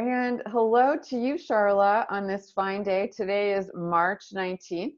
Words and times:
And 0.00 0.42
hello 0.46 0.96
to 0.96 1.18
you, 1.18 1.34
Charla, 1.34 2.06
on 2.08 2.26
this 2.26 2.50
fine 2.52 2.82
day. 2.82 3.08
Today 3.08 3.52
is 3.52 3.70
March 3.74 4.28
19th, 4.34 4.94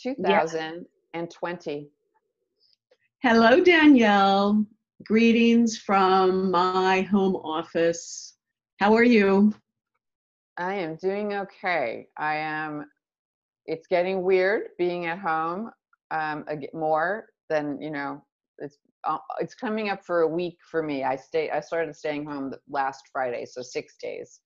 2020. 0.00 1.88
Hello, 3.24 3.60
Danielle. 3.60 4.64
Greetings 5.02 5.78
from 5.78 6.52
my 6.52 7.00
home 7.00 7.34
office. 7.34 8.36
How 8.78 8.94
are 8.94 9.02
you? 9.02 9.52
I 10.56 10.74
am 10.74 10.94
doing 10.94 11.34
okay. 11.34 12.06
I 12.16 12.36
am, 12.36 12.88
it's 13.66 13.88
getting 13.88 14.22
weird 14.22 14.68
being 14.78 15.06
at 15.06 15.18
home 15.18 15.72
um, 16.12 16.44
more 16.72 17.30
than, 17.48 17.82
you 17.82 17.90
know, 17.90 18.22
it's 18.58 18.78
uh, 19.04 19.18
it's 19.40 19.54
coming 19.54 19.88
up 19.88 20.04
for 20.04 20.20
a 20.20 20.28
week 20.28 20.58
for 20.70 20.82
me. 20.82 21.04
I 21.04 21.16
stay 21.16 21.50
I 21.50 21.60
started 21.60 21.94
staying 21.96 22.26
home 22.26 22.52
last 22.68 23.02
Friday, 23.12 23.46
so 23.46 23.62
6 23.62 23.96
days. 24.02 24.40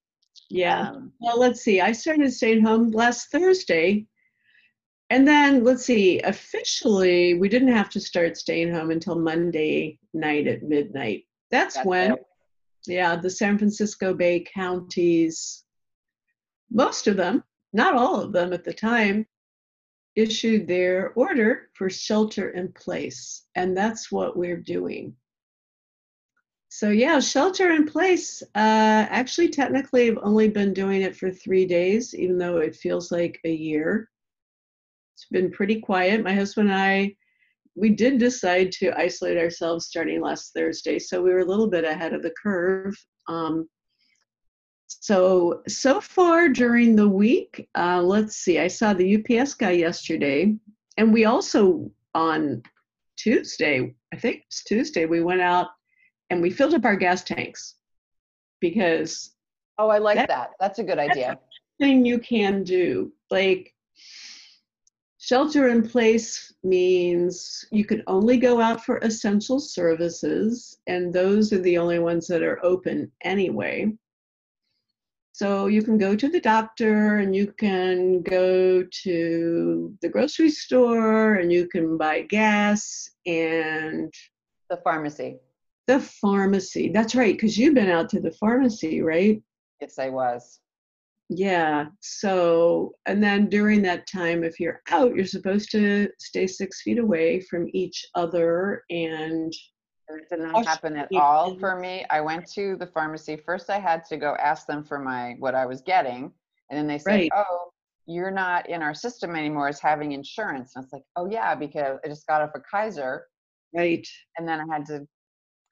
Yeah. 0.49 0.89
Um, 0.89 1.13
well, 1.19 1.39
let's 1.39 1.61
see. 1.61 1.81
I 1.81 1.91
started 1.91 2.31
staying 2.33 2.63
home 2.63 2.91
last 2.91 3.31
Thursday. 3.31 4.05
And 5.11 5.27
then 5.27 5.63
let's 5.63 5.85
see, 5.85 6.19
officially 6.21 7.35
we 7.35 7.47
didn't 7.47 7.73
have 7.73 7.89
to 7.89 7.99
start 7.99 8.37
staying 8.37 8.73
home 8.73 8.89
until 8.89 9.15
Monday 9.15 9.99
night 10.13 10.47
at 10.47 10.63
midnight. 10.63 11.23
That's, 11.51 11.75
That's 11.75 11.85
when 11.85 12.11
it. 12.13 12.25
yeah, 12.87 13.15
the 13.15 13.29
San 13.29 13.57
Francisco 13.57 14.15
Bay 14.15 14.43
counties 14.51 15.65
most 16.71 17.07
of 17.07 17.17
them, 17.17 17.43
not 17.73 17.95
all 17.95 18.21
of 18.21 18.31
them 18.31 18.53
at 18.53 18.63
the 18.63 18.73
time, 18.73 19.25
issued 20.15 20.67
their 20.67 21.11
order 21.15 21.69
for 21.73 21.89
shelter 21.89 22.49
in 22.51 22.71
place. 22.71 23.43
And 23.55 23.75
that's 23.75 24.11
what 24.11 24.37
we're 24.37 24.61
doing. 24.61 25.15
So, 26.69 26.89
yeah, 26.89 27.19
shelter 27.19 27.71
in 27.71 27.85
place. 27.85 28.41
Uh, 28.53 29.07
actually, 29.09 29.49
technically, 29.49 30.09
I've 30.09 30.17
only 30.21 30.49
been 30.49 30.73
doing 30.73 31.03
it 31.03 31.15
for 31.15 31.31
three 31.31 31.65
days, 31.65 32.13
even 32.13 32.37
though 32.37 32.57
it 32.57 32.75
feels 32.75 33.11
like 33.11 33.39
a 33.45 33.51
year. 33.51 34.09
It's 35.13 35.27
been 35.31 35.51
pretty 35.51 35.79
quiet. 35.79 36.23
My 36.23 36.33
husband 36.33 36.69
and 36.69 36.77
I, 36.77 37.15
we 37.75 37.89
did 37.91 38.17
decide 38.17 38.73
to 38.73 38.97
isolate 38.99 39.37
ourselves 39.37 39.87
starting 39.87 40.21
last 40.21 40.53
Thursday. 40.53 40.99
So, 40.99 41.21
we 41.21 41.31
were 41.31 41.39
a 41.39 41.45
little 41.45 41.69
bit 41.69 41.85
ahead 41.85 42.13
of 42.13 42.23
the 42.23 42.33
curve. 42.41 42.95
Um, 43.29 43.69
so 44.87 45.61
so 45.67 45.99
far 45.99 46.49
during 46.49 46.95
the 46.95 47.07
week 47.07 47.67
uh, 47.75 48.01
let's 48.01 48.37
see 48.37 48.59
i 48.59 48.67
saw 48.67 48.93
the 48.93 49.15
ups 49.17 49.53
guy 49.53 49.71
yesterday 49.71 50.55
and 50.97 51.13
we 51.13 51.25
also 51.25 51.89
on 52.13 52.61
tuesday 53.17 53.93
i 54.13 54.17
think 54.17 54.43
it's 54.45 54.63
tuesday 54.63 55.05
we 55.05 55.21
went 55.21 55.41
out 55.41 55.67
and 56.29 56.41
we 56.41 56.49
filled 56.49 56.73
up 56.73 56.85
our 56.85 56.95
gas 56.95 57.23
tanks 57.23 57.75
because 58.59 59.33
oh 59.77 59.89
i 59.89 59.97
like 59.97 60.17
that, 60.17 60.27
that. 60.27 60.49
that's 60.59 60.79
a 60.79 60.83
good 60.83 60.99
idea. 60.99 61.37
thing 61.79 62.05
you 62.05 62.19
can 62.19 62.63
do. 62.63 63.11
Like 63.31 63.73
shelter 65.17 65.69
in 65.69 65.87
place 65.87 66.53
means 66.63 67.65
you 67.71 67.85
can 67.85 68.03
only 68.07 68.37
go 68.37 68.61
out 68.61 68.83
for 68.85 68.97
essential 68.97 69.59
services 69.59 70.77
and 70.87 71.11
those 71.11 71.51
are 71.51 71.61
the 71.61 71.77
only 71.77 71.99
ones 71.99 72.27
that 72.27 72.43
are 72.43 72.63
open 72.63 73.11
anyway 73.23 73.91
so 75.35 75.67
you 75.67 75.83
can 75.83 75.97
go 75.97 76.15
to 76.15 76.29
the 76.29 76.39
doctor 76.39 77.17
and 77.17 77.35
you 77.35 77.51
can 77.51 78.21
go 78.21 78.81
to 79.03 79.93
the 80.01 80.07
grocery 80.07 80.49
store 80.49 81.35
and 81.35 81.51
you 81.51 81.67
can 81.67 81.97
buy 81.97 82.21
gas 82.21 83.09
and 83.25 84.13
the 84.69 84.77
pharmacy. 84.77 85.35
The 85.87 85.99
pharmacy. 85.99 86.89
That's 86.93 87.15
right, 87.15 87.33
because 87.33 87.57
you've 87.57 87.73
been 87.73 87.89
out 87.89 88.07
to 88.11 88.21
the 88.21 88.31
pharmacy, 88.31 89.01
right? 89.01 89.43
Yes, 89.81 89.99
I 89.99 90.07
was. 90.07 90.61
Yeah. 91.27 91.87
So, 91.99 92.93
and 93.05 93.21
then 93.21 93.49
during 93.49 93.81
that 93.81 94.07
time, 94.07 94.41
if 94.41 94.57
you're 94.57 94.79
out, 94.89 95.15
you're 95.15 95.25
supposed 95.25 95.69
to 95.71 96.07
stay 96.17 96.47
six 96.47 96.81
feet 96.81 96.97
away 96.97 97.41
from 97.41 97.67
each 97.73 98.05
other 98.15 98.85
and 98.89 99.51
it 100.07 100.29
did 100.29 100.39
not 100.39 100.65
happen 100.65 100.95
at 100.97 101.09
all 101.13 101.57
for 101.57 101.75
me. 101.79 102.05
I 102.09 102.21
went 102.21 102.47
to 102.53 102.75
the 102.77 102.87
pharmacy. 102.87 103.35
First, 103.35 103.69
I 103.69 103.79
had 103.79 104.05
to 104.05 104.17
go 104.17 104.35
ask 104.35 104.67
them 104.67 104.83
for 104.83 104.99
my 104.99 105.35
what 105.39 105.55
I 105.55 105.65
was 105.65 105.81
getting, 105.81 106.31
and 106.69 106.77
then 106.77 106.87
they 106.87 106.97
said, 106.97 107.11
right. 107.11 107.31
"Oh, 107.35 107.71
you're 108.05 108.31
not 108.31 108.69
in 108.69 108.81
our 108.81 108.93
system 108.93 109.35
anymore 109.35 109.67
as 109.67 109.79
having 109.79 110.11
insurance." 110.11 110.75
And 110.75 110.83
it's 110.83 110.93
like, 110.93 111.03
"Oh 111.15 111.27
yeah, 111.29 111.55
because 111.55 111.99
I 112.03 112.07
just 112.07 112.27
got 112.27 112.41
off 112.41 112.51
a 112.55 112.59
Kaiser." 112.59 113.25
Right. 113.73 114.07
And 114.37 114.47
then 114.47 114.61
I 114.61 114.73
had 114.73 114.85
to 114.87 115.07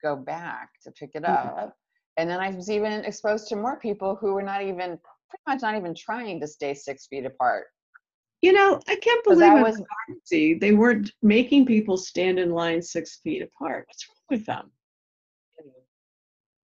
go 0.02 0.16
back 0.16 0.70
to 0.82 0.90
pick 0.92 1.10
it 1.14 1.24
up, 1.24 1.56
mm-hmm. 1.56 1.68
and 2.16 2.28
then 2.28 2.40
I 2.40 2.50
was 2.50 2.70
even 2.70 3.04
exposed 3.04 3.48
to 3.48 3.56
more 3.56 3.78
people 3.78 4.16
who 4.16 4.34
were 4.34 4.42
not 4.42 4.62
even 4.62 4.98
pretty 5.28 5.42
much 5.46 5.62
not 5.62 5.76
even 5.76 5.94
trying 5.94 6.40
to 6.40 6.46
stay 6.46 6.74
six 6.74 7.06
feet 7.06 7.24
apart. 7.24 7.66
You 8.44 8.52
know, 8.52 8.78
I 8.86 8.96
can't 8.96 9.24
believe 9.24 9.56
it 9.56 9.62
was. 9.62 9.82
They 10.30 10.72
weren't 10.72 11.10
making 11.22 11.64
people 11.64 11.96
stand 11.96 12.38
in 12.38 12.50
line 12.50 12.82
six 12.82 13.20
feet 13.22 13.40
apart. 13.40 13.86
What's 13.88 14.06
wrong 14.06 14.38
with 14.38 14.44
them? 14.44 14.70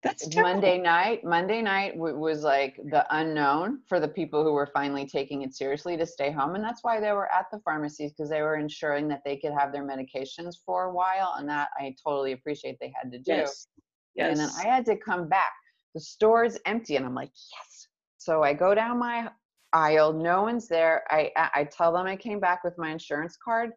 That's 0.04 0.28
terrible. 0.28 0.52
Monday 0.52 0.78
night. 0.80 1.24
Monday 1.24 1.62
night 1.62 1.94
w- 1.94 2.18
was 2.18 2.44
like 2.44 2.76
the 2.90 3.06
unknown 3.16 3.80
for 3.88 4.02
the 4.02 4.08
people 4.09 4.44
who 4.44 4.52
were 4.52 4.70
finally 4.74 5.06
taking 5.06 5.44
it 5.44 5.54
seriously 5.54 5.96
to 5.96 6.06
stay 6.06 6.30
home, 6.30 6.56
and 6.56 6.64
that's 6.64 6.84
why 6.84 7.00
they 7.00 7.14
were 7.14 7.32
at 7.32 7.46
the 7.54 7.59
pharmacies 7.59 8.12
because 8.12 8.30
they 8.30 8.42
were 8.42 8.58
ensuring 8.58 9.08
that 9.08 9.22
they 9.24 9.38
could 9.38 9.53
have 9.53 9.72
their 9.72 9.88
medications 9.88 10.56
for 10.66 10.86
a 10.86 10.94
while, 10.94 11.36
and 11.38 11.48
that 11.48 11.70
I 11.80 11.96
totally 12.06 12.34
appreciate 12.34 12.80
they 12.82 12.92
had 13.02 13.14
to 13.14 13.18
do. 13.20 13.32
Yes. 13.32 13.68
Yes. 14.16 14.38
And 14.38 14.40
then 14.40 14.50
I 14.62 14.68
had 14.68 14.86
to 14.88 14.98
come 14.98 15.30
back. 15.30 15.53
The 15.94 16.02
store 16.02 16.44
is 16.44 16.59
empty, 16.66 16.98
and 16.98 17.06
I'm 17.06 17.16
like, 17.16 17.32
yes. 17.32 17.88
So 18.18 18.44
I 18.44 18.53
go 18.53 18.76
down 18.76 19.00
my 19.00 19.30
aisle. 19.74 20.14
No 20.14 20.42
one's 20.42 20.68
there. 20.68 21.04
I 21.09 21.32
I 21.36 21.66
tell 21.66 21.94
them 21.94 22.06
I 22.06 22.16
came 22.16 22.40
back 22.40 22.64
with 22.64 22.78
my 22.78 22.90
insurance 22.92 23.38
card, 23.44 23.72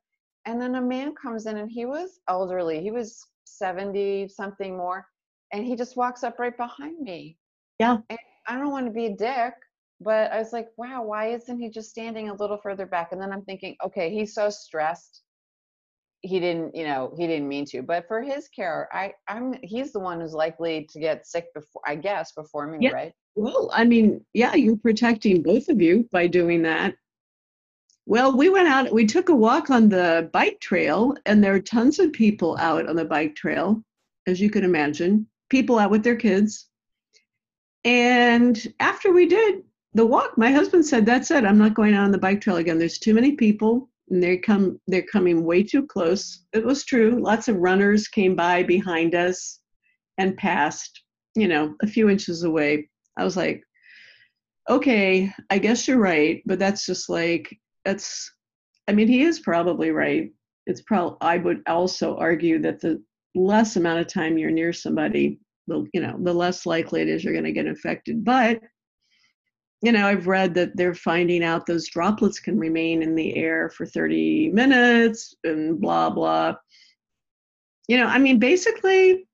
and 0.46 0.60
then 0.60 0.74
a 0.74 0.80
man 0.80 1.14
comes 1.14 1.46
in 1.46 1.56
and 1.56 1.70
he 1.70 1.86
was 1.86 2.20
elderly. 2.28 2.80
He 2.80 2.90
was 2.90 3.24
70 3.44 4.28
something 4.28 4.76
more, 4.76 5.06
and 5.52 5.64
he 5.64 5.76
just 5.76 5.96
walks 5.96 6.24
up 6.24 6.38
right 6.38 6.56
behind 6.56 7.00
me. 7.00 7.38
Yeah. 7.78 7.98
And 8.10 8.18
I 8.46 8.58
don't 8.58 8.70
want 8.70 8.86
to 8.86 8.92
be 8.92 9.06
a 9.06 9.16
dick, 9.16 9.54
but 10.00 10.30
I 10.32 10.38
was 10.38 10.52
like, 10.52 10.68
wow, 10.76 11.02
why 11.02 11.28
isn't 11.28 11.58
he 11.58 11.70
just 11.70 11.90
standing 11.90 12.28
a 12.28 12.34
little 12.34 12.58
further 12.58 12.86
back? 12.86 13.12
And 13.12 13.20
then 13.20 13.32
I'm 13.32 13.42
thinking, 13.42 13.76
okay, 13.84 14.10
he's 14.10 14.34
so 14.34 14.50
stressed. 14.50 15.22
He 16.24 16.40
didn't, 16.40 16.74
you 16.74 16.84
know, 16.84 17.12
he 17.18 17.26
didn't 17.26 17.48
mean 17.48 17.66
to. 17.66 17.82
But 17.82 18.08
for 18.08 18.22
his 18.22 18.48
care, 18.48 18.88
I, 18.92 19.12
I'm 19.28 19.54
he's 19.62 19.92
the 19.92 20.00
one 20.00 20.20
who's 20.20 20.32
likely 20.32 20.88
to 20.90 20.98
get 20.98 21.26
sick 21.26 21.52
before 21.54 21.82
I 21.86 21.96
guess 21.96 22.32
before 22.32 22.66
me, 22.66 22.78
yeah. 22.80 22.92
right? 22.92 23.12
Well, 23.36 23.70
I 23.72 23.84
mean, 23.84 24.24
yeah, 24.32 24.54
you're 24.54 24.76
protecting 24.76 25.42
both 25.42 25.68
of 25.68 25.80
you 25.80 26.08
by 26.12 26.26
doing 26.26 26.62
that. 26.62 26.94
Well, 28.06 28.36
we 28.36 28.48
went 28.48 28.68
out, 28.68 28.92
we 28.92 29.06
took 29.06 29.28
a 29.28 29.34
walk 29.34 29.70
on 29.70 29.88
the 29.88 30.28
bike 30.32 30.60
trail, 30.60 31.14
and 31.26 31.42
there 31.42 31.54
are 31.54 31.60
tons 31.60 31.98
of 31.98 32.12
people 32.12 32.56
out 32.58 32.86
on 32.88 32.96
the 32.96 33.04
bike 33.04 33.34
trail, 33.34 33.82
as 34.26 34.40
you 34.40 34.50
can 34.50 34.62
imagine, 34.62 35.26
people 35.48 35.78
out 35.78 35.90
with 35.90 36.04
their 36.04 36.16
kids. 36.16 36.68
And 37.84 38.72
after 38.80 39.12
we 39.12 39.26
did 39.26 39.62
the 39.94 40.04
walk, 40.04 40.36
my 40.36 40.50
husband 40.50 40.84
said, 40.84 41.06
That's 41.06 41.30
it, 41.30 41.44
I'm 41.44 41.58
not 41.58 41.74
going 41.74 41.94
out 41.94 42.04
on 42.04 42.12
the 42.12 42.18
bike 42.18 42.40
trail 42.40 42.56
again. 42.56 42.78
There's 42.78 42.98
too 42.98 43.14
many 43.14 43.32
people, 43.32 43.88
and 44.10 44.22
they 44.22 44.36
come 44.36 44.78
they're 44.86 45.02
coming 45.02 45.44
way 45.44 45.62
too 45.62 45.86
close. 45.86 46.44
It 46.52 46.64
was 46.64 46.84
true. 46.84 47.18
Lots 47.20 47.48
of 47.48 47.56
runners 47.56 48.08
came 48.08 48.36
by 48.36 48.62
behind 48.62 49.14
us 49.14 49.60
and 50.18 50.36
passed, 50.36 51.02
you 51.34 51.48
know, 51.48 51.74
a 51.82 51.86
few 51.86 52.08
inches 52.08 52.44
away 52.44 52.88
I 53.16 53.24
was 53.24 53.36
like, 53.36 53.62
okay, 54.68 55.32
I 55.50 55.58
guess 55.58 55.86
you're 55.86 55.98
right, 55.98 56.42
but 56.46 56.58
that's 56.58 56.86
just 56.86 57.08
like 57.08 57.56
that's 57.84 58.30
I 58.88 58.92
mean, 58.92 59.08
he 59.08 59.22
is 59.22 59.40
probably 59.40 59.90
right. 59.90 60.30
It's 60.66 60.82
probably 60.82 61.16
I 61.20 61.38
would 61.38 61.62
also 61.66 62.16
argue 62.16 62.58
that 62.60 62.80
the 62.80 63.02
less 63.34 63.76
amount 63.76 64.00
of 64.00 64.06
time 64.06 64.38
you're 64.38 64.50
near 64.50 64.72
somebody, 64.72 65.38
the 65.66 65.86
you 65.92 66.00
know, 66.00 66.16
the 66.22 66.32
less 66.32 66.66
likely 66.66 67.02
it 67.02 67.08
is 67.08 67.24
you're 67.24 67.32
going 67.32 67.44
to 67.44 67.52
get 67.52 67.66
infected. 67.66 68.24
But 68.24 68.60
you 69.84 69.92
know, 69.92 70.06
I've 70.06 70.26
read 70.26 70.54
that 70.54 70.74
they're 70.76 70.94
finding 70.94 71.44
out 71.44 71.66
those 71.66 71.88
droplets 71.88 72.40
can 72.40 72.58
remain 72.58 73.02
in 73.02 73.14
the 73.14 73.36
air 73.36 73.68
for 73.68 73.84
30 73.84 74.50
minutes 74.50 75.34
and 75.44 75.78
blah 75.78 76.08
blah. 76.08 76.54
You 77.86 77.98
know, 77.98 78.06
I 78.06 78.18
mean, 78.18 78.38
basically, 78.38 79.26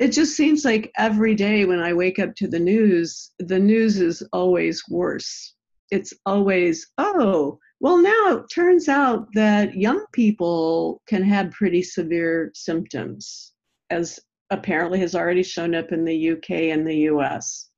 it 0.00 0.08
just 0.08 0.36
seems 0.36 0.64
like 0.64 0.90
every 0.98 1.36
day 1.36 1.64
when 1.64 1.78
I 1.78 1.94
wake 1.94 2.18
up 2.18 2.34
to 2.36 2.48
the 2.48 2.58
news, 2.58 3.30
the 3.38 3.58
news 3.58 4.00
is 4.00 4.20
always 4.32 4.82
worse. 4.90 5.54
It's 5.92 6.12
always, 6.26 6.88
oh, 6.98 7.60
well, 7.78 7.98
now 7.98 8.38
it 8.38 8.46
turns 8.52 8.88
out 8.88 9.28
that 9.34 9.76
young 9.76 10.04
people 10.12 11.02
can 11.06 11.22
have 11.22 11.52
pretty 11.52 11.82
severe 11.82 12.50
symptoms, 12.52 13.52
as 13.90 14.18
apparently 14.50 14.98
has 15.00 15.14
already 15.14 15.44
shown 15.44 15.74
up 15.74 15.92
in 15.92 16.04
the 16.04 16.32
UK 16.32 16.50
and 16.72 16.84
the 16.84 16.96
US. 17.12 17.70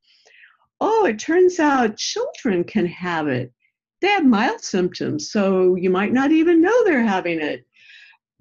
Oh, 0.81 1.07
it 1.07 1.19
turns 1.19 1.59
out 1.59 1.97
children 1.97 2.65
can 2.65 2.87
have 2.87 3.29
it. 3.29 3.53
They 4.01 4.09
have 4.09 4.25
mild 4.25 4.63
symptoms, 4.63 5.31
so 5.33 5.75
you 5.75 5.91
might 5.91 6.13
not 6.13 6.31
even 6.31 6.63
know 6.63 6.85
they're 6.85 7.03
having 7.03 7.41
it. 7.41 7.67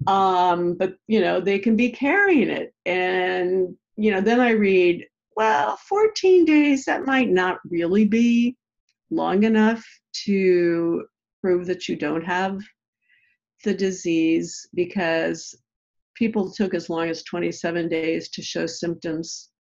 Um, 0.06 0.76
but 0.76 0.96
you 1.08 1.20
know 1.20 1.42
they 1.42 1.58
can 1.58 1.76
be 1.76 1.90
carrying 1.90 2.50
it. 2.50 2.74
And 2.86 3.76
you 3.96 4.12
know 4.12 4.22
then 4.22 4.40
i 4.40 4.52
read 4.52 5.08
well, 5.38 5.78
14 5.88 6.46
days, 6.46 6.86
that 6.86 7.06
might 7.06 7.30
not 7.30 7.60
really 7.70 8.06
be 8.06 8.58
long 9.12 9.44
enough 9.44 9.86
to 10.26 11.06
prove 11.44 11.68
that 11.68 11.88
you 11.88 11.96
don't 11.96 12.24
have 12.24 12.60
the 13.64 13.76
disease 13.76 14.68
because 14.74 15.54
people 16.16 16.52
took 16.52 16.74
as 16.74 16.90
long 16.90 17.08
as 17.08 17.22
27 17.22 17.88
days 17.88 18.30
to 18.30 18.42
show 18.42 18.66
symptoms 18.66 19.52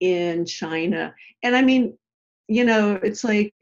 in 0.00 0.44
China. 0.44 1.14
And 1.42 1.56
I 1.56 1.62
mean, 1.62 1.96
you 2.48 2.64
know, 2.64 2.98
it's 3.02 3.24
like, 3.24 3.52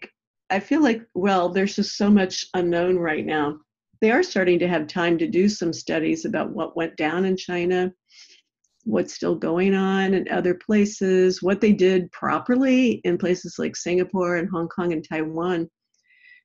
I 0.50 0.60
feel 0.60 0.82
like, 0.82 1.02
well, 1.14 1.48
there's 1.48 1.76
just 1.76 1.96
so 1.96 2.10
much 2.10 2.46
unknown 2.54 2.98
right 2.98 3.24
now. 3.24 3.58
They 4.00 4.10
are 4.10 4.22
starting 4.22 4.58
to 4.58 4.68
have 4.68 4.86
time 4.86 5.16
to 5.18 5.26
do 5.26 5.48
some 5.48 5.72
studies 5.72 6.24
about 6.24 6.50
what 6.50 6.76
went 6.76 6.96
down 6.96 7.24
in 7.24 7.36
China, 7.36 7.92
what's 8.84 9.14
still 9.14 9.34
going 9.34 9.74
on 9.74 10.12
in 10.14 10.28
other 10.28 10.54
places, 10.54 11.42
what 11.42 11.60
they 11.60 11.72
did 11.72 12.12
properly 12.12 13.00
in 13.04 13.16
places 13.16 13.58
like 13.58 13.76
Singapore 13.76 14.36
and 14.36 14.48
Hong 14.50 14.68
Kong 14.68 14.92
and 14.92 15.06
Taiwan. 15.08 15.70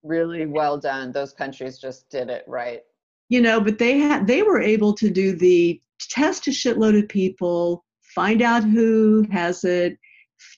Really 0.04 0.46
well 0.46 0.78
done. 0.78 1.12
Those 1.12 1.34
countries 1.34 1.78
just 1.78 2.10
did 2.10 2.30
it 2.30 2.46
right. 2.48 2.82
You 3.28 3.42
know, 3.42 3.60
but 3.60 3.78
they 3.78 3.98
had 3.98 4.26
they 4.26 4.42
were 4.42 4.62
able 4.62 4.94
to 4.94 5.10
do 5.10 5.36
the 5.36 5.82
test 6.00 6.48
a 6.48 6.52
shitload 6.52 6.98
of 6.98 7.10
people, 7.10 7.84
find 8.14 8.42
out 8.42 8.64
who 8.64 9.26
has 9.32 9.64
it, 9.64 9.98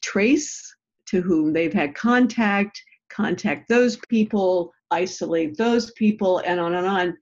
trace 0.01 0.75
to 1.07 1.21
whom 1.21 1.53
they've 1.53 1.73
had 1.73 1.95
contact, 1.95 2.81
contact 3.09 3.67
those 3.67 3.97
people, 4.09 4.71
isolate 4.91 5.57
those 5.57 5.91
people, 5.91 6.39
and 6.39 6.59
on 6.59 6.75
and 6.75 6.87
on. 6.87 7.17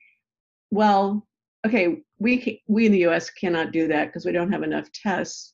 Well, 0.72 1.28
okay, 1.66 2.04
we 2.20 2.62
we 2.68 2.86
in 2.86 2.92
the 2.92 3.00
U.S. 3.00 3.30
cannot 3.30 3.72
do 3.72 3.88
that 3.88 4.08
because 4.08 4.26
we 4.26 4.32
don't 4.32 4.52
have 4.52 4.64
enough 4.64 4.92
tests. 4.92 5.54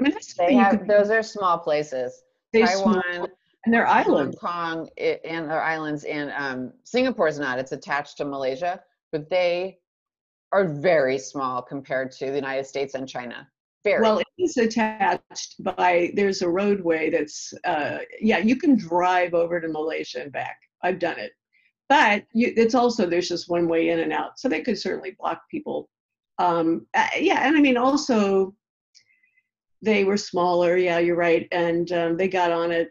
I 0.00 0.02
mean, 0.02 0.14
they 0.38 0.54
have, 0.54 0.86
those 0.86 1.10
are 1.10 1.22
small 1.22 1.58
places. 1.58 2.22
Taiwan 2.54 3.02
small, 3.14 3.28
and 3.64 3.74
their 3.74 3.86
islands, 3.86 4.36
Hong 4.40 4.86
Kong, 4.86 4.88
and 4.98 5.50
their 5.50 5.62
islands, 5.62 6.04
and 6.04 6.30
um, 6.36 6.72
Singapore 6.84 7.28
is 7.28 7.38
not. 7.38 7.58
It's 7.58 7.72
attached 7.72 8.16
to 8.18 8.24
Malaysia, 8.24 8.80
but 9.12 9.28
they 9.28 9.78
are 10.52 10.64
very 10.64 11.18
small 11.18 11.62
compared 11.62 12.12
to 12.12 12.26
the 12.26 12.34
United 12.34 12.66
States 12.66 12.94
and 12.94 13.08
China. 13.08 13.48
Very. 13.86 14.02
Well, 14.02 14.18
it 14.18 14.26
is 14.36 14.56
attached 14.56 15.62
by, 15.62 16.10
there's 16.14 16.42
a 16.42 16.48
roadway 16.48 17.08
that's, 17.08 17.54
uh, 17.62 17.98
yeah, 18.20 18.38
you 18.38 18.56
can 18.56 18.76
drive 18.76 19.32
over 19.32 19.60
to 19.60 19.68
Malaysia 19.68 20.22
and 20.22 20.32
back. 20.32 20.58
I've 20.82 20.98
done 20.98 21.20
it. 21.20 21.30
But 21.88 22.24
you, 22.32 22.52
it's 22.56 22.74
also, 22.74 23.06
there's 23.06 23.28
just 23.28 23.48
one 23.48 23.68
way 23.68 23.90
in 23.90 24.00
and 24.00 24.12
out. 24.12 24.40
So 24.40 24.48
they 24.48 24.60
could 24.60 24.76
certainly 24.76 25.14
block 25.16 25.42
people. 25.48 25.88
Um, 26.40 26.88
uh, 26.94 27.06
yeah, 27.16 27.46
and 27.46 27.56
I 27.56 27.60
mean, 27.60 27.76
also, 27.76 28.56
they 29.82 30.02
were 30.02 30.16
smaller. 30.16 30.76
Yeah, 30.76 30.98
you're 30.98 31.14
right. 31.14 31.46
And 31.52 31.92
um, 31.92 32.16
they 32.16 32.26
got 32.26 32.50
on 32.50 32.72
it. 32.72 32.90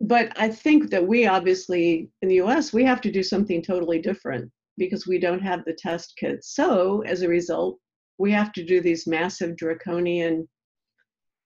But 0.00 0.30
I 0.36 0.50
think 0.50 0.88
that 0.90 1.04
we 1.04 1.26
obviously, 1.26 2.10
in 2.22 2.28
the 2.28 2.40
US, 2.42 2.72
we 2.72 2.84
have 2.84 3.00
to 3.00 3.10
do 3.10 3.24
something 3.24 3.60
totally 3.60 4.00
different 4.00 4.52
because 4.78 5.04
we 5.04 5.18
don't 5.18 5.42
have 5.42 5.64
the 5.64 5.74
test 5.74 6.14
kits. 6.16 6.54
So 6.54 7.02
as 7.02 7.22
a 7.22 7.28
result, 7.28 7.80
we 8.18 8.32
have 8.32 8.52
to 8.52 8.64
do 8.64 8.80
these 8.80 9.06
massive 9.06 9.56
draconian 9.56 10.48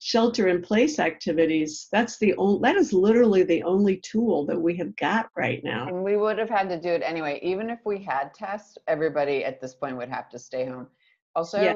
shelter 0.00 0.48
in 0.48 0.62
place 0.62 0.98
activities. 0.98 1.88
That's 1.92 2.18
the 2.18 2.34
only, 2.36 2.60
that 2.62 2.76
is 2.76 2.92
literally 2.92 3.42
the 3.42 3.62
only 3.62 3.98
tool 3.98 4.46
that 4.46 4.58
we 4.58 4.76
have 4.76 4.96
got 4.96 5.28
right 5.36 5.62
now. 5.62 5.88
And 5.88 6.02
we 6.02 6.16
would 6.16 6.38
have 6.38 6.48
had 6.48 6.68
to 6.70 6.80
do 6.80 6.88
it 6.88 7.02
anyway. 7.04 7.38
Even 7.42 7.68
if 7.68 7.80
we 7.84 8.02
had 8.02 8.34
tests, 8.34 8.78
everybody 8.88 9.44
at 9.44 9.60
this 9.60 9.74
point 9.74 9.96
would 9.98 10.08
have 10.08 10.28
to 10.30 10.38
stay 10.38 10.64
home. 10.64 10.86
Also, 11.36 11.62
yeah. 11.62 11.74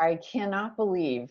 I 0.00 0.16
cannot 0.16 0.76
believe 0.76 1.30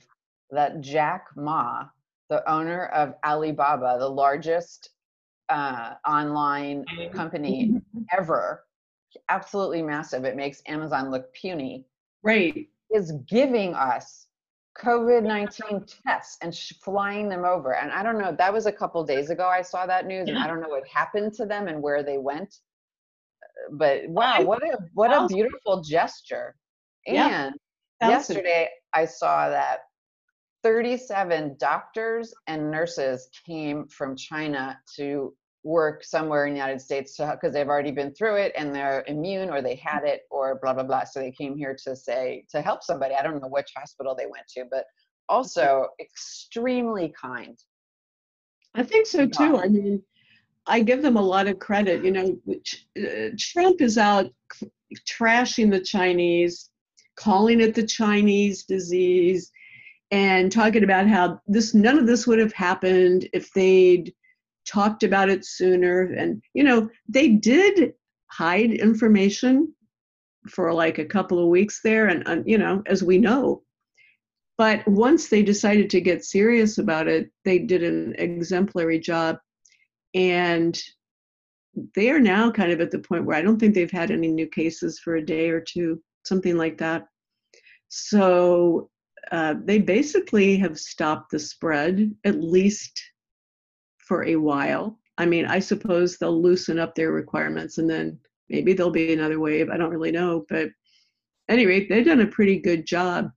that 0.49 0.79
Jack 0.79 1.27
Ma, 1.35 1.85
the 2.29 2.49
owner 2.49 2.85
of 2.87 3.15
Alibaba, 3.25 3.97
the 3.99 4.09
largest 4.09 4.91
uh, 5.49 5.95
online 6.07 6.85
company 7.13 7.81
ever, 8.17 8.63
absolutely 9.27 9.81
massive. 9.81 10.23
It 10.23 10.37
makes 10.37 10.61
Amazon 10.67 11.11
look 11.11 11.33
puny. 11.33 11.85
Right. 12.23 12.69
Is 12.93 13.11
giving 13.27 13.73
us 13.73 14.27
COVID 14.77 15.23
19 15.23 15.85
tests 16.05 16.37
and 16.41 16.53
sh- 16.53 16.73
flying 16.83 17.29
them 17.29 17.45
over. 17.45 17.75
And 17.75 17.91
I 17.91 18.03
don't 18.03 18.17
know, 18.17 18.35
that 18.37 18.51
was 18.51 18.65
a 18.65 18.71
couple 18.71 19.03
days 19.03 19.29
ago 19.29 19.47
I 19.47 19.61
saw 19.61 19.85
that 19.85 20.07
news, 20.07 20.27
yeah. 20.27 20.35
and 20.35 20.43
I 20.43 20.47
don't 20.47 20.61
know 20.61 20.69
what 20.69 20.87
happened 20.87 21.33
to 21.35 21.45
them 21.45 21.67
and 21.67 21.81
where 21.81 22.03
they 22.03 22.17
went. 22.17 22.55
Uh, 23.43 23.75
but 23.75 24.07
wow, 24.07 24.41
what 24.41 24.63
a 24.63 24.77
what 24.93 25.11
a 25.11 25.27
beautiful 25.27 25.81
gesture. 25.81 26.55
Yeah. 27.05 27.51
And 28.01 28.11
yesterday 28.11 28.69
I 28.93 29.05
saw 29.05 29.49
that 29.49 29.79
37 30.63 31.57
doctors 31.59 32.33
and 32.47 32.71
nurses 32.71 33.29
came 33.45 33.87
from 33.87 34.15
China 34.15 34.79
to 34.95 35.33
work 35.63 36.03
somewhere 36.03 36.45
in 36.45 36.53
the 36.53 36.59
United 36.59 36.81
States 36.81 37.17
because 37.17 37.53
they've 37.53 37.67
already 37.67 37.91
been 37.91 38.13
through 38.13 38.35
it 38.35 38.51
and 38.57 38.75
they're 38.75 39.03
immune 39.07 39.49
or 39.49 39.61
they 39.61 39.75
had 39.75 40.03
it 40.03 40.23
or 40.29 40.59
blah 40.61 40.73
blah 40.73 40.83
blah. 40.83 41.03
So 41.05 41.19
they 41.19 41.31
came 41.31 41.57
here 41.57 41.75
to 41.85 41.95
say 41.95 42.45
to 42.49 42.61
help 42.61 42.83
somebody. 42.83 43.15
I 43.15 43.23
don't 43.23 43.41
know 43.41 43.47
which 43.47 43.71
hospital 43.75 44.15
they 44.15 44.25
went 44.25 44.47
to, 44.55 44.65
but 44.69 44.85
also 45.29 45.87
extremely 45.99 47.13
kind. 47.19 47.57
I 48.75 48.83
think 48.83 49.07
so 49.07 49.27
too. 49.27 49.57
I 49.57 49.67
mean, 49.67 50.01
I 50.65 50.81
give 50.81 51.01
them 51.01 51.17
a 51.17 51.21
lot 51.21 51.47
of 51.47 51.59
credit. 51.59 52.03
You 52.03 52.11
know, 52.11 52.37
uh, 52.97 53.29
Trump 53.37 53.81
is 53.81 53.97
out 53.97 54.31
trashing 55.07 55.71
the 55.71 55.79
Chinese, 55.79 56.69
calling 57.15 57.61
it 57.61 57.73
the 57.73 57.85
Chinese 57.85 58.63
disease, 58.63 59.51
and 60.11 60.51
talking 60.51 60.83
about 60.83 61.07
how 61.07 61.39
this 61.47 61.73
none 61.73 61.97
of 61.97 62.07
this 62.07 62.27
would 62.27 62.39
have 62.39 62.53
happened 62.53 63.29
if 63.33 63.51
they'd 63.53 64.13
talked 64.65 65.03
about 65.03 65.29
it 65.29 65.45
sooner. 65.45 66.13
And, 66.13 66.41
you 66.53 66.63
know, 66.63 66.89
they 67.07 67.29
did 67.29 67.93
hide 68.27 68.71
information 68.71 69.73
for 70.49 70.73
like 70.73 70.97
a 70.99 71.05
couple 71.05 71.39
of 71.39 71.47
weeks 71.47 71.81
there, 71.83 72.07
and, 72.07 72.27
and 72.27 72.47
you 72.47 72.57
know, 72.57 72.83
as 72.85 73.03
we 73.03 73.17
know. 73.17 73.63
But 74.57 74.87
once 74.87 75.29
they 75.29 75.41
decided 75.41 75.89
to 75.89 76.01
get 76.01 76.25
serious 76.25 76.77
about 76.77 77.07
it, 77.07 77.31
they 77.45 77.59
did 77.59 77.83
an 77.83 78.15
exemplary 78.17 78.99
job. 78.99 79.37
And 80.13 80.79
they 81.95 82.11
are 82.11 82.19
now 82.19 82.51
kind 82.51 82.71
of 82.71 82.81
at 82.81 82.91
the 82.91 82.99
point 82.99 83.25
where 83.25 83.35
I 83.35 83.41
don't 83.41 83.57
think 83.57 83.73
they've 83.73 83.89
had 83.89 84.11
any 84.11 84.27
new 84.27 84.47
cases 84.47 84.99
for 84.99 85.15
a 85.15 85.25
day 85.25 85.49
or 85.49 85.59
two, 85.59 86.01
something 86.23 86.55
like 86.55 86.77
that. 86.77 87.07
So 87.87 88.89
uh, 89.31 89.55
they 89.63 89.79
basically 89.79 90.57
have 90.57 90.77
stopped 90.77 91.31
the 91.31 91.39
spread, 91.39 92.13
at 92.25 92.41
least 92.41 93.01
for 94.07 94.25
a 94.25 94.35
while. 94.35 94.99
I 95.17 95.25
mean, 95.25 95.45
I 95.45 95.59
suppose 95.59 96.17
they'll 96.17 96.41
loosen 96.41 96.79
up 96.79 96.95
their 96.95 97.11
requirements 97.11 97.77
and 97.77 97.89
then 97.89 98.19
maybe 98.49 98.73
there'll 98.73 98.91
be 98.91 99.13
another 99.13 99.39
wave. 99.39 99.69
I 99.69 99.77
don't 99.77 99.91
really 99.91 100.11
know. 100.11 100.45
But 100.49 100.69
any 101.49 101.65
rate, 101.65 101.89
they've 101.89 102.05
done 102.05 102.21
a 102.21 102.27
pretty 102.27 102.59
good 102.59 102.85
job. 102.85 103.31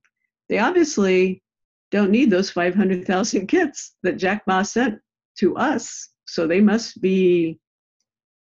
They 0.49 0.59
obviously 0.59 1.43
don't 1.91 2.11
need 2.11 2.29
those 2.29 2.49
500,000 2.49 3.47
kits 3.47 3.95
that 4.03 4.17
Jack 4.17 4.43
Ma 4.47 4.61
sent 4.61 4.99
to 5.39 5.55
us. 5.55 6.09
So 6.25 6.47
they 6.47 6.61
must 6.61 7.01
be. 7.01 7.59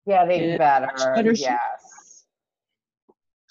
Yeah, 0.06 0.26
they 0.26 0.58
better. 0.58 0.90
better 1.16 1.32
yes. 1.32 2.26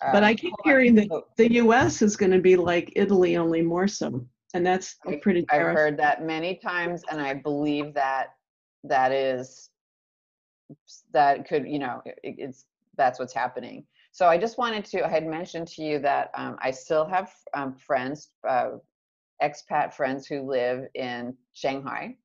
But 0.01 0.19
um, 0.19 0.25
I 0.25 0.35
keep 0.35 0.55
hearing 0.65 0.95
that 0.97 1.09
the 1.37 1.53
US 1.55 2.03
is 2.03 2.17
going 2.17 2.33
to 2.33 2.41
be 2.41 2.57
like 2.57 2.93
Italy, 2.97 3.37
only 3.37 3.63
more 3.63 3.87
so. 3.87 4.27
And 4.55 4.67
that's 4.67 4.97
pretty 5.23 5.47
I've 5.51 5.63
heard 5.63 5.97
that 5.99 6.25
many 6.25 6.57
times, 6.57 7.03
and 7.11 7.21
I 7.21 7.35
believe 7.35 7.95
that 7.95 8.35
that 8.85 9.13
is 9.13 9.71
that 11.13 11.47
could 11.47 11.67
you 11.67 11.79
know 11.79 12.03
it, 12.05 12.19
it's 12.23 12.67
that's 12.97 13.19
what's 13.19 13.33
happening. 13.35 13.85
So 14.13 14.27
i 14.27 14.37
just 14.37 14.59
wanted 14.59 14.85
to 14.87 15.07
i 15.07 15.09
had 15.09 15.27
mentioned 15.27 15.69
to 15.69 15.83
you 15.83 15.99
that 16.01 16.31
um, 16.35 16.57
i 16.61 16.71
still 16.71 17.07
have 17.07 17.33
um, 17.55 17.75
friends 17.75 18.31
uh, 18.49 18.73
expat 19.43 19.93
friends 19.93 20.27
who 20.27 20.43
live 20.43 20.87
in 20.95 21.37
shanghai. 21.53 22.17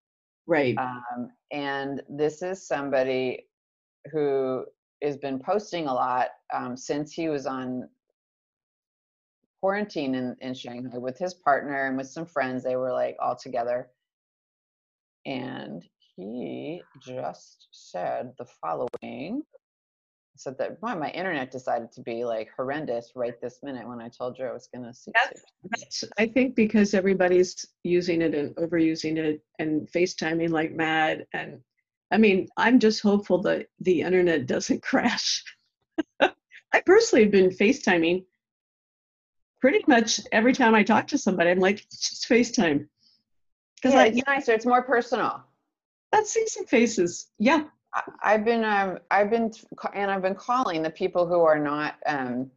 Right. 0.45 0.77
Um, 0.77 1.31
and 1.51 2.01
this 2.09 2.41
is 2.41 2.65
somebody 2.65 3.47
who 4.11 4.65
has 5.01 5.17
been 5.17 5.39
posting 5.39 5.87
a 5.87 5.93
lot 5.93 6.29
um, 6.53 6.77
since 6.77 7.11
he 7.11 7.27
was 7.27 7.45
on 7.45 7.89
quarantine 9.59 10.15
in, 10.15 10.35
in 10.41 10.53
shanghai 10.53 10.97
with 10.97 11.17
his 11.17 11.33
partner 11.33 11.87
and 11.87 11.97
with 11.97 12.07
some 12.07 12.25
friends. 12.25 12.63
They 12.63 12.75
were 12.75 12.93
like 12.93 13.17
all 13.19 13.35
together. 13.35 13.89
And 15.25 15.83
he 16.17 16.81
just 16.99 17.67
said 17.71 18.33
the 18.39 18.45
following. 18.61 19.43
said 20.35 20.57
that 20.57 20.81
boy, 20.81 20.95
my 20.95 21.11
internet 21.11 21.51
decided 21.51 21.91
to 21.91 22.01
be 22.01 22.25
like 22.25 22.49
horrendous 22.55 23.11
right 23.15 23.39
this 23.39 23.59
minute 23.61 23.87
when 23.87 24.01
I 24.01 24.09
told 24.09 24.37
you 24.37 24.45
I 24.45 24.51
was 24.51 24.67
going 24.73 24.85
to 24.85 24.93
see. 24.93 25.11
That's, 25.13 25.41
that's, 25.69 26.03
I 26.17 26.25
think 26.25 26.55
because 26.55 26.93
everybody's 26.93 27.65
using 27.83 28.21
it 28.23 28.33
and 28.33 28.55
overusing 28.55 29.17
it 29.17 29.43
and 29.59 29.87
FaceTiming 29.91 30.49
like 30.49 30.73
mad. 30.73 31.27
And 31.33 31.61
I 32.11 32.17
mean, 32.17 32.47
I'm 32.57 32.79
just 32.79 33.01
hopeful 33.01 33.41
that 33.43 33.67
the 33.79 34.01
internet 34.01 34.47
doesn't 34.47 34.81
crash. 34.81 35.43
I 36.19 36.81
personally 36.85 37.25
have 37.25 37.31
been 37.31 37.49
FaceTiming 37.51 38.25
pretty 39.61 39.83
much 39.87 40.19
every 40.31 40.53
time 40.53 40.73
I 40.73 40.83
talk 40.83 41.07
to 41.07 41.17
somebody. 41.17 41.51
I'm 41.51 41.59
like, 41.59 41.83
it's 41.83 42.09
just 42.09 42.27
FaceTime 42.27 42.87
because 43.75 43.93
Yeah, 43.93 44.01
I 44.01 44.05
it's 44.07 44.25
nicer. 44.25 44.53
It's 44.53 44.65
more 44.65 44.81
personal. 44.81 45.43
Let's 46.13 46.31
see 46.31 46.45
some 46.47 46.65
faces. 46.65 47.27
Yeah. 47.39 47.65
I've 48.21 48.45
been, 48.45 48.63
um, 48.63 48.99
I've 49.09 49.29
been, 49.29 49.51
and 49.93 50.11
I've 50.11 50.21
been 50.21 50.35
calling 50.35 50.83
the 50.83 50.89
people 50.89 51.27
who 51.27 51.41
are 51.41 51.57
not, 51.57 51.95
um, 52.05 52.51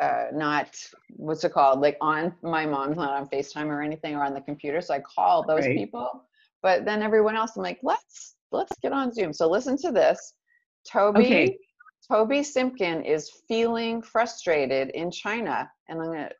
uh, 0.00 0.26
not, 0.32 0.76
what's 1.16 1.42
it 1.42 1.52
called? 1.52 1.80
Like 1.80 1.96
on, 2.00 2.32
my 2.42 2.64
mom's 2.66 2.96
not 2.96 3.14
on 3.14 3.28
FaceTime 3.28 3.66
or 3.66 3.82
anything 3.82 4.14
or 4.14 4.24
on 4.24 4.34
the 4.34 4.40
computer. 4.40 4.80
So 4.80 4.94
I 4.94 5.00
call 5.00 5.44
those 5.44 5.64
Right. 5.64 5.76
people. 5.76 6.24
But 6.62 6.84
then 6.84 7.02
everyone 7.02 7.36
else, 7.36 7.56
I'm 7.56 7.62
like, 7.62 7.80
let's, 7.82 8.36
let's 8.52 8.76
get 8.80 8.92
on 8.92 9.12
Zoom. 9.12 9.32
So 9.32 9.48
listen 9.48 9.76
to 9.78 9.90
this. 9.90 10.34
Toby, 10.88 11.24
Okay. 11.24 11.58
Toby 12.06 12.42
Simpkin 12.44 13.02
is 13.02 13.30
feeling 13.48 14.02
frustrated 14.02 14.90
in 14.90 15.10
China. 15.10 15.68
And 15.88 16.00
I'm 16.00 16.06
gonna, 16.06 16.30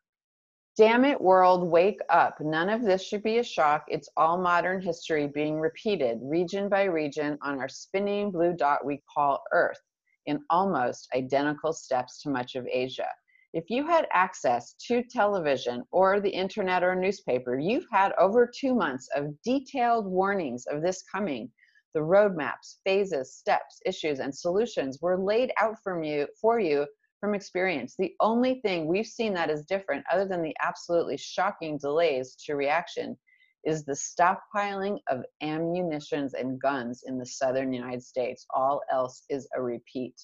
damn 0.79 1.05
it, 1.05 1.21
world, 1.21 1.69
wake 1.69 1.99
up. 2.09 2.41
None 2.41 2.69
of 2.69 2.85
this 2.85 3.03
should 3.03 3.25
be 3.25 3.39
a 3.39 3.43
shock. 3.43 3.85
It's 3.89 4.09
all 4.17 4.41
modern 4.41 4.81
history 4.81 5.27
being 5.27 5.59
repeated, 5.59 6.21
region 6.23 6.69
by 6.69 6.85
region, 6.85 7.37
on 7.43 7.59
our 7.59 7.69
spinning 7.69 8.31
blue 8.31 8.53
dot 8.53 8.87
we 8.87 9.03
call 9.13 9.43
Earth, 9.53 9.81
in 10.27 10.39
almost 10.51 11.09
identical 11.17 11.73
steps 11.73 12.23
to 12.23 12.31
much 12.31 12.55
of 12.55 12.65
Asia. 12.71 13.09
If 13.53 13.65
you 13.71 13.89
had 13.89 14.07
access 14.13 14.75
to 14.87 15.03
television 15.03 15.83
or 15.91 16.21
the 16.21 16.31
internet 16.31 16.85
or 16.85 16.95
newspaper, 16.95 17.59
you've 17.59 17.87
had 17.91 18.13
over 18.17 18.49
two 18.49 18.73
months 18.73 19.09
of 19.17 19.35
detailed 19.43 20.07
warnings 20.07 20.65
of 20.71 20.81
this 20.81 21.03
coming. 21.11 21.51
The 21.95 22.01
roadmaps, 22.01 22.77
phases, 22.85 23.35
steps, 23.35 23.81
issues, 23.85 24.21
and 24.21 24.33
solutions 24.33 25.01
were 25.03 25.19
laid 25.19 25.51
out 25.61 25.83
from 25.83 26.05
you, 26.05 26.29
for 26.41 26.61
you 26.61 26.87
from 27.21 27.35
experience. 27.35 27.95
The 27.99 28.15
only 28.21 28.61
thing 28.61 28.87
we've 28.87 29.07
seen 29.07 29.35
that 29.35 29.51
is 29.51 29.65
different, 29.65 30.05
other 30.13 30.27
than 30.27 30.43
the 30.43 30.57
absolutely 30.63 31.17
shocking 31.17 31.79
delays 31.79 32.37
to 32.47 32.55
reaction, 32.55 33.17
is 33.65 33.85
the 33.85 33.93
stockpiling 33.93 34.99
of 35.09 35.25
ammunitions 35.43 36.35
and 36.35 36.61
guns 36.61 37.03
in 37.07 37.19
the 37.19 37.27
southern 37.27 37.73
United 37.73 38.03
States. 38.03 38.47
All 38.55 38.81
else 38.91 39.25
is 39.29 39.49
a 39.57 39.63
repeat. 39.63 40.15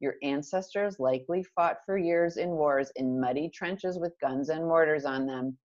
Your 0.00 0.14
ancestors 0.22 0.98
likely 0.98 1.44
fought 1.54 1.76
for 1.86 1.98
years 1.98 2.36
in 2.36 2.50
wars 2.50 2.90
in 2.96 3.20
muddy 3.20 3.50
trenches 3.54 3.98
with 3.98 4.18
guns 4.20 4.48
and 4.48 4.66
mortars 4.66 5.04
on 5.04 5.26
them 5.26 5.56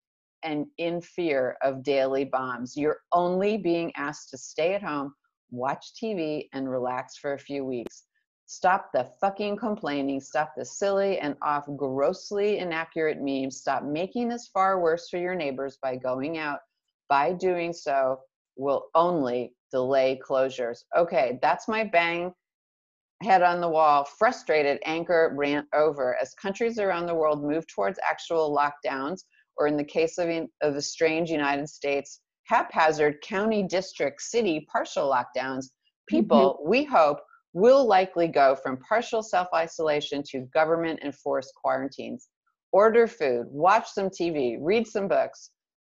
and 0.43 0.67
in 0.77 1.01
fear 1.01 1.57
of 1.63 1.83
daily 1.83 2.25
bombs. 2.25 2.77
You're 2.77 2.99
only 3.11 3.57
being 3.57 3.91
asked 3.95 4.29
to 4.29 4.37
stay 4.37 4.75
at 4.75 4.83
home, 4.83 5.13
watch 5.49 5.93
TV, 6.01 6.47
and 6.53 6.69
relax 6.69 7.17
for 7.17 7.33
a 7.33 7.39
few 7.39 7.65
weeks. 7.65 8.03
Stop 8.47 8.91
the 8.93 9.09
fucking 9.19 9.57
complaining. 9.57 10.19
Stop 10.19 10.53
the 10.55 10.65
silly 10.65 11.19
and 11.19 11.35
off 11.41 11.65
grossly 11.75 12.59
inaccurate 12.59 13.17
memes. 13.21 13.57
Stop 13.57 13.83
making 13.83 14.29
this 14.29 14.49
far 14.53 14.79
worse 14.79 15.09
for 15.09 15.17
your 15.17 15.35
neighbors 15.35 15.77
by 15.81 15.95
going 15.95 16.37
out. 16.37 16.59
By 17.09 17.33
doing 17.33 17.73
so, 17.73 18.19
will 18.55 18.87
only 18.95 19.53
delay 19.71 20.19
closures. 20.27 20.79
Okay, 20.95 21.39
that's 21.41 21.67
my 21.67 21.83
bang 21.83 22.33
head 23.23 23.41
on 23.41 23.61
the 23.61 23.69
wall, 23.69 24.03
frustrated 24.03 24.79
anchor 24.85 25.33
rant 25.35 25.67
over 25.73 26.17
as 26.21 26.33
countries 26.33 26.79
around 26.79 27.05
the 27.05 27.15
world 27.15 27.43
move 27.43 27.65
towards 27.67 27.99
actual 28.07 28.55
lockdowns, 28.55 29.21
or 29.57 29.67
in 29.67 29.77
the 29.77 29.83
case 29.83 30.17
of, 30.17 30.29
of 30.61 30.73
the 30.73 30.81
strange 30.81 31.29
United 31.29 31.67
States, 31.69 32.19
haphazard 32.43 33.21
county, 33.21 33.63
district, 33.63 34.21
city 34.21 34.67
partial 34.71 35.09
lockdowns, 35.09 35.65
mm-hmm. 35.65 36.17
people, 36.17 36.59
we 36.65 36.83
hope, 36.83 37.19
will 37.55 37.87
likely 37.87 38.27
go 38.27 38.53
from 38.53 38.77
partial 38.77 39.23
self 39.23 39.47
isolation 39.55 40.21
to 40.21 40.41
government 40.53 40.99
enforced 41.03 41.53
quarantines. 41.55 42.27
Order 42.73 43.07
food, 43.07 43.45
watch 43.49 43.87
some 43.87 44.09
TV, 44.09 44.57
read 44.59 44.85
some 44.85 45.07
books, 45.07 45.51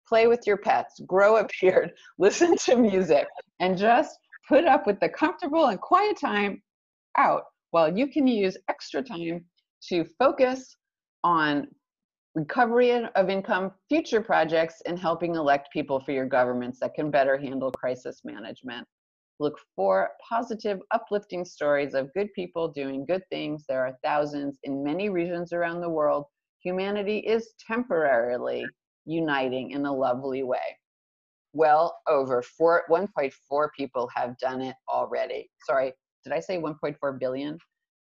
play 0.08 0.28
with 0.28 0.48
your 0.48 0.56
pets, 0.56 1.02
grow 1.06 1.36
a 1.36 1.48
beard, 1.62 1.92
listen 2.18 2.56
to 2.56 2.78
music, 2.78 3.28
and 3.60 3.78
just 3.78 4.18
put 4.48 4.64
up 4.64 4.88
with 4.88 5.02
the 5.02 5.10
comfortable 5.10 5.68
and 5.68 5.82
quiet 5.82 6.18
time 6.20 6.64
out 7.18 7.44
while 7.72 7.96
you 7.96 8.08
can 8.08 8.26
use 8.26 8.58
extra 8.70 9.04
time 9.04 9.44
to 9.90 10.06
focus 10.18 10.78
on 11.26 11.68
recovery 12.36 13.06
of 13.16 13.30
income, 13.30 13.72
future 13.90 14.22
projects, 14.22 14.82
and 14.86 14.98
helping 14.98 15.36
elect 15.36 15.68
people 15.74 16.00
for 16.00 16.14
your 16.14 16.26
governments 16.26 16.80
that 16.80 16.94
can 16.94 17.12
better 17.12 17.38
handle 17.38 17.70
crisis 17.70 18.22
management. 18.24 18.88
Look 19.40 19.58
for 19.76 20.10
positive, 20.28 20.80
uplifting 20.92 21.46
stories 21.46 21.94
of 21.94 22.14
good 22.14 22.28
people 22.34 22.68
doing 22.68 23.06
good 23.06 23.24
things. 23.30 23.66
There 23.68 23.86
are 23.86 23.98
thousands 24.04 24.60
in 24.64 24.84
many 24.84 25.10
regions 25.10 25.54
around 25.54 25.80
the 25.82 25.90
world. 25.90 26.26
Humanity 26.62 27.20
is 27.20 27.54
temporarily 27.66 28.66
uniting 29.06 29.72
in 29.72 29.86
a 29.86 29.94
lovely 29.94 30.44
way. 30.44 30.78
Well 31.54 31.98
over 32.08 32.42
four, 32.42 32.84
1.4 32.92 33.70
people 33.76 34.10
have 34.14 34.38
done 34.40 34.62
it 34.62 34.76
already. 34.90 35.50
Sorry, 35.66 35.94
did 36.24 36.34
I 36.34 36.42
say 36.42 36.58
1.4 36.58 37.20
billion? 37.20 37.58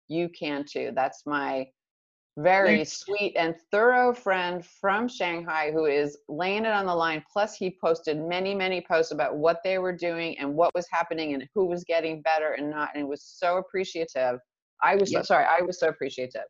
You 0.08 0.28
can 0.30 0.64
too. 0.64 0.92
That's 0.94 1.22
my 1.26 1.66
very 2.36 2.84
sweet 2.84 3.34
and 3.36 3.54
thorough 3.70 4.12
friend 4.12 4.64
from 4.64 5.08
Shanghai 5.08 5.70
who 5.72 5.86
is 5.86 6.18
laying 6.28 6.66
it 6.66 6.72
on 6.72 6.86
the 6.86 6.94
line. 6.94 7.24
Plus, 7.32 7.56
he 7.56 7.76
posted 7.80 8.18
many, 8.18 8.54
many 8.54 8.82
posts 8.82 9.12
about 9.12 9.36
what 9.36 9.60
they 9.64 9.78
were 9.78 9.96
doing 9.96 10.38
and 10.38 10.54
what 10.54 10.74
was 10.74 10.86
happening 10.90 11.32
and 11.32 11.48
who 11.54 11.64
was 11.64 11.82
getting 11.84 12.20
better 12.20 12.52
and 12.52 12.70
not. 12.70 12.90
And 12.94 13.02
it 13.02 13.08
was 13.08 13.22
so 13.22 13.56
appreciative. 13.56 14.38
I 14.82 14.96
was 14.96 15.10
so, 15.10 15.22
sorry, 15.22 15.46
I 15.46 15.62
was 15.62 15.80
so 15.80 15.88
appreciative. 15.88 16.44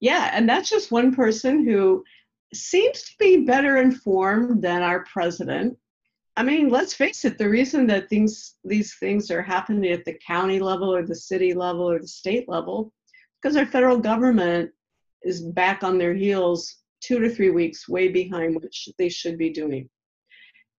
Yeah, 0.00 0.30
and 0.32 0.48
that's 0.48 0.68
just 0.68 0.90
one 0.90 1.14
person 1.14 1.64
who 1.64 2.02
seems 2.52 3.04
to 3.04 3.12
be 3.20 3.44
better 3.44 3.76
informed 3.76 4.62
than 4.62 4.82
our 4.82 5.04
president. 5.04 5.78
I 6.36 6.42
mean, 6.42 6.70
let's 6.70 6.94
face 6.94 7.24
it, 7.24 7.38
the 7.38 7.48
reason 7.48 7.86
that 7.88 8.08
things 8.08 8.56
these 8.64 8.94
things 8.94 9.30
are 9.30 9.42
happening 9.42 9.92
at 9.92 10.04
the 10.04 10.18
county 10.26 10.58
level 10.58 10.92
or 10.92 11.06
the 11.06 11.14
city 11.14 11.54
level 11.54 11.88
or 11.88 12.00
the 12.00 12.08
state 12.08 12.48
level 12.48 12.92
because 13.40 13.56
our 13.56 13.66
federal 13.66 13.98
government 13.98 14.70
is 15.22 15.42
back 15.42 15.82
on 15.82 15.98
their 15.98 16.14
heels 16.14 16.76
2 17.02 17.20
to 17.20 17.30
3 17.30 17.50
weeks 17.50 17.88
way 17.88 18.08
behind 18.08 18.54
what 18.54 18.64
they 18.98 19.08
should 19.08 19.38
be 19.38 19.50
doing. 19.50 19.88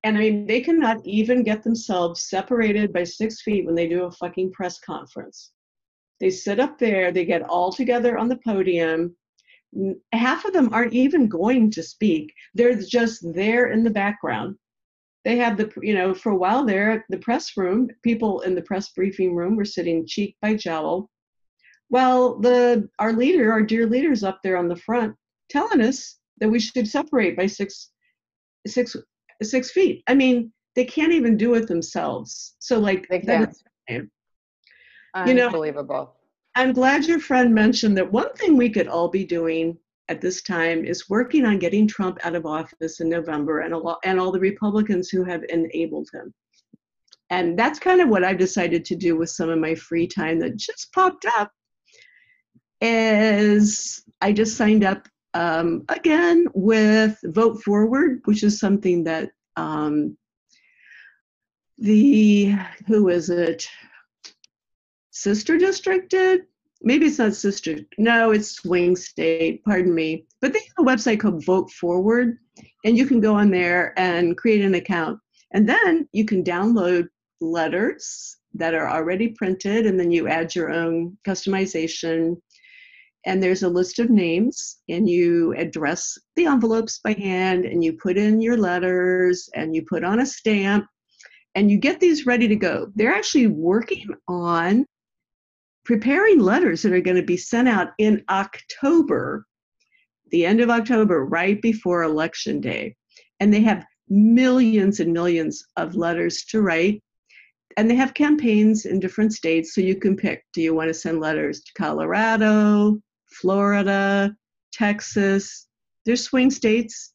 And 0.03 0.17
I 0.17 0.21
mean, 0.21 0.47
they 0.47 0.61
cannot 0.61 1.05
even 1.05 1.43
get 1.43 1.63
themselves 1.63 2.29
separated 2.29 2.91
by 2.91 3.03
6 3.03 3.41
feet 3.41 3.65
when 3.65 3.75
they 3.75 3.87
do 3.87 4.05
a 4.05 4.11
fucking 4.11 4.51
press 4.51 4.79
conference. 4.79 5.51
They 6.19 6.31
sit 6.31 6.59
up 6.59 6.79
there, 6.79 7.11
they 7.11 7.25
get 7.25 7.43
all 7.43 7.71
together 7.71 8.17
on 8.17 8.27
the 8.27 8.39
podium. 8.43 9.15
Half 10.11 10.45
of 10.45 10.53
them 10.53 10.73
aren't 10.73 10.93
even 10.93 11.27
going 11.27 11.71
to 11.71 11.83
speak. 11.83 12.33
They're 12.53 12.75
just 12.75 13.21
there 13.33 13.71
in 13.71 13.83
the 13.83 13.89
background. 13.89 14.55
They 15.23 15.37
have 15.37 15.55
the, 15.55 15.71
you 15.83 15.93
know, 15.93 16.15
for 16.15 16.31
a 16.31 16.35
while 16.35 16.65
there, 16.65 17.05
the 17.09 17.19
press 17.19 17.55
room, 17.55 17.87
people 18.01 18.41
in 18.41 18.55
the 18.55 18.63
press 18.63 18.89
briefing 18.89 19.35
room 19.35 19.55
were 19.55 19.65
sitting 19.65 20.07
cheek 20.07 20.35
by 20.41 20.55
jowl. 20.55 21.10
Well, 21.91 22.39
the 22.39 22.89
our 22.99 23.11
leader, 23.13 23.51
our 23.51 23.61
dear 23.61 23.85
leader's 23.85 24.23
up 24.23 24.39
there 24.43 24.57
on 24.57 24.67
the 24.69 24.75
front 24.77 25.13
telling 25.49 25.81
us 25.81 26.17
that 26.39 26.49
we 26.49 26.59
should 26.59 26.87
separate 26.87 27.35
by 27.37 27.45
six, 27.45 27.91
six, 28.65 28.95
six 29.43 29.71
feet. 29.71 30.01
I 30.07 30.15
mean, 30.15 30.51
they 30.75 30.85
can't 30.85 31.11
even 31.11 31.35
do 31.35 31.53
it 31.55 31.67
themselves. 31.67 32.55
So 32.59 32.79
like, 32.79 33.07
They 33.09 33.19
can't. 33.19 33.51
is- 33.51 33.63
You 35.27 35.33
know- 35.33 35.47
Unbelievable. 35.47 36.15
I'm 36.55 36.71
glad 36.71 37.05
your 37.05 37.19
friend 37.19 37.53
mentioned 37.53 37.97
that 37.97 38.11
one 38.11 38.33
thing 38.33 38.55
we 38.55 38.69
could 38.69 38.87
all 38.87 39.09
be 39.09 39.25
doing 39.25 39.77
at 40.07 40.21
this 40.21 40.41
time 40.41 40.85
is 40.85 41.09
working 41.09 41.45
on 41.45 41.59
getting 41.59 41.87
Trump 41.87 42.25
out 42.25 42.35
of 42.35 42.45
office 42.45 43.01
in 43.01 43.09
November 43.09 43.59
and, 43.61 43.73
a 43.73 43.77
lot, 43.77 43.99
and 44.05 44.19
all 44.19 44.31
the 44.31 44.39
Republicans 44.39 45.09
who 45.09 45.23
have 45.25 45.43
enabled 45.49 46.09
him. 46.13 46.33
And 47.29 47.57
that's 47.59 47.79
kind 47.79 47.99
of 48.01 48.09
what 48.09 48.23
I've 48.23 48.37
decided 48.37 48.83
to 48.85 48.95
do 48.95 49.17
with 49.17 49.29
some 49.29 49.49
of 49.49 49.59
my 49.59 49.75
free 49.75 50.07
time 50.07 50.39
that 50.39 50.55
just 50.57 50.91
popped 50.93 51.25
up. 51.37 51.51
Is 52.81 54.03
I 54.21 54.31
just 54.31 54.57
signed 54.57 54.83
up 54.83 55.07
um, 55.33 55.85
again 55.89 56.47
with 56.53 57.17
Vote 57.23 57.61
Forward, 57.63 58.21
which 58.25 58.43
is 58.43 58.59
something 58.59 59.03
that 59.03 59.29
um, 59.55 60.17
the 61.77 62.55
who 62.87 63.09
is 63.09 63.29
it? 63.29 63.67
Sister 65.11 65.57
District 65.57 66.09
did. 66.09 66.41
Maybe 66.81 67.05
it's 67.05 67.19
not 67.19 67.35
Sister. 67.35 67.77
No, 67.99 68.31
it's 68.31 68.55
Swing 68.55 68.95
State. 68.95 69.63
Pardon 69.63 69.93
me. 69.93 70.25
But 70.41 70.53
they 70.53 70.59
have 70.59 70.85
a 70.85 70.89
website 70.89 71.19
called 71.19 71.45
Vote 71.45 71.69
Forward, 71.71 72.37
and 72.85 72.97
you 72.97 73.05
can 73.05 73.19
go 73.19 73.35
on 73.35 73.51
there 73.51 73.93
and 73.97 74.35
create 74.37 74.65
an 74.65 74.73
account. 74.73 75.19
And 75.51 75.69
then 75.69 76.07
you 76.11 76.25
can 76.25 76.43
download 76.43 77.07
letters 77.39 78.37
that 78.55 78.73
are 78.73 78.89
already 78.89 79.29
printed, 79.29 79.85
and 79.85 79.99
then 79.99 80.11
you 80.11 80.27
add 80.27 80.55
your 80.55 80.71
own 80.71 81.17
customization. 81.27 82.41
And 83.25 83.41
there's 83.41 83.63
a 83.63 83.69
list 83.69 83.99
of 83.99 84.09
names, 84.09 84.79
and 84.89 85.07
you 85.07 85.53
address 85.53 86.17
the 86.35 86.45
envelopes 86.45 86.99
by 87.03 87.13
hand, 87.13 87.65
and 87.65 87.83
you 87.83 87.93
put 87.93 88.17
in 88.17 88.41
your 88.41 88.57
letters, 88.57 89.47
and 89.53 89.75
you 89.75 89.83
put 89.87 90.03
on 90.03 90.21
a 90.21 90.25
stamp, 90.25 90.87
and 91.53 91.69
you 91.69 91.77
get 91.77 91.99
these 91.99 92.25
ready 92.25 92.47
to 92.47 92.55
go. 92.55 92.87
They're 92.95 93.13
actually 93.13 93.47
working 93.47 94.07
on 94.27 94.85
preparing 95.85 96.39
letters 96.39 96.81
that 96.81 96.93
are 96.93 97.01
going 97.01 97.17
to 97.17 97.23
be 97.23 97.37
sent 97.37 97.67
out 97.67 97.89
in 97.99 98.23
October, 98.29 99.45
the 100.31 100.45
end 100.45 100.61
of 100.61 100.69
October, 100.69 101.25
right 101.25 101.61
before 101.61 102.03
Election 102.03 102.59
Day. 102.59 102.95
And 103.39 103.53
they 103.53 103.61
have 103.61 103.85
millions 104.09 104.99
and 104.99 105.13
millions 105.13 105.63
of 105.77 105.95
letters 105.95 106.43
to 106.45 106.61
write. 106.61 107.03
And 107.77 107.89
they 107.89 107.95
have 107.95 108.13
campaigns 108.13 108.85
in 108.85 108.99
different 108.99 109.33
states, 109.33 109.73
so 109.73 109.81
you 109.81 109.95
can 109.95 110.15
pick 110.15 110.43
do 110.53 110.61
you 110.61 110.73
want 110.73 110.89
to 110.89 110.93
send 110.93 111.19
letters 111.19 111.61
to 111.61 111.71
Colorado, 111.77 112.99
Florida, 113.41 114.35
Texas. 114.71 115.67
They're 116.05 116.15
swing 116.15 116.51
states. 116.51 117.13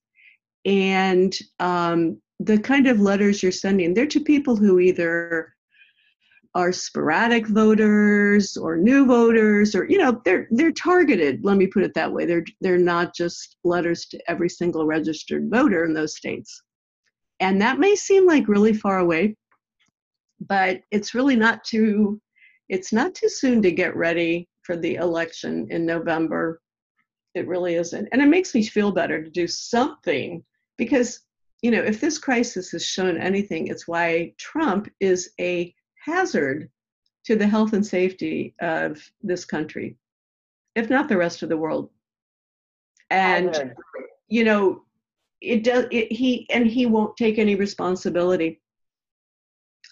And 0.64 1.32
um, 1.60 2.20
the 2.40 2.58
kind 2.58 2.86
of 2.86 3.00
letters 3.00 3.42
you're 3.42 3.52
sending, 3.52 3.94
they're 3.94 4.06
to 4.06 4.20
people 4.20 4.56
who 4.56 4.80
either 4.80 5.54
are 6.56 6.72
sporadic 6.72 7.46
voters 7.46 8.56
or 8.56 8.78
new 8.78 9.04
voters 9.04 9.74
or 9.74 9.84
you 9.90 9.98
know 9.98 10.22
they're 10.24 10.48
they're 10.52 10.72
targeted 10.72 11.38
let 11.44 11.58
me 11.58 11.66
put 11.66 11.82
it 11.82 11.92
that 11.94 12.10
way 12.10 12.24
they're 12.24 12.46
they're 12.62 12.78
not 12.78 13.14
just 13.14 13.58
letters 13.62 14.06
to 14.06 14.18
every 14.26 14.48
single 14.48 14.86
registered 14.86 15.50
voter 15.50 15.84
in 15.84 15.92
those 15.92 16.16
states 16.16 16.62
and 17.40 17.60
that 17.60 17.78
may 17.78 17.94
seem 17.94 18.26
like 18.26 18.48
really 18.48 18.72
far 18.72 19.00
away 19.00 19.36
but 20.48 20.80
it's 20.90 21.14
really 21.14 21.36
not 21.36 21.62
too 21.62 22.18
it's 22.70 22.90
not 22.90 23.14
too 23.14 23.28
soon 23.28 23.60
to 23.60 23.70
get 23.70 23.94
ready 23.94 24.48
for 24.66 24.76
the 24.76 24.96
election 24.96 25.66
in 25.70 25.86
november 25.86 26.60
it 27.34 27.46
really 27.46 27.76
isn't 27.76 28.08
and 28.12 28.20
it 28.20 28.26
makes 28.26 28.54
me 28.54 28.64
feel 28.64 28.90
better 28.90 29.22
to 29.22 29.30
do 29.30 29.46
something 29.46 30.42
because 30.76 31.20
you 31.62 31.70
know 31.70 31.82
if 31.82 32.00
this 32.00 32.18
crisis 32.18 32.70
has 32.70 32.84
shown 32.84 33.16
anything 33.16 33.68
it's 33.68 33.86
why 33.86 34.32
trump 34.38 34.88
is 35.00 35.30
a 35.40 35.74
hazard 36.04 36.68
to 37.26 37.34
the 37.34 37.46
health 37.46 37.72
and 37.72 37.84
safety 37.84 38.54
of 38.60 39.02
this 39.20 39.44
country, 39.44 39.96
if 40.76 40.88
not 40.88 41.08
the 41.08 41.16
rest 41.16 41.42
of 41.42 41.48
the 41.48 41.56
world. 41.56 41.90
And 43.10 43.74
you 44.28 44.44
know, 44.44 44.82
it 45.40 45.64
does. 45.64 45.86
It, 45.90 46.10
he 46.12 46.48
and 46.50 46.66
he 46.66 46.86
won't 46.86 47.16
take 47.16 47.38
any 47.38 47.56
responsibility. 47.56 48.60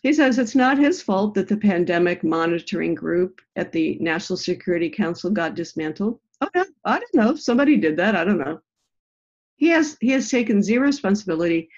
He 0.05 0.13
says 0.13 0.39
it's 0.39 0.55
not 0.55 0.77
his 0.77 1.01
fault 1.01 1.33
that 1.33 1.49
the 1.49 1.57
pandemic 1.57 2.23
monitoring 2.23 2.95
group 2.95 3.41
at 3.57 3.73
the 3.73 3.97
National 4.03 4.37
Security 4.37 4.91
Council 4.91 5.31
got 5.31 5.55
dismantled. 5.55 6.21
Oh 6.43 6.49
no, 6.55 6.67
I 6.85 6.99
don't 6.99 7.15
know. 7.15 7.35
Somebody 7.37 7.79
did 7.79 7.97
that. 7.97 8.15
I 8.15 8.23
don't 8.23 8.37
know. 8.37 8.61
He 9.57 9.69
has 9.69 9.97
he 10.03 10.11
has 10.11 10.31
taken 10.31 10.63
zero 10.63 10.85
responsibility, 10.85 11.71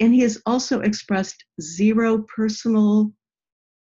and 0.00 0.12
he 0.12 0.22
has 0.22 0.42
also 0.44 0.80
expressed 0.80 1.44
zero 1.60 2.18
personal 2.22 3.12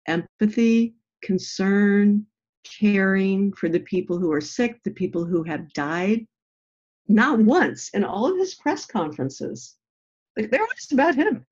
empathy, 0.07 0.95
concern, 1.23 2.27
caring 2.65 3.51
for 3.55 3.71
the 3.71 3.81
people 3.81 4.19
who 4.19 4.31
are 4.31 4.43
sick, 4.43 4.79
the 4.85 4.91
people 4.91 5.25
who 5.25 5.43
have 5.45 5.73
died. 5.73 6.27
Not 7.09 7.39
once 7.39 7.89
in 7.95 8.05
all 8.05 8.31
of 8.31 8.37
his 8.37 8.57
press 8.57 8.85
conferences. 8.85 9.77
Like 10.37 10.51
they're 10.51 10.61
always 10.61 10.93
about 10.93 11.15
him. 11.15 11.47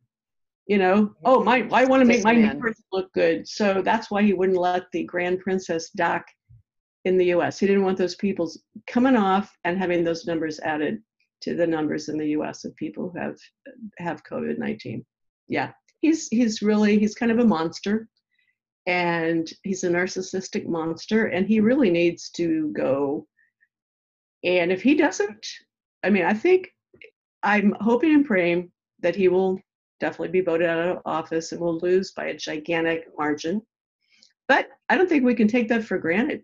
You 0.69 0.79
know, 0.79 1.15
oh 1.25 1.43
my 1.43 1.69
I 1.73 1.87
want 1.87 2.03
to 2.03 2.07
make 2.07 2.23
my 2.23 2.35
neighbors 2.35 2.81
look 2.93 3.13
good. 3.15 3.49
So 3.49 3.83
that's 3.83 4.11
why 4.11 4.23
he 4.23 4.35
wouldn't 4.35 4.59
let 4.59 4.85
the 4.93 5.05
Grand 5.05 5.41
Princess 5.41 5.91
dock 5.91 6.27
in 7.05 7.17
the 7.17 7.33
US. 7.33 7.59
He 7.59 7.67
didn't 7.67 7.85
want 7.85 7.99
those 7.99 8.15
people 8.15 8.53
coming 8.87 9.17
off 9.17 9.51
and 9.65 9.79
having 9.79 10.05
those 10.05 10.27
numbers 10.27 10.61
added 10.61 11.03
to 11.41 11.55
the 11.55 11.67
numbers 11.67 12.09
in 12.09 12.19
the 12.19 12.29
US 12.31 12.65
of 12.65 12.77
people 12.77 13.11
who 13.11 13.19
have 13.19 13.39
have 13.99 14.25
COVID-19. 14.25 15.05
Yeah. 15.49 15.73
He's 16.01 16.29
he's 16.29 16.63
really 16.63 16.99
he's 16.99 17.15
kind 17.15 17.33
of 17.33 17.39
a 17.39 17.45
monster 17.45 18.09
and 18.89 19.51
he's 19.63 19.85
a 19.85 19.89
narcissistic 19.89 20.67
monster 20.67 21.27
and 21.27 21.47
he 21.47 21.61
really 21.61 21.91
needs 21.91 22.31
to 22.31 22.73
go 22.73 23.27
and 24.45 24.73
if 24.73 24.83
he 24.83 24.95
doesn't 24.95 25.47
i 26.03 26.09
mean 26.09 26.25
i 26.25 26.33
think 26.33 26.71
i'm 27.43 27.77
hoping 27.81 28.15
and 28.15 28.25
praying 28.25 28.73
that 29.01 29.15
he 29.15 29.29
will 29.29 29.61
definitely 30.01 30.29
be 30.29 30.41
voted 30.41 30.69
out 30.69 30.79
of 30.79 31.03
office 31.05 31.53
and 31.53 31.61
will 31.61 31.79
lose 31.79 32.13
by 32.13 32.27
a 32.27 32.37
gigantic 32.37 33.09
margin. 33.17 33.63
But 34.47 34.69
i 34.89 34.97
don't 34.97 35.09
think 35.09 35.25
we 35.25 35.35
can 35.35 35.49
take 35.49 35.69
that 35.69 35.85
for 35.85 35.99
granted. 35.99 36.43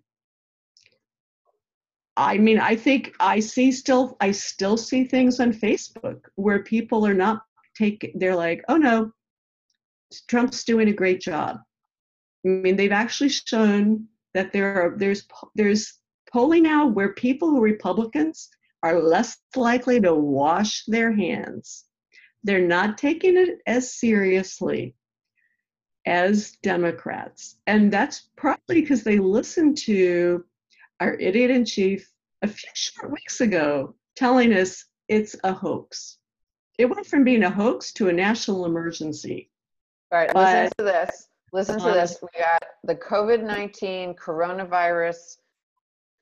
I 2.16 2.38
mean 2.38 2.58
i 2.60 2.76
think 2.76 3.14
i 3.18 3.40
see 3.40 3.72
still 3.72 4.16
i 4.20 4.30
still 4.30 4.76
see 4.76 5.04
things 5.04 5.40
on 5.40 5.52
facebook 5.52 6.20
where 6.36 6.62
people 6.62 7.04
are 7.06 7.14
not 7.14 7.42
take 7.76 8.12
they're 8.14 8.36
like 8.36 8.62
oh 8.68 8.76
no 8.76 9.12
trump's 10.28 10.64
doing 10.64 10.88
a 10.88 10.92
great 10.92 11.20
job. 11.20 11.58
I 12.44 12.48
mean, 12.48 12.76
they've 12.76 12.92
actually 12.92 13.30
shown 13.30 14.06
that 14.34 14.52
there 14.52 14.74
are 14.74 14.98
there's 14.98 15.26
there's 15.54 15.98
polling 16.32 16.64
now 16.64 16.86
where 16.86 17.14
people 17.14 17.48
who 17.48 17.58
are 17.58 17.62
Republicans 17.62 18.48
are 18.82 19.00
less 19.00 19.38
likely 19.56 20.00
to 20.00 20.14
wash 20.14 20.84
their 20.86 21.12
hands. 21.12 21.84
They're 22.44 22.66
not 22.66 22.98
taking 22.98 23.36
it 23.36 23.60
as 23.66 23.94
seriously 23.94 24.94
as 26.06 26.52
Democrats. 26.62 27.56
And 27.66 27.92
that's 27.92 28.28
probably 28.36 28.82
because 28.82 29.02
they 29.02 29.18
listened 29.18 29.78
to 29.78 30.44
our 31.00 31.14
idiot 31.14 31.50
in 31.50 31.64
chief 31.64 32.08
a 32.42 32.46
few 32.46 32.70
short 32.74 33.10
weeks 33.10 33.40
ago 33.40 33.94
telling 34.16 34.52
us 34.52 34.84
it's 35.08 35.34
a 35.44 35.52
hoax. 35.52 36.18
It 36.78 36.86
went 36.86 37.06
from 37.06 37.24
being 37.24 37.44
a 37.44 37.50
hoax 37.50 37.92
to 37.94 38.08
a 38.08 38.12
national 38.12 38.66
emergency. 38.66 39.50
All 40.12 40.18
right, 40.18 40.30
but, 40.32 40.54
listen 40.54 40.72
to 40.78 40.84
this. 40.84 41.28
Listen 41.52 41.78
to 41.78 41.92
this. 41.92 42.18
We 42.20 42.40
got 42.40 42.62
the 42.82 42.96
COVID 42.96 43.42
19 43.44 44.14
coronavirus 44.14 45.36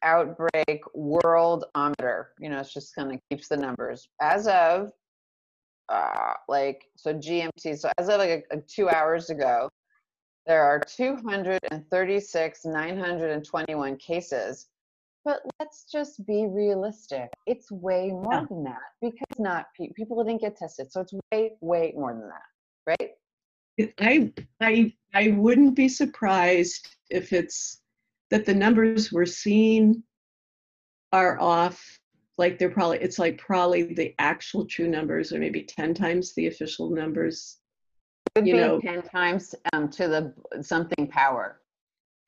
outbreak 0.03 0.83
worldometer. 0.97 2.27
You 2.39 2.51
know, 2.51 2.61
it's 2.61 2.75
just 2.75 2.95
kind 2.95 3.13
of 3.13 3.21
keeps 3.31 3.49
the 3.49 3.57
numbers. 3.57 4.09
As 4.21 4.47
of 4.47 4.93
uh, 5.93 6.35
like, 6.49 6.87
so 6.97 7.15
GMT, 7.15 7.79
so 7.79 7.91
as 7.99 8.09
of 8.09 8.19
like 8.19 8.47
a, 8.51 8.57
a 8.57 8.61
two 8.61 8.89
hours 8.89 9.31
ago, 9.31 9.69
there 10.47 10.65
are 10.65 10.81
236, 10.81 12.65
921 12.65 13.97
cases. 13.97 14.69
But 15.25 15.41
let's 15.61 15.85
just 15.85 16.27
be 16.27 16.47
realistic. 16.49 17.29
It's 17.47 17.71
way 17.71 18.09
more 18.11 18.33
yeah. 18.33 18.47
than 18.49 18.65
that 18.65 18.81
because 19.01 19.39
not 19.39 19.67
pe- 19.79 19.93
people 19.95 20.23
didn't 20.25 20.41
get 20.41 20.57
tested. 20.57 20.91
So 20.91 21.03
it's 21.03 21.15
way, 21.31 21.53
way 21.61 21.93
more 21.95 22.13
than 22.13 22.29
that, 22.29 22.99
right? 22.99 23.13
I 24.01 24.33
I 24.61 24.93
I 25.15 25.29
wouldn't 25.29 25.77
be 25.77 25.89
surprised 25.89 26.89
if 27.09 27.33
it's 27.33 27.81
that 28.31 28.45
the 28.45 28.55
numbers 28.55 29.13
we're 29.13 29.27
seeing 29.27 30.03
are 31.13 31.41
off. 31.41 32.01
Like 32.43 32.59
they're 32.59 32.71
probably 32.71 32.99
it's 32.99 33.21
like 33.21 33.39
probably 33.39 33.95
the 33.95 34.17
actual 34.19 34.67
true 34.67 34.89
numbers 34.89 35.33
or 35.33 35.39
maybe 35.39 35.63
ten 35.63 35.95
times 35.95 36.35
the 36.35 36.49
official 36.49 36.91
numbers. 36.91 37.59
Could 38.35 38.49
you 38.49 38.55
be 38.55 38.59
know. 38.59 38.81
ten 38.81 39.01
times 39.01 39.55
um, 39.73 39.89
to 39.91 40.09
the 40.09 40.35
something 40.61 41.07
power. 41.07 41.61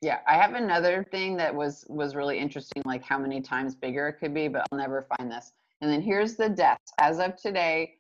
Yeah, 0.03 0.21
I 0.29 0.35
have 0.35 0.55
another 0.55 1.05
thing 1.11 1.37
that 1.39 1.53
was 1.53 1.85
was 1.89 2.15
really 2.15 2.39
interesting, 2.39 2.81
like 2.87 3.03
how 3.03 3.19
many 3.19 3.41
times 3.41 3.75
bigger 3.75 4.07
it 4.07 4.21
could 4.21 4.33
be, 4.33 4.47
but 4.47 4.65
I'll 4.71 4.79
never 4.79 5.05
find 5.19 5.29
this. 5.29 5.51
And 5.81 5.91
then 5.91 6.01
here's 6.01 6.37
the 6.37 6.49
deaths 6.49 6.93
as 7.01 7.19
of 7.19 7.35
today 7.35 7.97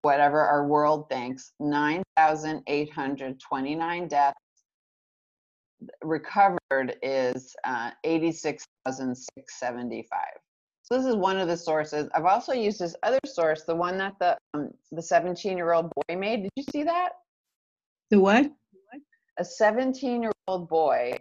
whatever 0.00 0.40
our 0.40 0.66
world 0.66 1.10
thinks, 1.10 1.52
9,829 1.60 4.08
deaths. 4.08 4.38
Recovered 6.02 6.96
is 7.02 7.54
uh, 7.64 7.90
86,675. 8.02 10.08
So 10.84 10.98
this 10.98 11.06
is 11.06 11.16
one 11.16 11.38
of 11.38 11.48
the 11.48 11.56
sources. 11.56 12.08
I've 12.14 12.26
also 12.26 12.52
used 12.52 12.78
this 12.78 12.94
other 13.02 13.18
source, 13.24 13.62
the 13.64 13.74
one 13.74 13.96
that 13.98 14.14
the 14.20 14.36
um, 14.52 14.70
the 14.92 15.00
17 15.00 15.56
year 15.56 15.72
old 15.72 15.90
boy 15.90 16.16
made. 16.16 16.42
Did 16.42 16.52
you 16.56 16.64
see 16.70 16.82
that? 16.82 17.12
The 18.10 18.20
what? 18.20 18.52
A 19.38 19.44
17 19.44 20.22
year 20.22 20.32
old 20.46 20.68
boy 20.68 21.16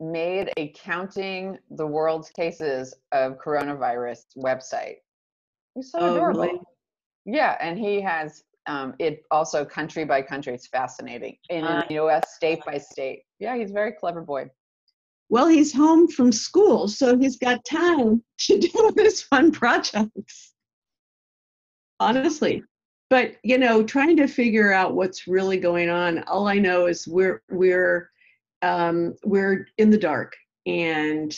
made 0.00 0.50
a 0.56 0.68
counting 0.68 1.58
the 1.70 1.86
world's 1.86 2.30
cases 2.30 2.94
of 3.12 3.38
coronavirus 3.38 4.24
website. 4.36 4.96
He's 5.74 5.90
so 5.90 5.98
oh, 6.00 6.14
adorable. 6.14 6.40
Really? 6.40 6.60
Yeah, 7.26 7.56
and 7.60 7.78
he 7.78 8.00
has 8.00 8.44
um, 8.66 8.94
it 8.98 9.24
also 9.30 9.64
country 9.64 10.04
by 10.04 10.22
country. 10.22 10.54
It's 10.54 10.68
fascinating 10.68 11.36
in 11.50 11.64
uh, 11.64 11.84
the 11.86 11.94
U.S. 11.94 12.34
state 12.34 12.60
by 12.64 12.78
state. 12.78 13.24
Yeah, 13.40 13.56
he's 13.58 13.70
a 13.70 13.74
very 13.74 13.92
clever 13.92 14.22
boy. 14.22 14.50
Well, 15.28 15.48
he's 15.48 15.72
home 15.72 16.08
from 16.08 16.30
school, 16.30 16.88
so 16.88 17.18
he's 17.18 17.36
got 17.36 17.64
time 17.64 18.22
to 18.40 18.58
do 18.60 18.92
his 18.96 19.22
fun 19.22 19.50
projects. 19.50 20.52
Honestly, 21.98 22.62
but 23.10 23.36
you 23.42 23.58
know, 23.58 23.82
trying 23.82 24.16
to 24.18 24.26
figure 24.26 24.72
out 24.72 24.94
what's 24.94 25.26
really 25.26 25.56
going 25.56 25.88
on. 25.88 26.22
All 26.24 26.46
I 26.46 26.58
know 26.58 26.86
is 26.86 27.08
we're 27.08 27.42
we're 27.50 28.10
um, 28.62 29.14
we're 29.24 29.66
in 29.78 29.90
the 29.90 29.98
dark, 29.98 30.34
and 30.66 31.34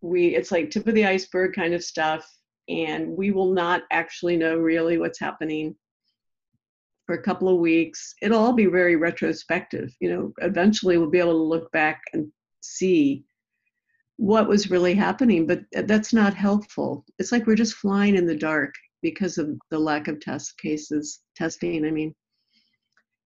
we 0.00 0.34
it's 0.34 0.50
like 0.50 0.70
tip 0.70 0.86
of 0.86 0.94
the 0.94 1.06
iceberg 1.06 1.54
kind 1.54 1.74
of 1.74 1.82
stuff 1.82 2.28
and 2.68 3.16
we 3.16 3.30
will 3.30 3.52
not 3.52 3.82
actually 3.90 4.36
know 4.36 4.56
really 4.56 4.98
what's 4.98 5.18
happening 5.18 5.74
for 7.06 7.14
a 7.14 7.22
couple 7.22 7.48
of 7.48 7.58
weeks. 7.58 8.14
It'll 8.20 8.38
all 8.38 8.52
be 8.52 8.66
very 8.66 8.96
retrospective. 8.96 9.94
You 10.00 10.10
know, 10.10 10.32
eventually 10.42 10.98
we'll 10.98 11.10
be 11.10 11.18
able 11.18 11.32
to 11.32 11.42
look 11.42 11.72
back 11.72 12.02
and 12.12 12.30
see 12.60 13.24
what 14.18 14.48
was 14.48 14.70
really 14.70 14.94
happening, 14.94 15.46
but 15.46 15.60
uh, 15.76 15.82
that's 15.82 16.12
not 16.12 16.34
helpful. 16.34 17.04
It's 17.18 17.32
like 17.32 17.46
we're 17.46 17.54
just 17.54 17.74
flying 17.74 18.16
in 18.16 18.26
the 18.26 18.36
dark. 18.36 18.74
because 19.00 19.38
of 19.38 19.56
the 19.70 19.78
lack 19.78 20.08
of 20.08 20.18
test 20.20 20.58
cases 20.58 21.20
testing. 21.36 21.86
I 21.86 21.90
mean, 21.92 22.12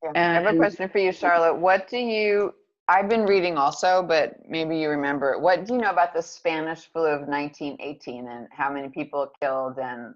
yeah. 0.02 0.10
I 0.14 0.34
have 0.34 0.54
a 0.54 0.56
question 0.56 0.88
for 0.90 0.98
you, 0.98 1.12
Charlotte. 1.12 1.56
What 1.58 1.88
do 1.88 1.96
you? 1.96 2.52
I've 2.88 3.08
been 3.08 3.24
reading 3.24 3.56
also, 3.56 4.02
but 4.02 4.36
maybe 4.46 4.76
you 4.76 4.90
remember. 4.90 5.38
What 5.38 5.64
do 5.64 5.74
you 5.74 5.80
know 5.80 5.90
about 5.90 6.12
the 6.12 6.20
Spanish 6.20 6.90
flu 6.92 7.06
of 7.06 7.26
1918 7.26 8.28
and 8.28 8.48
how 8.50 8.70
many 8.70 8.90
people 8.90 9.28
killed 9.40 9.78
and 9.78 10.14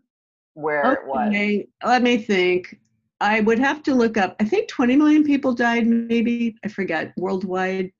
where 0.52 0.84
okay. 0.84 1.00
it 1.00 1.06
was? 1.06 1.88
Let 1.88 2.02
me 2.02 2.18
think. 2.18 2.78
I 3.18 3.40
would 3.40 3.58
have 3.58 3.82
to 3.84 3.94
look 3.94 4.18
up. 4.18 4.36
I 4.40 4.44
think 4.44 4.68
20 4.68 4.94
million 4.94 5.24
people 5.24 5.54
died, 5.54 5.86
maybe. 5.86 6.54
I 6.62 6.68
forget 6.68 7.14
worldwide 7.16 7.90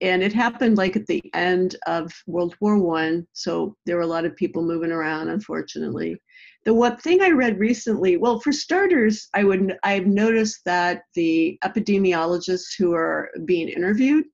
and 0.00 0.22
it 0.22 0.32
happened 0.32 0.78
like 0.78 0.96
at 0.96 1.06
the 1.06 1.22
end 1.34 1.76
of 1.86 2.12
World 2.26 2.56
War 2.60 2.78
One, 2.78 3.26
so 3.32 3.76
there 3.86 3.96
were 3.96 4.02
a 4.02 4.06
lot 4.06 4.24
of 4.24 4.36
people 4.36 4.62
moving 4.62 4.92
around, 4.92 5.28
unfortunately. 5.28 6.16
The 6.64 6.74
one 6.74 6.96
thing 6.98 7.22
I 7.22 7.30
read 7.30 7.58
recently, 7.58 8.16
well, 8.16 8.40
for 8.40 8.52
starters, 8.52 9.28
I 9.34 9.44
would 9.44 9.76
I've 9.82 10.06
noticed 10.06 10.60
that 10.64 11.02
the 11.14 11.58
epidemiologists 11.64 12.76
who 12.78 12.94
are 12.94 13.30
being 13.44 13.68
interviewed 13.68 14.24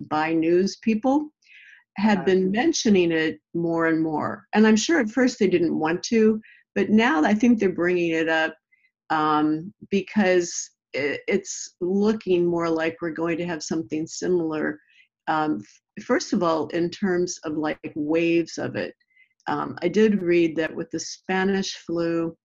by 0.00 0.32
news 0.32 0.76
people 0.76 1.30
had 1.96 2.24
been 2.24 2.50
mentioning 2.52 3.10
it 3.10 3.40
more 3.54 3.86
and 3.86 4.00
more. 4.00 4.46
And 4.52 4.66
I'm 4.66 4.76
sure 4.76 5.00
at 5.00 5.10
first 5.10 5.38
they 5.38 5.48
didn't 5.48 5.76
want 5.76 6.02
to, 6.04 6.40
but 6.74 6.90
now 6.90 7.24
I 7.24 7.34
think 7.34 7.58
they're 7.58 7.72
bringing 7.72 8.12
it 8.12 8.28
up 8.28 8.54
um, 9.10 9.74
because 9.90 10.70
it's 10.92 11.74
looking 11.80 12.46
more 12.46 12.70
like 12.70 12.96
we're 13.02 13.10
going 13.10 13.36
to 13.38 13.46
have 13.46 13.62
something 13.62 14.06
similar 14.06 14.78
um, 15.28 15.62
first 16.04 16.32
of 16.32 16.42
all, 16.42 16.66
in 16.68 16.90
terms 16.90 17.38
of 17.44 17.56
like 17.56 17.92
waves 17.94 18.58
of 18.58 18.76
it, 18.76 18.94
um, 19.46 19.78
I 19.82 19.88
did 19.88 20.22
read 20.22 20.56
that 20.56 20.74
with 20.74 20.90
the 20.90 21.00
Spanish 21.00 21.76
flu, 21.76 22.36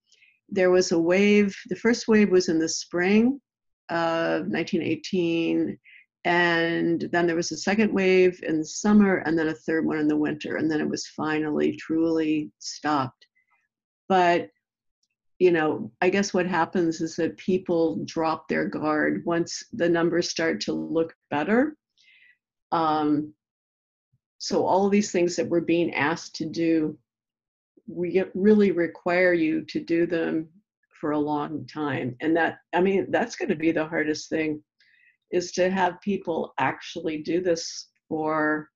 there 0.49 0.69
was 0.69 0.91
a 0.91 0.99
wave. 0.99 1.55
The 1.69 1.75
first 1.75 2.07
wave 2.07 2.29
was 2.29 2.49
in 2.49 2.59
the 2.59 2.69
spring 2.69 3.41
of 3.89 4.47
1918, 4.47 5.77
and 6.25 7.09
then 7.11 7.25
there 7.25 7.35
was 7.35 7.51
a 7.51 7.57
second 7.57 7.93
wave 7.93 8.39
in 8.43 8.59
the 8.59 8.65
summer, 8.65 9.17
and 9.25 9.37
then 9.37 9.47
a 9.47 9.53
third 9.53 9.85
one 9.85 9.97
in 9.97 10.07
the 10.07 10.17
winter, 10.17 10.57
and 10.57 10.69
then 10.69 10.81
it 10.81 10.87
was 10.87 11.07
finally 11.07 11.75
truly 11.77 12.51
stopped. 12.59 13.25
But 14.07 14.49
you 15.39 15.51
know, 15.51 15.91
I 15.99 16.09
guess 16.09 16.33
what 16.33 16.45
happens 16.45 17.01
is 17.01 17.15
that 17.17 17.35
people 17.37 17.99
drop 18.05 18.47
their 18.47 18.65
guard 18.65 19.23
once 19.25 19.63
the 19.73 19.89
numbers 19.89 20.29
start 20.29 20.61
to 20.61 20.73
look 20.73 21.13
better 21.29 21.75
um, 22.73 23.33
so 24.39 24.65
all 24.65 24.85
of 24.85 24.91
these 24.91 25.11
things 25.11 25.37
that 25.37 25.47
we're 25.47 25.61
being 25.61 25.93
asked 25.93 26.35
to 26.35 26.45
do, 26.45 26.97
we 27.87 28.21
really 28.33 28.71
require 28.71 29.31
you 29.31 29.61
to 29.65 29.79
do 29.79 30.05
them 30.05 30.49
for 30.99 31.11
a 31.11 31.19
long 31.19 31.65
time. 31.65 32.17
And 32.19 32.35
that, 32.35 32.57
I 32.73 32.81
mean, 32.81 33.09
that's 33.09 33.35
going 33.35 33.49
to 33.49 33.55
be 33.55 33.71
the 33.71 33.85
hardest 33.85 34.27
thing 34.27 34.61
is 35.31 35.51
to 35.53 35.69
have 35.69 36.01
people 36.01 36.53
actually 36.59 37.19
do 37.19 37.41
this 37.41 37.89
for, 38.09 38.69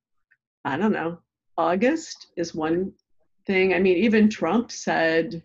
I 0.63 0.77
don't 0.77 0.93
know, 0.93 1.19
August 1.57 2.27
is 2.37 2.53
one 2.55 2.93
thing. 3.45 3.73
I 3.73 3.79
mean, 3.79 3.97
even 3.97 4.29
Trump 4.29 4.71
said 4.71 5.43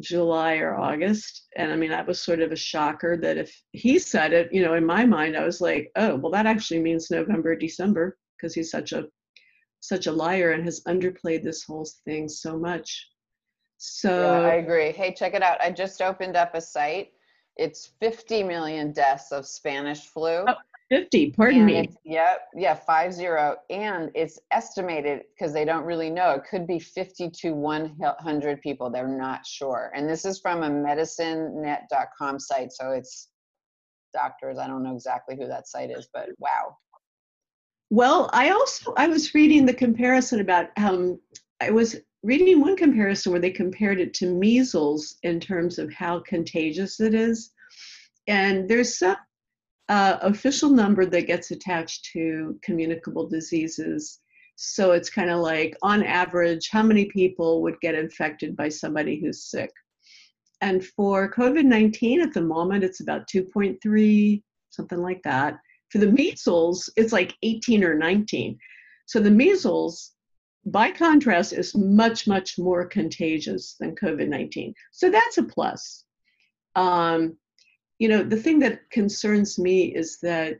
July 0.00 0.56
or 0.56 0.76
August. 0.76 1.46
And 1.56 1.72
I 1.72 1.76
mean, 1.76 1.90
that 1.90 2.06
was 2.06 2.20
sort 2.20 2.40
of 2.40 2.52
a 2.52 2.56
shocker 2.56 3.16
that 3.16 3.36
if 3.36 3.54
he 3.72 3.98
said 3.98 4.32
it, 4.32 4.48
you 4.52 4.62
know, 4.62 4.74
in 4.74 4.84
my 4.84 5.04
mind, 5.04 5.36
I 5.36 5.44
was 5.44 5.60
like, 5.60 5.90
oh, 5.96 6.16
well, 6.16 6.32
that 6.32 6.46
actually 6.46 6.80
means 6.80 7.10
November, 7.10 7.56
December, 7.56 8.16
because 8.36 8.54
he's 8.54 8.70
such 8.70 8.92
a 8.92 9.06
such 9.80 10.06
a 10.06 10.12
liar 10.12 10.52
and 10.52 10.64
has 10.64 10.82
underplayed 10.88 11.44
this 11.44 11.62
whole 11.62 11.88
thing 12.04 12.28
so 12.28 12.58
much. 12.58 13.08
So 13.76 14.42
yeah, 14.42 14.48
I 14.48 14.54
agree. 14.54 14.90
Hey, 14.90 15.14
check 15.14 15.34
it 15.34 15.42
out. 15.42 15.60
I 15.60 15.70
just 15.70 16.02
opened 16.02 16.36
up 16.36 16.54
a 16.54 16.60
site. 16.60 17.10
It's 17.56 17.92
50 18.00 18.42
million 18.42 18.92
deaths 18.92 19.32
of 19.32 19.46
Spanish 19.46 20.06
flu. 20.06 20.44
Oh, 20.48 20.54
50, 20.90 21.32
pardon 21.32 21.66
me. 21.66 21.90
Yep, 22.04 22.48
yeah, 22.56 22.74
five 22.74 23.12
zero. 23.12 23.56
And 23.68 24.10
it's 24.14 24.38
estimated 24.50 25.22
because 25.34 25.52
they 25.52 25.64
don't 25.64 25.84
really 25.84 26.08
know. 26.08 26.30
It 26.30 26.44
could 26.50 26.66
be 26.66 26.78
50 26.78 27.30
to 27.30 27.52
100 27.52 28.60
people. 28.62 28.90
They're 28.90 29.06
not 29.06 29.46
sure. 29.46 29.92
And 29.94 30.08
this 30.08 30.24
is 30.24 30.40
from 30.40 30.62
a 30.62 30.70
medicinenet.com 30.70 32.38
site. 32.38 32.72
So 32.72 32.92
it's 32.92 33.28
doctors. 34.14 34.58
I 34.58 34.66
don't 34.66 34.82
know 34.82 34.94
exactly 34.94 35.36
who 35.36 35.46
that 35.46 35.68
site 35.68 35.90
is, 35.90 36.08
but 36.12 36.30
wow. 36.38 36.76
Well, 37.90 38.28
I 38.32 38.50
also 38.50 38.92
I 38.96 39.08
was 39.08 39.34
reading 39.34 39.64
the 39.64 39.74
comparison 39.74 40.40
about 40.40 40.66
um 40.76 41.18
I 41.60 41.70
was 41.70 41.96
reading 42.22 42.60
one 42.60 42.76
comparison 42.76 43.32
where 43.32 43.40
they 43.40 43.50
compared 43.50 44.00
it 44.00 44.12
to 44.14 44.26
measles 44.26 45.16
in 45.22 45.40
terms 45.40 45.78
of 45.78 45.92
how 45.92 46.20
contagious 46.20 47.00
it 47.00 47.14
is. 47.14 47.52
And 48.26 48.68
there's 48.68 48.98
some 48.98 49.16
uh, 49.88 50.18
official 50.22 50.70
number 50.70 51.06
that 51.06 51.26
gets 51.26 51.50
attached 51.50 52.04
to 52.12 52.58
communicable 52.62 53.26
diseases. 53.26 54.20
So 54.56 54.92
it's 54.92 55.08
kind 55.10 55.30
of 55.30 55.40
like, 55.40 55.76
on 55.82 56.02
average, 56.02 56.68
how 56.70 56.82
many 56.82 57.06
people 57.06 57.62
would 57.62 57.80
get 57.80 57.94
infected 57.94 58.56
by 58.56 58.68
somebody 58.68 59.20
who's 59.20 59.44
sick? 59.44 59.70
And 60.60 60.84
for 60.84 61.32
COVID 61.32 61.64
19 61.64 62.20
at 62.20 62.34
the 62.34 62.42
moment, 62.42 62.84
it's 62.84 63.00
about 63.00 63.28
2.3, 63.28 64.42
something 64.70 64.98
like 64.98 65.22
that. 65.22 65.58
For 65.90 65.98
the 65.98 66.10
measles, 66.10 66.90
it's 66.96 67.12
like 67.12 67.34
18 67.42 67.84
or 67.84 67.94
19. 67.94 68.58
So 69.06 69.20
the 69.20 69.30
measles, 69.30 70.12
by 70.66 70.90
contrast, 70.90 71.52
is 71.52 71.74
much, 71.74 72.26
much 72.26 72.58
more 72.58 72.84
contagious 72.84 73.76
than 73.78 73.94
COVID 73.94 74.28
19. 74.28 74.74
So 74.92 75.10
that's 75.10 75.38
a 75.38 75.44
plus. 75.44 76.04
Um, 76.74 77.36
you 77.98 78.08
know 78.08 78.22
the 78.22 78.36
thing 78.36 78.58
that 78.58 78.88
concerns 78.90 79.58
me 79.58 79.94
is 79.94 80.18
that 80.22 80.58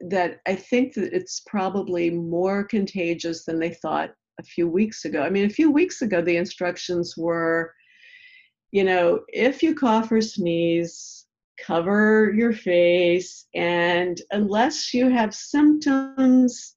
that 0.00 0.40
i 0.46 0.54
think 0.54 0.94
that 0.94 1.12
it's 1.12 1.42
probably 1.46 2.10
more 2.10 2.64
contagious 2.64 3.44
than 3.44 3.58
they 3.58 3.70
thought 3.70 4.10
a 4.38 4.42
few 4.42 4.68
weeks 4.68 5.04
ago. 5.04 5.22
I 5.22 5.30
mean 5.30 5.46
a 5.46 5.50
few 5.50 5.70
weeks 5.70 6.02
ago 6.02 6.22
the 6.22 6.36
instructions 6.36 7.16
were 7.16 7.74
you 8.70 8.84
know 8.84 9.20
if 9.28 9.62
you 9.62 9.74
cough 9.74 10.12
or 10.12 10.20
sneeze 10.20 11.26
cover 11.64 12.32
your 12.36 12.52
face 12.52 13.46
and 13.54 14.20
unless 14.30 14.94
you 14.94 15.10
have 15.10 15.34
symptoms 15.34 16.76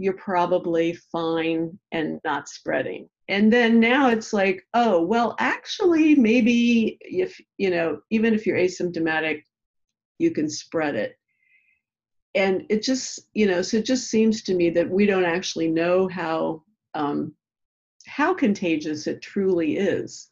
you're 0.00 0.14
probably 0.14 0.94
fine 1.12 1.78
and 1.92 2.20
not 2.24 2.48
spreading. 2.48 3.06
And 3.28 3.52
then 3.52 3.78
now 3.78 4.08
it's 4.08 4.32
like 4.32 4.66
oh 4.72 5.02
well 5.02 5.36
actually 5.38 6.14
maybe 6.14 6.96
if 7.02 7.38
you 7.58 7.68
know 7.68 8.00
even 8.08 8.32
if 8.32 8.46
you're 8.46 8.56
asymptomatic 8.56 9.42
you 10.18 10.30
can 10.30 10.48
spread 10.48 10.94
it. 10.94 11.16
And 12.34 12.64
it 12.70 12.82
just 12.82 13.20
you 13.34 13.46
know 13.46 13.60
so 13.60 13.76
it 13.76 13.84
just 13.84 14.08
seems 14.08 14.42
to 14.44 14.54
me 14.54 14.70
that 14.70 14.88
we 14.88 15.04
don't 15.04 15.26
actually 15.26 15.68
know 15.68 16.08
how 16.08 16.62
um, 16.94 17.34
how 18.06 18.32
contagious 18.32 19.06
it 19.06 19.20
truly 19.20 19.76
is. 19.76 20.30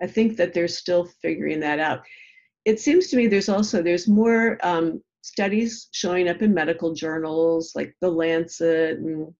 I 0.00 0.06
think 0.06 0.36
that 0.36 0.54
they're 0.54 0.68
still 0.68 1.04
figuring 1.20 1.60
that 1.60 1.80
out. 1.80 2.04
It 2.64 2.78
seems 2.78 3.08
to 3.08 3.16
me 3.16 3.26
there's 3.26 3.48
also 3.48 3.82
there's 3.82 4.06
more 4.06 4.56
um, 4.62 5.02
studies 5.22 5.88
showing 5.92 6.28
up 6.28 6.42
in 6.42 6.54
medical 6.54 6.94
journals 6.94 7.72
like 7.74 7.94
the 8.00 8.10
lancet 8.10 8.98
and 8.98 9.32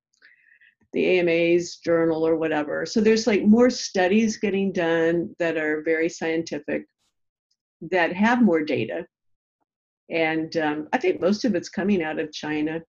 the 0.93 1.21
AMA's 1.21 1.77
journal 1.77 2.27
or 2.27 2.37
whatever. 2.37 2.85
So 2.85 3.01
there's 3.01 3.27
like 3.27 3.45
more 3.45 3.71
studies 3.71 4.37
getting 4.39 4.73
done 4.73 5.35
that 5.39 5.57
are 5.57 5.83
very 5.83 6.09
scientific 6.09 6.87
that 7.91 8.13
have 8.13 8.43
more 8.43 8.63
data. 8.63 9.07
And 10.11 10.55
um, 10.57 10.89
I 10.93 10.99
think 10.99 11.21
most 11.21 11.45
of 11.45 11.55
it's 11.55 11.69
coming 11.69 12.03
out 12.03 12.19
of 12.19 12.33
China. 12.33 12.83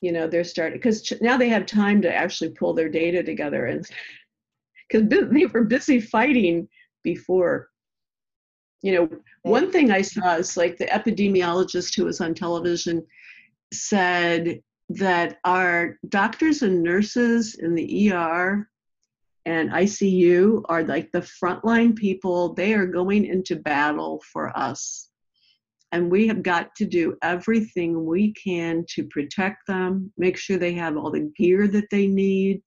You 0.00 0.12
know, 0.12 0.28
they're 0.28 0.44
starting 0.44 0.78
because 0.78 1.02
ch- 1.02 1.20
now 1.20 1.36
they 1.36 1.48
have 1.48 1.66
time 1.66 2.02
to 2.02 2.14
actually 2.14 2.50
pull 2.50 2.74
their 2.74 2.88
data 2.88 3.22
together 3.22 3.66
and 3.66 3.84
because 4.88 5.08
they 5.08 5.46
were 5.46 5.64
busy 5.64 6.00
fighting 6.00 6.68
before. 7.02 7.68
You 8.82 8.92
know, 8.92 9.08
one 9.42 9.70
thing 9.70 9.90
I 9.90 10.02
saw 10.02 10.36
is 10.36 10.56
like 10.56 10.76
the 10.76 10.86
epidemiologist 10.86 11.94
who 11.96 12.04
was 12.04 12.20
on 12.20 12.34
television 12.34 13.06
said 13.72 14.60
that 14.90 15.38
our 15.44 15.96
doctors 16.08 16.62
and 16.62 16.82
nurses 16.82 17.54
in 17.54 17.74
the 17.74 18.12
ER 18.12 18.68
and 19.46 19.70
ICU 19.70 20.62
are 20.66 20.84
like 20.84 21.10
the 21.12 21.20
frontline 21.20 21.96
people. 21.96 22.54
They 22.54 22.74
are 22.74 22.86
going 22.86 23.24
into 23.24 23.56
battle 23.56 24.22
for 24.32 24.56
us. 24.56 25.08
And 25.92 26.10
we 26.10 26.26
have 26.28 26.42
got 26.42 26.74
to 26.76 26.86
do 26.86 27.16
everything 27.22 28.06
we 28.06 28.32
can 28.32 28.84
to 28.90 29.04
protect 29.04 29.66
them, 29.66 30.12
make 30.16 30.38
sure 30.38 30.56
they 30.56 30.72
have 30.74 30.96
all 30.96 31.10
the 31.10 31.30
gear 31.36 31.68
that 31.68 31.90
they 31.90 32.06
need, 32.06 32.62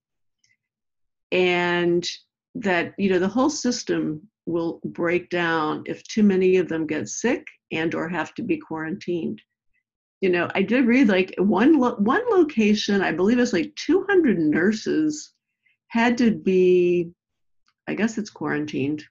and 1.31 2.07
that, 2.53 2.93
you 2.97 3.09
know, 3.09 3.19
the 3.19 3.27
whole 3.27 3.49
system 3.49 4.21
will 4.45 4.79
break 4.83 5.29
down 5.29 5.83
if 5.85 6.03
too 6.03 6.23
many 6.23 6.57
of 6.57 6.67
them 6.67 6.85
get 6.85 7.09
sick 7.09 7.45
and 7.71 7.95
or 7.95 8.07
have 8.07 8.33
to 8.33 8.43
be 8.43 8.57
quarantined 8.57 9.41
you 10.21 10.29
know, 10.29 10.49
I 10.55 10.61
did 10.61 10.87
read 10.87 11.07
like 11.07 11.35
one 11.37 11.77
lo- 11.77 11.97
one 11.99 12.23
location, 12.31 13.01
I 13.01 13.11
believe 13.11 13.37
it's 13.37 13.53
like 13.53 13.75
200 13.75 14.39
nurses 14.39 15.33
had 15.89 16.17
to 16.17 16.31
be 16.31 17.11
I 17.87 17.93
guess 17.93 18.17
it's 18.17 18.31
quarantined 18.31 19.03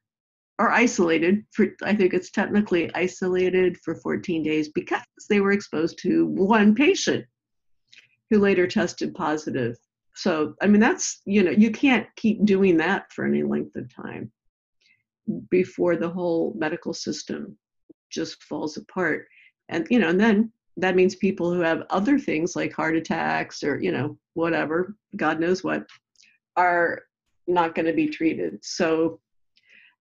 or 0.58 0.72
isolated 0.72 1.44
for 1.52 1.68
I 1.84 1.94
think 1.94 2.14
it's 2.14 2.30
technically 2.30 2.92
isolated 2.94 3.76
for 3.78 3.94
14 3.94 4.42
days 4.42 4.70
because 4.70 5.02
they 5.28 5.40
were 5.40 5.52
exposed 5.52 5.98
to 6.02 6.26
one 6.26 6.74
patient 6.74 7.26
who 8.30 8.40
later 8.40 8.66
tested 8.66 9.14
positive. 9.14 9.76
So, 10.16 10.54
I 10.62 10.66
mean, 10.66 10.80
that's, 10.80 11.20
you 11.26 11.42
know, 11.42 11.50
you 11.50 11.70
can't 11.70 12.06
keep 12.16 12.44
doing 12.44 12.76
that 12.78 13.12
for 13.12 13.24
any 13.24 13.42
length 13.42 13.76
of 13.76 13.92
time 13.94 14.32
before 15.50 15.96
the 15.96 16.08
whole 16.08 16.54
medical 16.56 16.92
system 16.92 17.56
just 18.10 18.42
falls 18.42 18.76
apart. 18.76 19.26
And, 19.68 19.87
you 19.90 19.98
know, 19.98 20.08
and 20.08 20.20
then 20.20 20.52
that 20.76 20.96
means 20.96 21.14
people 21.14 21.52
who 21.52 21.60
have 21.60 21.87
other 21.90 22.18
things 22.18 22.56
like 22.56 22.72
heart 22.72 22.96
attacks 22.96 23.62
or, 23.62 23.80
you 23.80 23.92
know, 23.92 24.18
whatever, 24.34 24.96
God 25.16 25.40
knows 25.40 25.64
what, 25.64 25.87
are 26.56 27.02
not 27.46 27.74
going 27.74 27.87
to 27.87 27.92
be 27.92 28.08
treated. 28.08 28.58
So, 28.64 29.20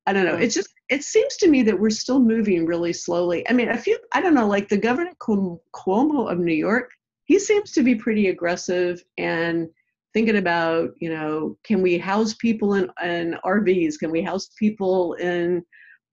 I 0.06 0.14
don't 0.14 0.26
know. 0.26 0.36
Hmm. 0.36 0.44
It's 0.44 0.56
just, 0.56 0.74
it 0.90 1.04
seems 1.04 1.38
to 1.38 1.48
me 1.48 1.64
that 1.64 1.80
we're 1.80 1.90
still 1.90 2.20
moving 2.20 2.66
really 2.66 2.94
slowly. 2.94 3.48
I 3.50 3.54
mean, 3.54 3.70
a 3.70 3.78
few, 3.78 3.98
I 4.12 4.22
don't 4.22 4.34
know, 4.34 4.48
like 4.48 4.68
the 4.68 4.78
governor 4.78 5.14
Cuomo 5.22 6.32
of 6.32 6.40
New 6.40 6.54
York, 6.54 6.92
he 7.26 7.40
seems 7.40 7.72
to 7.72 7.84
be 7.84 7.96
pretty 7.96 8.28
aggressive 8.28 9.02
and 9.18 9.70
thinking 10.14 10.38
about, 10.38 10.92
you 11.00 11.10
know, 11.10 11.58
can 11.64 11.82
we 11.82 11.98
house 11.98 12.34
people 12.36 12.76
in, 12.76 12.90
in 13.04 13.38
RVs? 13.44 14.00
Can 14.00 14.12
we 14.12 14.22
house 14.22 14.50
people 14.58 15.14
in 15.14 15.64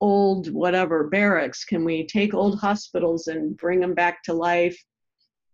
old 0.00 0.52
whatever 0.52 1.08
barracks? 1.08 1.64
Can 1.64 1.84
we 1.84 2.06
take 2.06 2.34
old 2.34 2.58
hospitals 2.58 3.26
and 3.26 3.56
bring 3.56 3.80
them 3.80 3.94
back 3.94 4.22
to 4.24 4.32
life? 4.32 4.78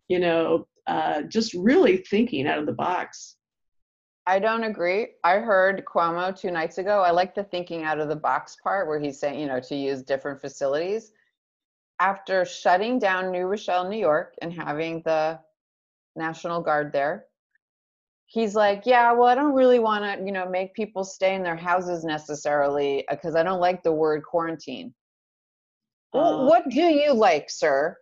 You 0.09 0.21
know, 0.21 0.69
uh, 0.87 1.23
just 1.23 1.55
really 1.55 1.99
thinking 1.99 2.47
out 2.47 2.59
of 2.59 2.67
the 2.67 2.73
box. 2.73 3.37
I 4.29 4.39
don't 4.41 4.65
agree. 4.65 5.09
I 5.23 5.35
heard 5.39 5.85
Cuomo 5.85 6.37
two 6.37 6.51
nights 6.51 6.79
ago. 6.79 7.01
I 7.01 7.13
like 7.13 7.35
the 7.35 7.45
thinking 7.45 7.85
out 7.85 8.01
of 8.01 8.09
the 8.09 8.17
box 8.17 8.57
part 8.63 8.89
where 8.89 8.99
he's 8.99 9.21
saying, 9.21 9.39
you 9.39 9.47
know, 9.47 9.61
to 9.61 9.77
use 9.77 10.03
different 10.03 10.41
facilities. 10.41 11.13
After 12.01 12.45
shutting 12.45 12.99
down 12.99 13.31
New 13.31 13.47
Rochelle, 13.47 13.89
New 13.89 13.99
York, 13.99 14.35
and 14.43 14.53
having 14.53 15.01
the 15.03 15.39
National 16.17 16.61
Guard 16.61 16.93
there. 16.93 17.27
He's 18.27 18.55
like, 18.55 18.83
yeah, 18.85 19.13
well, 19.13 19.29
I 19.29 19.35
don't 19.35 19.55
really 19.55 19.79
want 19.79 20.05
to, 20.05 20.25
you 20.25 20.33
know, 20.33 20.49
make 20.49 20.75
people 20.75 21.05
stay 21.05 21.35
in 21.35 21.43
their 21.43 21.57
houses 21.57 22.05
necessarily 22.05 23.05
because 23.09 23.37
I 23.37 23.43
don't 23.43 23.61
like 23.61 23.83
the 23.83 23.93
word 23.93 24.25
quarantine. 24.25 24.93
Well, 26.13 26.41
uh, 26.41 26.47
what 26.47 26.69
do 26.69 26.83
you 26.83 27.13
like, 27.13 27.49
sir? 27.49 27.97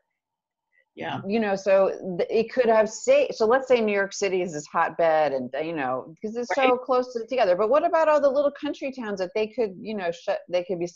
Yeah. 0.94 1.20
You 1.26 1.40
know, 1.40 1.56
so 1.56 1.90
it 2.30 2.52
could 2.52 2.66
have 2.66 2.88
say 2.88 3.28
so. 3.32 3.46
Let's 3.46 3.66
say 3.66 3.80
New 3.80 3.92
York 3.92 4.12
City 4.12 4.42
is 4.42 4.52
this 4.52 4.66
hotbed, 4.66 5.32
and 5.32 5.50
you 5.60 5.74
know, 5.74 6.14
because 6.14 6.36
it's 6.36 6.48
right. 6.56 6.68
so 6.68 6.76
close 6.76 7.12
to 7.14 7.26
together. 7.26 7.56
But 7.56 7.68
what 7.68 7.84
about 7.84 8.08
all 8.08 8.20
the 8.20 8.30
little 8.30 8.52
country 8.52 8.92
towns 8.92 9.18
that 9.18 9.32
they 9.34 9.48
could, 9.48 9.74
you 9.76 9.96
know, 9.96 10.12
shut? 10.12 10.38
They 10.48 10.62
could 10.62 10.78
be. 10.78 10.88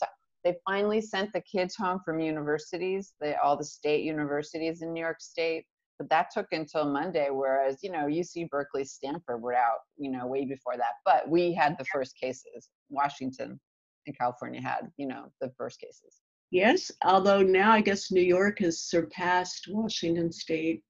They 0.45 0.55
finally 0.65 1.01
sent 1.01 1.33
the 1.33 1.41
kids 1.41 1.75
home 1.75 1.99
from 2.05 2.21
universities. 2.21 3.13
They 3.19 3.35
all 3.35 3.57
the 3.57 3.65
state 3.65 4.05
universities 4.05 4.81
in 4.81 4.93
New 4.93 5.01
York 5.01 5.19
State 5.19 5.65
but 5.99 6.09
that 6.09 6.31
took 6.33 6.47
until 6.53 6.85
Monday. 6.85 7.27
Whereas, 7.29 7.83
you 7.83 7.91
know, 7.91 8.05
UC 8.05 8.49
Berkeley, 8.49 8.85
Stanford 8.85 9.41
were 9.41 9.53
out, 9.53 9.79
you 9.97 10.09
know, 10.09 10.25
way 10.25 10.45
before 10.45 10.77
that. 10.77 10.93
But 11.05 11.29
we 11.29 11.53
had 11.53 11.77
the 11.77 11.85
first 11.85 12.17
cases. 12.17 12.69
Washington 12.89 13.59
and 14.07 14.17
California 14.17 14.61
had, 14.61 14.89
you 14.97 15.07
know, 15.07 15.25
the 15.41 15.51
first 15.57 15.79
cases. 15.79 16.21
Yes, 16.51 16.89
although 17.05 17.43
now 17.43 17.71
I 17.71 17.81
guess 17.81 18.11
New 18.11 18.23
York 18.23 18.59
has 18.59 18.81
surpassed 18.81 19.67
Washington 19.69 20.31
State. 20.31 20.81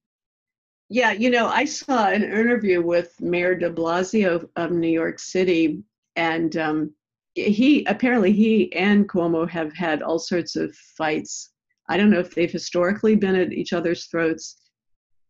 Yeah, 0.88 1.12
you 1.12 1.28
know, 1.28 1.48
I 1.48 1.66
saw 1.66 2.08
an 2.08 2.22
interview 2.22 2.80
with 2.80 3.20
Mayor 3.20 3.54
de 3.54 3.70
Blasio 3.70 4.48
of 4.56 4.70
New 4.70 4.88
York 4.88 5.18
City, 5.18 5.82
and 6.16 6.56
um, 6.56 6.94
he 7.34 7.84
apparently 7.84 8.32
he 8.32 8.72
and 8.74 9.08
Cuomo 9.08 9.48
have 9.50 9.72
had 9.74 10.02
all 10.02 10.18
sorts 10.18 10.56
of 10.56 10.74
fights. 10.74 11.50
I 11.88 11.96
don't 11.96 12.10
know 12.10 12.20
if 12.20 12.34
they've 12.34 12.50
historically 12.50 13.14
been 13.14 13.36
at 13.36 13.52
each 13.52 13.72
other's 13.72 14.06
throats, 14.06 14.56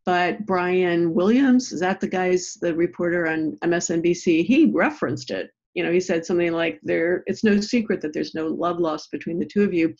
but 0.06 0.44
Brian 0.46 1.14
Williams, 1.14 1.72
is 1.72 1.80
that 1.80 2.00
the 2.00 2.08
guy's 2.08 2.54
the 2.54 2.74
reporter 2.74 3.28
on 3.28 3.56
MSNBC? 3.62 4.44
He 4.44 4.66
referenced 4.66 5.30
it. 5.30 5.50
You 5.74 5.84
know, 5.84 5.92
he 5.92 6.00
said 6.00 6.24
something 6.24 6.52
like, 6.52 6.80
"There, 6.82 7.22
it's 7.26 7.44
no 7.44 7.60
secret 7.60 8.00
that 8.00 8.12
there's 8.12 8.34
no 8.34 8.48
love 8.48 8.78
lost 8.78 9.10
between 9.12 9.38
the 9.38 9.46
two 9.46 9.62
of 9.62 9.72
you." 9.72 9.94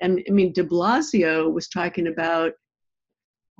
And 0.00 0.22
I 0.28 0.30
mean, 0.30 0.52
De 0.52 0.62
Blasio 0.62 1.52
was 1.52 1.68
talking 1.68 2.06
about 2.06 2.52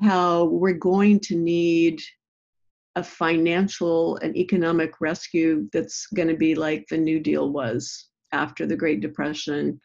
how 0.03 0.45
we're 0.45 0.75
going 0.75 1.21
to 1.21 1.37
need 1.37 2.01
a 2.97 3.03
financial 3.03 4.17
and 4.17 4.37
economic 4.37 5.01
rescue 5.01 5.69
that's 5.73 6.07
going 6.15 6.29
to 6.29 6.37
be 6.37 6.55
like 6.55 6.87
the 6.89 6.97
New 6.97 7.21
Deal 7.21 7.51
was 7.51 8.09
after 8.33 8.67
the 8.67 8.77
Great 8.77 9.01
Depression 9.01 9.81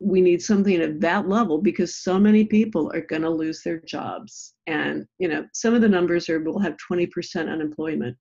we 0.00 0.22
need 0.22 0.40
something 0.42 0.80
at 0.80 0.98
that 1.00 1.28
level 1.28 1.58
because 1.58 1.96
so 1.96 2.18
many 2.18 2.44
people 2.44 2.90
are 2.94 3.02
going 3.02 3.20
to 3.22 3.30
lose 3.30 3.62
their 3.62 3.80
jobs. 3.80 4.54
And 4.66 5.06
you 5.18 5.28
know 5.28 5.46
some 5.52 5.74
of 5.74 5.82
the 5.82 5.88
numbers 5.88 6.28
are 6.28 6.40
we'll 6.40 6.58
have 6.58 6.76
20% 6.90 7.52
unemployment. 7.52 8.16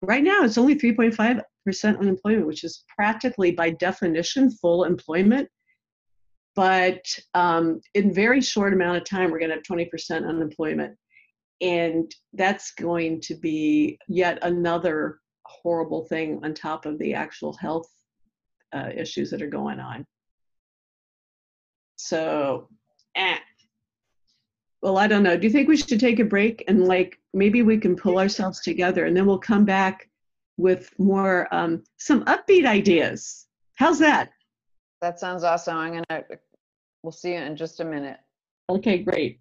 Right 0.00 0.24
now 0.24 0.42
it's 0.42 0.58
only 0.58 0.74
3.5% 0.74 1.98
unemployment 1.98 2.46
which 2.46 2.64
is 2.64 2.84
practically 2.96 3.52
by 3.52 3.70
definition 3.70 4.50
full 4.50 4.84
employment. 4.84 5.48
But 6.56 7.04
um, 7.34 7.80
in 7.94 8.12
very 8.12 8.40
short 8.40 8.72
amount 8.72 8.96
of 8.96 9.04
time 9.04 9.30
we're 9.30 9.38
going 9.38 9.50
to 9.50 9.56
have 9.56 9.64
20% 9.64 10.26
unemployment. 10.26 10.96
And 11.60 12.10
that's 12.32 12.72
going 12.72 13.20
to 13.22 13.34
be 13.36 13.98
yet 14.08 14.38
another 14.42 15.20
horrible 15.44 16.06
thing 16.06 16.40
on 16.42 16.54
top 16.54 16.86
of 16.86 16.98
the 16.98 17.14
actual 17.14 17.52
health 17.52 17.88
uh, 18.72 18.88
issues 18.96 19.30
that 19.30 19.42
are 19.42 19.48
going 19.48 19.78
on 19.78 20.06
so, 22.02 22.68
eh. 23.14 23.38
Well, 24.82 24.98
I 24.98 25.06
don't 25.06 25.22
know. 25.22 25.36
Do 25.36 25.46
you 25.46 25.52
think 25.52 25.68
we 25.68 25.76
should 25.76 26.00
take 26.00 26.18
a 26.18 26.24
break 26.24 26.64
and 26.66 26.84
like 26.88 27.20
maybe 27.32 27.62
we 27.62 27.78
can 27.78 27.94
pull 27.94 28.18
ourselves 28.18 28.60
together 28.60 29.06
and 29.06 29.16
then 29.16 29.24
we'll 29.24 29.38
come 29.38 29.64
back 29.64 30.10
with 30.56 30.92
more 30.98 31.46
um, 31.54 31.84
some 31.98 32.24
upbeat 32.24 32.66
ideas? 32.66 33.46
How's 33.76 34.00
that? 34.00 34.32
That 35.00 35.20
sounds 35.20 35.44
awesome. 35.44 35.76
I'm 35.76 36.02
gonna. 36.08 36.24
We'll 37.04 37.12
see 37.12 37.34
you 37.34 37.38
in 37.38 37.56
just 37.56 37.80
a 37.80 37.84
minute. 37.84 38.18
Okay, 38.68 38.98
great. 38.98 39.40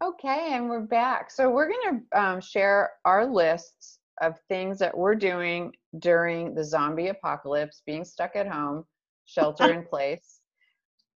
Okay, 0.00 0.50
and 0.52 0.68
we're 0.68 0.80
back. 0.80 1.28
So 1.28 1.50
we're 1.50 1.68
going 1.68 2.04
to 2.12 2.20
um, 2.20 2.40
share 2.40 2.90
our 3.04 3.26
lists 3.26 3.98
of 4.20 4.38
things 4.48 4.78
that 4.78 4.96
we're 4.96 5.16
doing 5.16 5.72
during 5.98 6.54
the 6.54 6.62
zombie 6.62 7.08
apocalypse, 7.08 7.82
being 7.84 8.04
stuck 8.04 8.36
at 8.36 8.46
home, 8.46 8.84
shelter 9.24 9.72
in 9.72 9.84
place. 9.84 10.40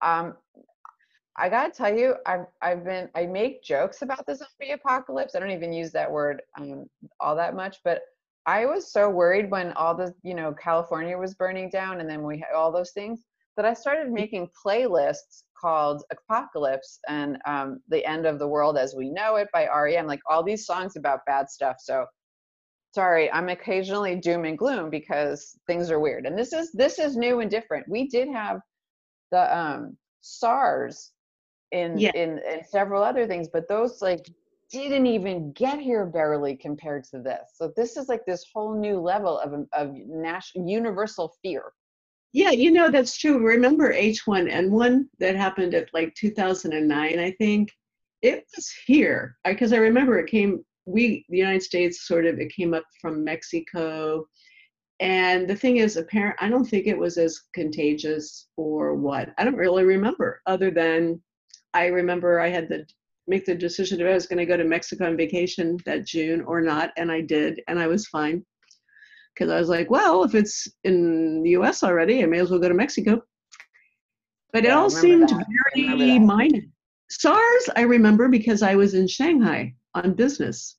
Um, 0.01 0.35
I 1.35 1.49
gotta 1.49 1.71
tell 1.71 1.93
you, 1.93 2.15
I've 2.25 2.45
I've 2.61 2.83
been 2.85 3.09
I 3.15 3.25
make 3.25 3.63
jokes 3.63 4.01
about 4.01 4.25
the 4.25 4.35
zombie 4.35 4.73
apocalypse. 4.73 5.35
I 5.35 5.39
don't 5.39 5.51
even 5.51 5.73
use 5.73 5.91
that 5.91 6.09
word 6.09 6.41
um, 6.57 6.85
all 7.19 7.35
that 7.35 7.55
much, 7.55 7.77
but 7.83 8.01
I 8.45 8.65
was 8.65 8.91
so 8.91 9.09
worried 9.09 9.51
when 9.51 9.73
all 9.73 9.95
the 9.95 10.13
you 10.23 10.33
know 10.33 10.53
California 10.53 11.17
was 11.17 11.33
burning 11.33 11.69
down, 11.69 11.99
and 11.99 12.09
then 12.09 12.23
we 12.23 12.39
had 12.39 12.55
all 12.55 12.71
those 12.71 12.91
things 12.91 13.25
that 13.57 13.65
I 13.65 13.73
started 13.73 14.11
making 14.11 14.49
playlists 14.65 15.43
called 15.59 16.03
Apocalypse 16.11 16.99
and 17.07 17.37
um, 17.45 17.79
The 17.89 18.05
End 18.05 18.25
of 18.25 18.39
the 18.39 18.47
World 18.47 18.77
as 18.77 18.95
We 18.95 19.09
Know 19.09 19.35
It 19.35 19.47
by 19.53 19.67
REM, 19.67 20.07
like 20.07 20.21
all 20.29 20.43
these 20.43 20.65
songs 20.65 20.95
about 20.95 21.25
bad 21.25 21.49
stuff. 21.49 21.77
So 21.79 22.05
sorry, 22.93 23.31
I'm 23.31 23.49
occasionally 23.49 24.15
doom 24.15 24.45
and 24.45 24.57
gloom 24.57 24.89
because 24.89 25.57
things 25.67 25.91
are 25.91 25.99
weird. 25.99 26.25
And 26.25 26.37
this 26.37 26.53
is 26.53 26.71
this 26.73 26.99
is 26.99 27.15
new 27.15 27.39
and 27.39 27.49
different. 27.49 27.87
We 27.87 28.07
did 28.07 28.29
have 28.29 28.59
the 29.31 29.57
um, 29.57 29.97
SARS 30.21 31.11
in, 31.71 31.97
yeah. 31.97 32.11
in 32.15 32.39
in 32.39 32.63
several 32.67 33.03
other 33.03 33.27
things, 33.27 33.47
but 33.51 33.67
those 33.67 34.01
like 34.01 34.27
didn't 34.71 35.07
even 35.07 35.51
get 35.53 35.79
here 35.79 36.05
barely 36.05 36.55
compared 36.55 37.03
to 37.03 37.19
this. 37.19 37.51
So 37.55 37.71
this 37.75 37.97
is 37.97 38.07
like 38.07 38.25
this 38.25 38.45
whole 38.53 38.79
new 38.79 38.99
level 38.99 39.39
of 39.39 39.67
of 39.73 39.93
national 40.07 40.67
universal 40.67 41.35
fear. 41.41 41.71
Yeah, 42.31 42.51
you 42.51 42.71
know, 42.71 42.91
that's 42.91 43.17
true. 43.17 43.39
Remember 43.39 43.91
H1N1 43.93 45.05
that 45.19 45.35
happened 45.35 45.73
at 45.73 45.93
like 45.93 46.13
2009, 46.15 47.19
I 47.19 47.31
think? 47.31 47.71
It 48.21 48.45
was 48.55 48.71
here 48.85 49.37
because 49.45 49.73
I 49.73 49.77
remember 49.77 50.19
it 50.19 50.29
came, 50.29 50.63
we, 50.85 51.25
the 51.29 51.37
United 51.37 51.63
States, 51.63 52.05
sort 52.05 52.25
of, 52.25 52.39
it 52.39 52.53
came 52.53 52.73
up 52.73 52.83
from 53.01 53.23
Mexico. 53.23 54.25
And 54.99 55.49
the 55.49 55.55
thing 55.55 55.77
is, 55.77 55.95
apparent, 55.97 56.35
I 56.39 56.49
don't 56.49 56.65
think 56.65 56.85
it 56.85 56.97
was 56.97 57.17
as 57.17 57.39
contagious 57.53 58.47
or 58.57 58.95
what. 58.95 59.29
I 59.37 59.45
don't 59.45 59.55
really 59.55 59.85
remember, 59.85 60.41
other 60.45 60.69
than 60.69 61.21
I 61.73 61.87
remember 61.87 62.39
I 62.39 62.49
had 62.49 62.67
to 62.69 62.85
make 63.25 63.45
the 63.45 63.55
decision 63.55 64.01
if 64.01 64.07
I 64.07 64.13
was 64.13 64.27
going 64.27 64.39
to 64.39 64.45
go 64.45 64.57
to 64.57 64.65
Mexico 64.65 65.05
on 65.07 65.15
vacation 65.17 65.77
that 65.85 66.05
June 66.05 66.41
or 66.41 66.61
not, 66.61 66.91
and 66.97 67.11
I 67.11 67.21
did, 67.21 67.61
and 67.67 67.79
I 67.79 67.87
was 67.87 68.07
fine 68.07 68.43
because 69.39 69.51
I 69.51 69.59
was 69.59 69.69
like, 69.69 69.89
well, 69.89 70.23
if 70.23 70.35
it's 70.35 70.67
in 70.83 71.43
the 71.43 71.51
US 71.51 71.81
already, 71.81 72.21
I 72.21 72.25
may 72.25 72.39
as 72.39 72.51
well 72.51 72.59
go 72.59 72.67
to 72.67 72.73
Mexico. 72.73 73.23
But 74.51 74.65
it 74.65 74.69
Yeah, 74.69 74.77
I 74.77 74.81
all 74.81 74.89
seemed 74.89 75.29
that. 75.29 75.45
Very 75.75 76.19
minor. 76.19 76.61
SARS, 77.09 77.69
I 77.75 77.81
remember 77.81 78.27
because 78.27 78.61
I 78.61 78.75
was 78.75 78.95
in 78.95 79.07
Shanghai 79.07 79.73
on 79.95 80.13
business. 80.13 80.75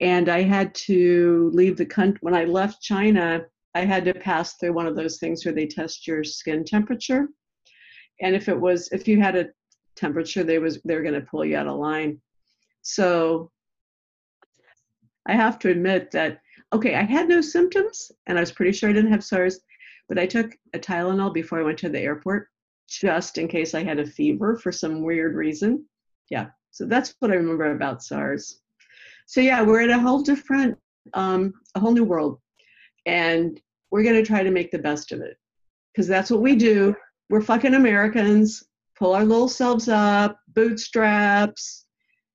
And 0.00 0.30
I 0.30 0.42
had 0.42 0.74
to 0.86 1.50
leave 1.52 1.76
the 1.76 1.84
country. 1.84 2.18
When 2.22 2.34
I 2.34 2.44
left 2.44 2.80
China, 2.80 3.44
I 3.74 3.80
had 3.80 4.06
to 4.06 4.14
pass 4.14 4.54
through 4.54 4.72
one 4.72 4.86
of 4.86 4.96
those 4.96 5.18
things 5.18 5.44
where 5.44 5.54
they 5.54 5.66
test 5.66 6.06
your 6.06 6.24
skin 6.24 6.64
temperature. 6.64 7.28
And 8.22 8.34
if 8.34 8.48
it 8.48 8.58
was, 8.58 8.88
if 8.92 9.06
you 9.06 9.20
had 9.20 9.36
a 9.36 9.50
temperature, 9.94 10.42
they 10.42 10.58
was 10.58 10.80
they're 10.84 11.02
going 11.02 11.20
to 11.20 11.28
pull 11.30 11.44
you 11.44 11.58
out 11.58 11.66
of 11.66 11.76
line. 11.76 12.18
So 12.80 13.50
I 15.28 15.34
have 15.34 15.58
to 15.60 15.68
admit 15.68 16.10
that 16.12 16.40
okay, 16.72 16.94
I 16.94 17.02
had 17.02 17.28
no 17.28 17.40
symptoms, 17.40 18.12
and 18.26 18.38
I 18.38 18.40
was 18.40 18.52
pretty 18.52 18.72
sure 18.72 18.90
I 18.90 18.92
didn't 18.92 19.12
have 19.12 19.24
SARS, 19.24 19.60
but 20.08 20.18
I 20.18 20.26
took 20.26 20.56
a 20.74 20.78
Tylenol 20.78 21.32
before 21.32 21.60
I 21.60 21.64
went 21.64 21.78
to 21.78 21.88
the 21.88 22.00
airport 22.00 22.48
just 22.88 23.38
in 23.38 23.48
case 23.48 23.74
I 23.74 23.84
had 23.84 24.00
a 24.00 24.06
fever 24.06 24.56
for 24.56 24.72
some 24.72 25.02
weird 25.02 25.34
reason. 25.36 25.84
Yeah, 26.28 26.46
so 26.70 26.86
that's 26.86 27.14
what 27.20 27.30
I 27.30 27.34
remember 27.34 27.70
about 27.72 28.02
SARS. 28.02 28.60
So 29.26 29.40
yeah, 29.40 29.62
we're 29.62 29.82
in 29.82 29.90
a 29.90 29.98
whole 29.98 30.22
different, 30.22 30.76
um, 31.14 31.54
a 31.74 31.80
whole 31.80 31.92
new 31.92 32.04
world, 32.04 32.40
and 33.06 33.60
we're 33.90 34.02
gonna 34.02 34.24
try 34.24 34.42
to 34.42 34.50
make 34.50 34.70
the 34.70 34.78
best 34.78 35.12
of 35.12 35.20
it 35.20 35.38
because 35.92 36.08
that's 36.08 36.30
what 36.30 36.42
we 36.42 36.56
do. 36.56 36.94
We're 37.28 37.40
fucking 37.40 37.74
Americans. 37.74 38.64
Pull 38.98 39.14
our 39.14 39.24
little 39.24 39.48
selves 39.48 39.88
up, 39.88 40.38
bootstraps, 40.48 41.86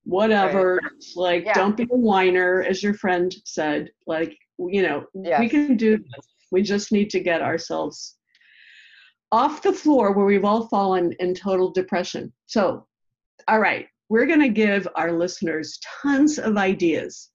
whatever. 0.05 0.79
Like, 1.15 1.45
Yeah. 1.45 1.53
don't 1.53 1.75
be 1.75 1.83
a 1.83 1.95
whiner, 1.95 2.63
as 2.63 2.81
your 2.81 2.93
friend 2.93 3.33
said. 3.45 3.91
Like, 4.07 4.37
you 4.57 4.81
know, 4.81 5.05
we 5.13 5.49
can 5.49 5.75
do 5.75 5.97
this. 5.97 6.27
We 6.51 6.61
just 6.61 6.91
need 6.91 7.09
to 7.09 7.19
get 7.19 7.41
ourselves 7.41 8.17
off 9.31 9.61
the 9.61 9.73
floor 9.73 10.13
where 10.13 10.25
we've 10.25 10.45
all 10.45 10.67
fallen 10.67 11.13
in 11.19 11.33
total 11.33 11.71
depression. 11.71 12.31
So, 12.45 12.87
all 13.47 13.59
right, 13.59 13.87
we're 14.09 14.27
going 14.27 14.39
to 14.41 14.49
give 14.49 14.87
our 14.95 15.11
listeners 15.11 15.79
tons 16.01 16.39
of 16.39 16.57
ideas. 16.57 17.31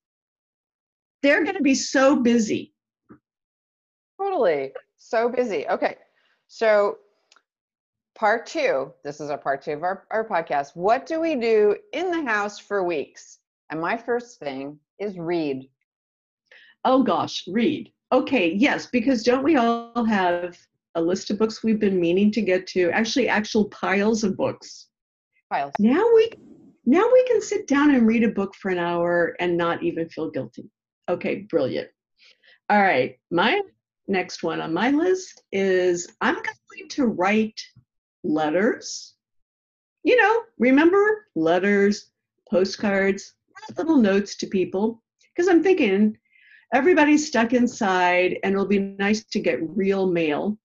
They're 1.23 1.45
going 1.45 1.57
to 1.57 1.63
be 1.63 1.75
so 1.75 2.17
busy. 2.17 2.73
Totally. 4.19 4.73
So 4.97 5.29
busy. 5.29 5.69
Okay. 5.69 5.97
So, 6.47 6.99
part 8.21 8.45
two 8.45 8.93
this 9.03 9.19
is 9.19 9.31
our 9.31 9.39
part 9.39 9.63
two 9.63 9.73
of 9.73 9.83
our, 9.83 10.05
our 10.11 10.29
podcast. 10.29 10.77
What 10.77 11.07
do 11.07 11.21
we 11.21 11.37
do 11.37 11.75
in 11.95 12.11
the 12.11 12.23
house 12.23 12.59
for 12.59 12.85
weeks? 12.85 13.39
And 13.71 13.81
my 13.81 13.97
first 13.97 14.39
thing 14.39 14.79
is 14.99 15.19
read. 15.19 15.67
Oh 16.85 17.03
gosh, 17.03 17.45
read. 17.49 17.91
Okay, 18.13 18.53
yes, 18.53 18.87
because 18.87 19.23
don't 19.23 19.43
we 19.43 19.57
all 19.57 20.05
have 20.05 20.59
a 20.97 21.01
list 21.01 21.31
of 21.31 21.39
books 21.39 21.65
we've 21.65 21.81
been 21.81 21.99
meaning 21.99 22.31
to 22.33 22.43
get 22.43 22.67
to? 22.69 22.91
Actually, 22.91 23.29
actual 23.29 23.71
piles 23.71 24.23
of 24.23 24.37
books. 24.37 24.89
Piles. 25.51 25.73
Now 25.79 26.05
we 26.15 26.31
now 26.85 27.09
we 27.11 27.25
can 27.25 27.41
sit 27.41 27.67
down 27.67 27.95
and 27.95 28.07
read 28.07 28.25
a 28.25 28.29
book 28.29 28.55
for 28.55 28.71
an 28.71 28.79
hour 28.79 29.35
and 29.41 29.57
not 29.57 29.83
even 29.83 30.11
feel 30.11 30.31
guilty. 30.31 30.69
Okay, 31.09 31.47
brilliant. 31.49 31.89
All 32.69 32.83
right, 32.83 33.19
my 33.31 33.63
next 34.09 34.43
one 34.43 34.61
on 34.61 34.75
my 34.75 34.91
list 34.91 35.43
is 35.53 36.07
I'm 36.21 36.35
going 36.35 36.89
to 36.91 37.07
write 37.07 37.59
letters. 38.25 39.15
You 40.03 40.17
know, 40.17 40.43
remember 40.59 41.27
letters, 41.35 42.11
postcards, 42.49 43.35
little 43.77 43.97
notes 43.97 44.37
to 44.37 44.47
people 44.47 45.03
because 45.35 45.49
I'm 45.49 45.63
thinking 45.63 46.17
everybody's 46.73 47.27
stuck 47.27 47.53
inside 47.53 48.39
and 48.43 48.55
it'll 48.55 48.67
be 48.67 48.79
nice 48.99 49.25
to 49.25 49.41
get 49.41 49.59
real 49.77 50.07
mail. 50.11 50.59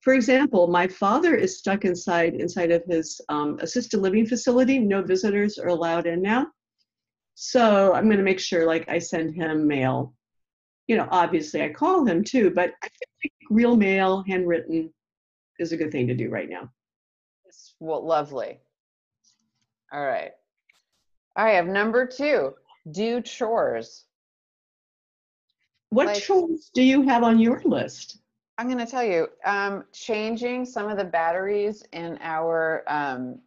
For 0.00 0.14
example, 0.14 0.68
my 0.68 0.86
father 0.86 1.34
is 1.34 1.58
stuck 1.58 1.84
inside 1.84 2.34
inside 2.34 2.70
of 2.70 2.84
his 2.84 3.20
um, 3.28 3.58
assisted 3.60 4.00
living 4.00 4.26
facility. 4.26 4.78
No 4.78 5.02
visitors 5.02 5.58
are 5.58 5.68
allowed 5.68 6.06
in 6.06 6.22
now. 6.22 6.46
So 7.34 7.92
I'm 7.92 8.04
going 8.04 8.18
to 8.18 8.22
make 8.22 8.40
sure 8.40 8.66
like 8.66 8.88
I 8.88 8.98
send 8.98 9.34
him 9.34 9.66
mail. 9.66 10.14
You 10.86 10.96
know, 10.96 11.08
obviously 11.10 11.62
I 11.62 11.70
call 11.70 12.06
him 12.06 12.22
too, 12.22 12.50
but 12.50 12.72
I 12.82 12.88
feel 12.88 13.08
like 13.24 13.32
real 13.50 13.76
mail, 13.76 14.24
handwritten, 14.26 14.92
is 15.58 15.72
a 15.72 15.76
good 15.76 15.90
thing 15.90 16.06
to 16.06 16.14
do 16.14 16.30
right 16.30 16.48
now. 16.48 16.70
Well, 17.80 18.04
lovely. 18.04 18.60
All 19.92 20.04
right. 20.04 20.32
I 21.36 21.50
have 21.50 21.66
number 21.66 22.06
two 22.06 22.54
do 22.90 23.20
chores. 23.20 24.04
What 25.90 26.06
Like- 26.06 26.22
chores 26.22 26.70
do 26.74 26.82
you 26.82 27.02
have 27.02 27.22
on 27.22 27.38
your 27.38 27.60
list? 27.62 28.18
I'm 28.58 28.68
going 28.68 28.84
to 28.84 28.90
tell 28.90 29.04
you, 29.04 29.28
um, 29.44 29.84
changing 29.92 30.64
some 30.64 30.88
of 30.88 30.96
the 30.96 31.04
batteries 31.04 31.82
in 31.92 32.18
our 32.22 32.84
um, 32.86 33.40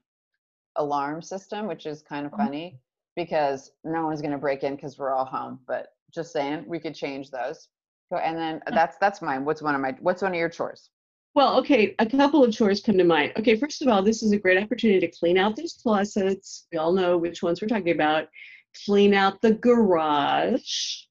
alarm 0.75 1.21
system, 1.23 1.65
which 1.67 1.87
is 1.87 2.03
kind 2.03 2.25
of 2.27 2.33
Oh. 2.33 2.37
funny 2.37 2.79
because 3.15 3.71
no 3.83 4.05
one's 4.05 4.21
going 4.21 4.31
to 4.33 4.37
break 4.37 4.63
in 4.63 4.75
because 4.75 4.99
we're 4.99 5.11
all 5.11 5.25
home. 5.25 5.59
But 5.65 5.95
just 6.11 6.31
saying, 6.31 6.63
we 6.67 6.79
could 6.79 6.93
change 6.93 7.31
those. 7.31 7.69
And 8.11 8.37
then 8.37 8.61
that's 8.67 8.97
that's 8.97 9.21
mine. 9.21 9.45
What's 9.45 9.61
one 9.61 9.75
of 9.75 9.81
my? 9.81 9.95
What's 9.99 10.21
one 10.23 10.31
of 10.31 10.37
your 10.37 10.49
chores? 10.49 10.89
Well, 11.35 11.59
okay, 11.59 11.95
a 11.99 12.05
couple 12.05 12.43
of 12.43 12.53
chores 12.53 12.81
come 12.81 12.97
to 12.97 13.03
mind. 13.03 13.33
Okay, 13.37 13.55
first 13.55 13.81
of 13.81 13.87
all, 13.87 14.01
this 14.01 14.23
is 14.23 14.31
a 14.31 14.39
great 14.39 14.61
opportunity 14.61 14.99
to 14.99 15.17
clean 15.17 15.37
out 15.37 15.55
those 15.55 15.77
closets. 15.81 16.65
We 16.71 16.79
all 16.79 16.91
know 16.91 17.17
which 17.17 17.43
ones 17.43 17.61
we're 17.61 17.67
talking 17.67 17.91
about. 17.91 18.27
Clean 18.85 19.13
out 19.13 19.41
the 19.41 19.53
garage. 19.53 21.03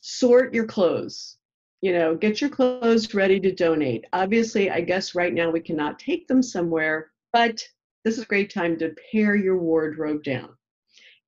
Sort 0.00 0.52
your 0.52 0.66
clothes. 0.66 1.38
You 1.82 1.92
know, 1.92 2.16
get 2.16 2.40
your 2.40 2.50
clothes 2.50 3.14
ready 3.14 3.38
to 3.40 3.52
donate. 3.52 4.06
Obviously, 4.12 4.70
I 4.70 4.80
guess 4.80 5.14
right 5.14 5.32
now 5.32 5.50
we 5.50 5.60
cannot 5.60 5.98
take 5.98 6.26
them 6.26 6.42
somewhere, 6.42 7.12
but 7.32 7.62
this 8.04 8.18
is 8.18 8.24
a 8.24 8.26
great 8.26 8.52
time 8.52 8.76
to 8.78 8.94
pare 9.12 9.36
your 9.36 9.58
wardrobe 9.58 10.24
down. 10.24 10.50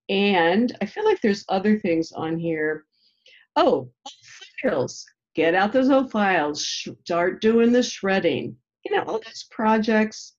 And 0.09 0.77
I 0.81 0.87
feel 0.87 1.05
like 1.05 1.21
there's 1.21 1.45
other 1.49 1.79
things 1.79 2.11
on 2.13 2.39
here. 2.39 2.87
Oh, 3.55 3.91
files 4.63 5.07
get 5.37 5.55
out 5.55 5.73
those 5.73 5.91
old 5.91 6.11
files, 6.11 6.65
sh- 6.65 6.89
start 7.05 7.43
doing 7.43 7.71
the 7.71 7.83
shredding. 7.83 8.57
You 8.85 8.97
know, 8.97 9.03
all 9.03 9.21
those 9.25 9.47
projects 9.51 10.35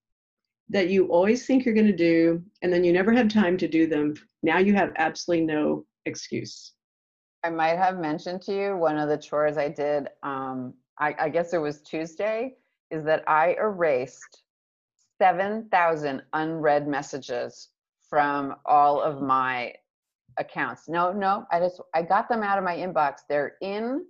that 0.69 0.89
you 0.89 1.05
always 1.05 1.45
think 1.45 1.63
you're 1.63 1.75
going 1.75 1.87
to 1.87 1.95
do, 1.95 2.43
and 2.61 2.73
then 2.73 2.83
you 2.83 2.91
never 2.91 3.13
have 3.13 3.29
time 3.29 3.57
to 3.57 3.67
do 3.67 3.87
them. 3.87 4.15
Now 4.41 4.57
you 4.57 4.73
have 4.73 4.91
absolutely 4.97 5.45
no 5.45 5.85
excuse. 6.05 6.73
I 7.43 7.51
might 7.51 7.77
have 7.77 7.99
mentioned 7.99 8.41
to 8.43 8.53
you 8.53 8.75
one 8.75 8.97
of 8.97 9.07
the 9.07 9.17
chores 9.17 9.57
I 9.57 9.69
did. 9.69 10.07
Um, 10.23 10.73
I, 10.99 11.15
I 11.19 11.29
guess 11.29 11.53
it 11.53 11.59
was 11.59 11.81
Tuesday. 11.81 12.55
Is 12.89 13.03
that 13.05 13.23
I 13.27 13.55
erased 13.59 14.43
seven 15.21 15.67
thousand 15.69 16.23
unread 16.33 16.87
messages 16.87 17.69
from 18.09 18.55
all 18.65 19.01
of 19.01 19.21
my 19.21 19.73
accounts. 20.37 20.87
No, 20.87 21.11
no, 21.11 21.45
I 21.51 21.59
just 21.59 21.81
I 21.93 22.01
got 22.01 22.29
them 22.29 22.43
out 22.43 22.57
of 22.57 22.63
my 22.63 22.75
inbox. 22.75 23.19
They're 23.29 23.55
in 23.61 24.05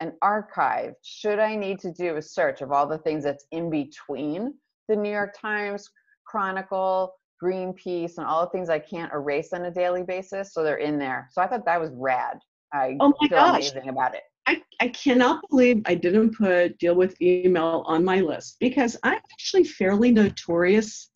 an 0.00 0.12
archive. 0.22 0.94
Should 1.02 1.38
I 1.38 1.56
need 1.56 1.78
to 1.80 1.92
do 1.92 2.16
a 2.16 2.22
search 2.22 2.62
of 2.62 2.72
all 2.72 2.86
the 2.86 2.98
things 2.98 3.24
that's 3.24 3.46
in 3.52 3.70
between 3.70 4.54
the 4.88 4.96
New 4.96 5.10
York 5.10 5.34
Times, 5.38 5.88
Chronicle, 6.26 7.14
Greenpeace, 7.42 8.18
and 8.18 8.26
all 8.26 8.44
the 8.44 8.50
things 8.50 8.68
I 8.68 8.78
can't 8.78 9.12
erase 9.12 9.52
on 9.52 9.64
a 9.66 9.70
daily 9.70 10.02
basis, 10.02 10.52
so 10.52 10.62
they're 10.62 10.76
in 10.76 10.98
there. 10.98 11.28
So 11.32 11.40
I 11.40 11.46
thought 11.46 11.64
that 11.66 11.80
was 11.80 11.90
rad. 11.94 12.38
I 12.72 12.96
Oh 13.00 13.14
my 13.20 13.28
feel 13.28 13.38
gosh. 13.38 13.70
amazing 13.70 13.88
about 13.88 14.14
it. 14.14 14.22
I, 14.46 14.62
I 14.80 14.88
cannot 14.88 15.42
believe 15.48 15.82
I 15.86 15.94
didn't 15.94 16.36
put 16.36 16.78
deal 16.78 16.94
with 16.94 17.20
email 17.20 17.84
on 17.86 18.04
my 18.04 18.20
list 18.20 18.56
because 18.58 18.96
I'm 19.02 19.20
actually 19.32 19.64
fairly 19.64 20.10
notorious 20.10 21.10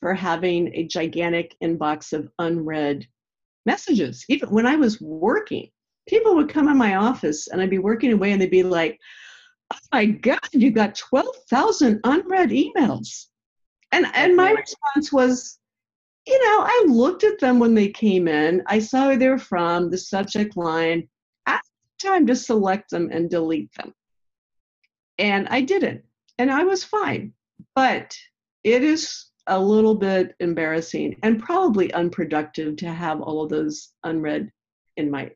for 0.00 0.14
having 0.14 0.72
a 0.74 0.86
gigantic 0.86 1.56
inbox 1.62 2.12
of 2.12 2.28
unread 2.38 3.06
messages. 3.66 4.24
Even 4.28 4.50
when 4.50 4.66
I 4.66 4.76
was 4.76 5.00
working, 5.00 5.68
people 6.08 6.34
would 6.34 6.48
come 6.48 6.68
in 6.68 6.76
my 6.76 6.96
office 6.96 7.48
and 7.48 7.60
I'd 7.60 7.70
be 7.70 7.78
working 7.78 8.12
away 8.12 8.32
and 8.32 8.40
they'd 8.40 8.50
be 8.50 8.62
like, 8.62 8.98
oh 9.72 9.76
my 9.92 10.06
God, 10.06 10.40
you 10.52 10.70
got 10.70 10.96
12,000 10.96 12.00
unread 12.04 12.50
emails. 12.50 13.26
And, 13.92 14.06
and 14.14 14.36
my 14.36 14.50
response 14.52 15.12
was, 15.12 15.58
you 16.26 16.38
know, 16.44 16.62
I 16.62 16.84
looked 16.88 17.24
at 17.24 17.38
them 17.40 17.58
when 17.58 17.74
they 17.74 17.88
came 17.88 18.28
in. 18.28 18.62
I 18.66 18.80
saw 18.80 19.10
who 19.10 19.16
they 19.16 19.28
were 19.28 19.38
from, 19.38 19.90
the 19.90 19.98
subject 19.98 20.56
line. 20.56 21.08
I 21.46 21.60
time 21.98 22.26
to 22.26 22.36
select 22.36 22.90
them 22.90 23.08
and 23.10 23.30
delete 23.30 23.72
them. 23.74 23.94
And 25.18 25.48
I 25.48 25.62
didn't. 25.62 26.02
And 26.38 26.50
I 26.50 26.64
was 26.64 26.84
fine. 26.84 27.32
But 27.74 28.14
it 28.62 28.84
is 28.84 29.26
a 29.46 29.58
little 29.58 29.94
bit 29.94 30.34
embarrassing 30.40 31.16
and 31.22 31.42
probably 31.42 31.92
unproductive 31.94 32.76
to 32.76 32.92
have 32.92 33.20
all 33.20 33.42
of 33.42 33.48
those 33.48 33.92
unread 34.04 34.52
in 34.96 35.10
my 35.10 35.30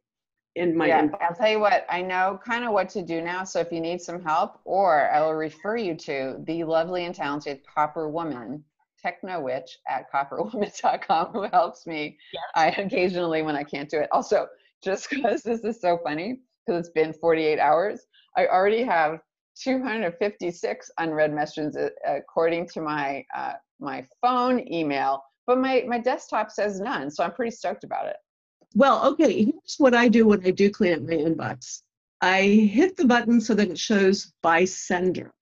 in 0.56 0.76
my 0.76 0.86
yeah, 0.86 1.02
inbox. 1.02 1.22
I'll 1.22 1.34
tell 1.34 1.48
you 1.48 1.60
what, 1.60 1.86
I 1.88 2.02
know 2.02 2.38
kind 2.44 2.64
of 2.64 2.72
what 2.72 2.88
to 2.90 3.02
do 3.02 3.20
now. 3.20 3.44
So 3.44 3.60
if 3.60 3.72
you 3.72 3.80
need 3.80 4.00
some 4.00 4.22
help, 4.22 4.60
or 4.64 5.10
I 5.10 5.20
will 5.20 5.34
refer 5.34 5.76
you 5.76 5.94
to 5.96 6.36
the 6.46 6.64
lovely 6.64 7.04
and 7.04 7.14
talented 7.14 7.60
Copper 7.66 8.08
Woman, 8.08 8.64
Techno 9.00 9.40
Witch 9.40 9.78
at 9.88 10.10
copperwoman.com, 10.12 11.32
who 11.32 11.42
helps 11.44 11.86
me 11.86 12.18
yeah. 12.32 12.40
I 12.54 12.68
occasionally 12.70 13.42
when 13.42 13.56
I 13.56 13.64
can't 13.64 13.88
do 13.88 13.98
it. 13.98 14.08
Also, 14.12 14.46
just 14.82 15.08
because 15.10 15.42
this 15.42 15.64
is 15.64 15.80
so 15.80 15.98
funny, 16.04 16.40
because 16.66 16.86
it's 16.86 16.92
been 16.94 17.12
48 17.12 17.58
hours, 17.58 18.06
I 18.36 18.46
already 18.46 18.82
have 18.82 19.20
256 19.62 20.90
unread 20.98 21.32
messages 21.32 21.76
uh, 21.76 21.88
according 22.06 22.68
to 22.68 22.80
my 22.80 23.24
uh, 23.36 23.54
my 23.80 24.06
phone 24.20 24.66
email, 24.72 25.22
but 25.46 25.58
my 25.58 25.84
my 25.86 25.98
desktop 25.98 26.50
says 26.50 26.80
none. 26.80 27.10
So 27.10 27.24
I'm 27.24 27.32
pretty 27.32 27.50
stoked 27.50 27.84
about 27.84 28.06
it. 28.06 28.16
Well, 28.74 29.06
okay, 29.12 29.44
here's 29.44 29.76
what 29.78 29.94
I 29.94 30.08
do 30.08 30.26
when 30.26 30.44
I 30.46 30.50
do 30.50 30.70
clean 30.70 30.94
up 30.94 31.02
my 31.02 31.14
inbox. 31.14 31.82
I 32.20 32.42
hit 32.42 32.96
the 32.96 33.04
button 33.04 33.40
so 33.40 33.54
that 33.54 33.70
it 33.70 33.78
shows 33.78 34.32
by 34.42 34.64
sender. 34.64 35.32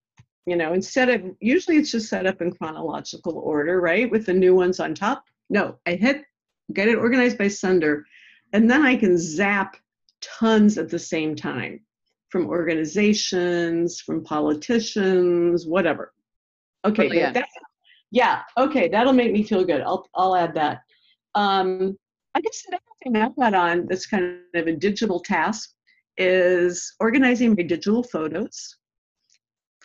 You 0.45 0.55
know, 0.55 0.73
instead 0.73 1.09
of 1.09 1.23
usually 1.39 1.77
it's 1.77 1.91
just 1.91 2.09
set 2.09 2.25
up 2.25 2.41
in 2.41 2.51
chronological 2.51 3.37
order, 3.37 3.79
right? 3.79 4.09
With 4.09 4.25
the 4.25 4.33
new 4.33 4.55
ones 4.55 4.79
on 4.79 4.95
top. 4.95 5.23
No, 5.49 5.77
I 5.85 5.93
hit 5.93 6.23
get 6.73 6.87
it 6.87 6.97
organized 6.97 7.37
by 7.37 7.47
sender, 7.47 8.05
and 8.53 8.69
then 8.69 8.81
I 8.83 8.95
can 8.95 9.17
zap 9.17 9.77
tons 10.21 10.77
at 10.77 10.89
the 10.89 10.99
same 10.99 11.35
time 11.35 11.81
from 12.29 12.47
organizations, 12.47 13.99
from 13.99 14.23
politicians, 14.23 15.67
whatever. 15.67 16.13
Okay, 16.85 17.09
Brilliant. 17.09 17.33
that, 17.35 17.47
yeah, 18.09 18.41
okay, 18.57 18.87
that'll 18.87 19.13
make 19.13 19.31
me 19.31 19.43
feel 19.43 19.63
good. 19.63 19.81
I'll 19.81 20.07
I'll 20.15 20.35
add 20.35 20.55
that. 20.55 20.81
Um, 21.35 21.97
I 22.33 22.41
guess 22.41 22.63
another 22.67 22.83
thing 23.03 23.15
I've 23.15 23.35
got 23.35 23.53
on 23.53 23.87
that's 23.87 24.05
kind 24.05 24.39
of 24.55 24.67
a 24.67 24.73
digital 24.73 25.19
task 25.19 25.71
is 26.17 26.93
organizing 26.99 27.55
my 27.55 27.63
digital 27.63 28.03
photos, 28.03 28.77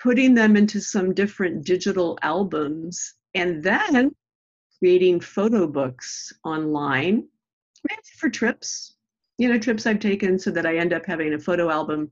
putting 0.01 0.35
them 0.35 0.57
into 0.57 0.81
some 0.81 1.15
different 1.15 1.65
digital 1.65 2.19
albums, 2.23 3.15
and 3.35 3.63
then 3.63 4.15
creating 4.79 5.21
photo 5.21 5.67
books 5.67 6.33
online, 6.45 7.27
maybe 7.89 8.03
for 8.19 8.29
trips, 8.29 8.97
you 9.39 9.49
know, 9.49 9.59
trips 9.59 9.87
I've 9.87 10.01
taken 10.01 10.39
so 10.39 10.51
that 10.51 10.67
I 10.67 10.77
end 10.77 10.93
up 10.93 11.07
having 11.07 11.35
a 11.35 11.39
photo 11.39 11.71
album 11.71 12.11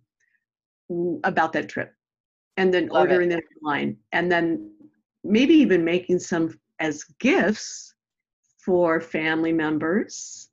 about 1.24 1.52
that 1.54 1.68
trip 1.68 1.92
and 2.56 2.72
then 2.72 2.88
Love 2.88 3.02
ordering 3.02 3.30
them 3.30 3.40
online. 3.62 3.96
And 4.12 4.30
then 4.30 4.70
maybe 5.24 5.54
even 5.54 5.84
making 5.84 6.18
some 6.18 6.58
as 6.78 7.04
gifts 7.18 7.94
for 8.64 9.00
family 9.00 9.52
members 9.52 10.50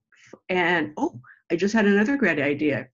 and 0.51 0.91
oh 0.97 1.19
i 1.51 1.55
just 1.55 1.73
had 1.73 1.85
another 1.85 2.17
great 2.17 2.39
idea. 2.39 2.87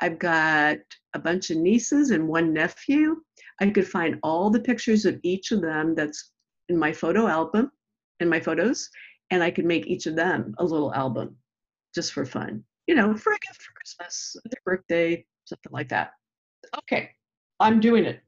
I've 0.00 0.18
got 0.18 0.78
a 1.14 1.18
bunch 1.18 1.50
of 1.50 1.56
nieces 1.56 2.10
and 2.10 2.28
one 2.28 2.52
nephew. 2.52 3.16
I 3.60 3.70
could 3.70 3.88
find 3.88 4.20
all 4.22 4.48
the 4.48 4.60
pictures 4.60 5.04
of 5.04 5.18
each 5.24 5.50
of 5.50 5.60
them 5.60 5.96
that's 5.96 6.30
in 6.68 6.78
my 6.78 6.92
photo 6.92 7.26
album 7.26 7.72
in 8.20 8.28
my 8.28 8.40
photos 8.40 8.88
and 9.30 9.42
i 9.42 9.50
could 9.50 9.64
make 9.64 9.86
each 9.86 10.06
of 10.06 10.16
them 10.16 10.54
a 10.58 10.64
little 10.64 10.92
album 10.94 11.36
just 11.94 12.12
for 12.12 12.24
fun. 12.24 12.62
You 12.88 12.94
know 12.94 13.16
for 13.16 13.32
a 13.32 13.38
gift 13.46 13.62
for 13.62 13.72
christmas 13.74 14.36
their 14.44 14.62
birthday 14.64 15.24
something 15.44 15.72
like 15.72 15.88
that. 15.90 16.10
Okay 16.78 17.10
i'm 17.60 17.78
doing 17.80 18.04
it. 18.04 18.20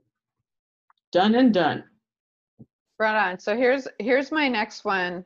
Done 1.13 1.35
and 1.35 1.53
done. 1.53 1.83
Right 3.01 3.31
on. 3.31 3.41
So 3.41 3.57
here's 3.57 3.89
here's 3.99 4.31
my 4.31 4.47
next 4.49 4.85
one. 4.85 5.25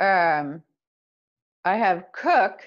Um, 0.00 0.62
I 1.64 1.76
have 1.76 2.06
cook 2.12 2.60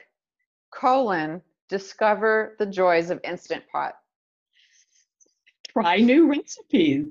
colon 0.72 1.42
discover 1.70 2.56
the 2.60 2.66
joys 2.66 3.10
of 3.10 3.20
instant 3.24 3.64
pot. 3.72 3.96
try 5.70 5.98
new 5.98 6.28
recipes. 6.28 7.08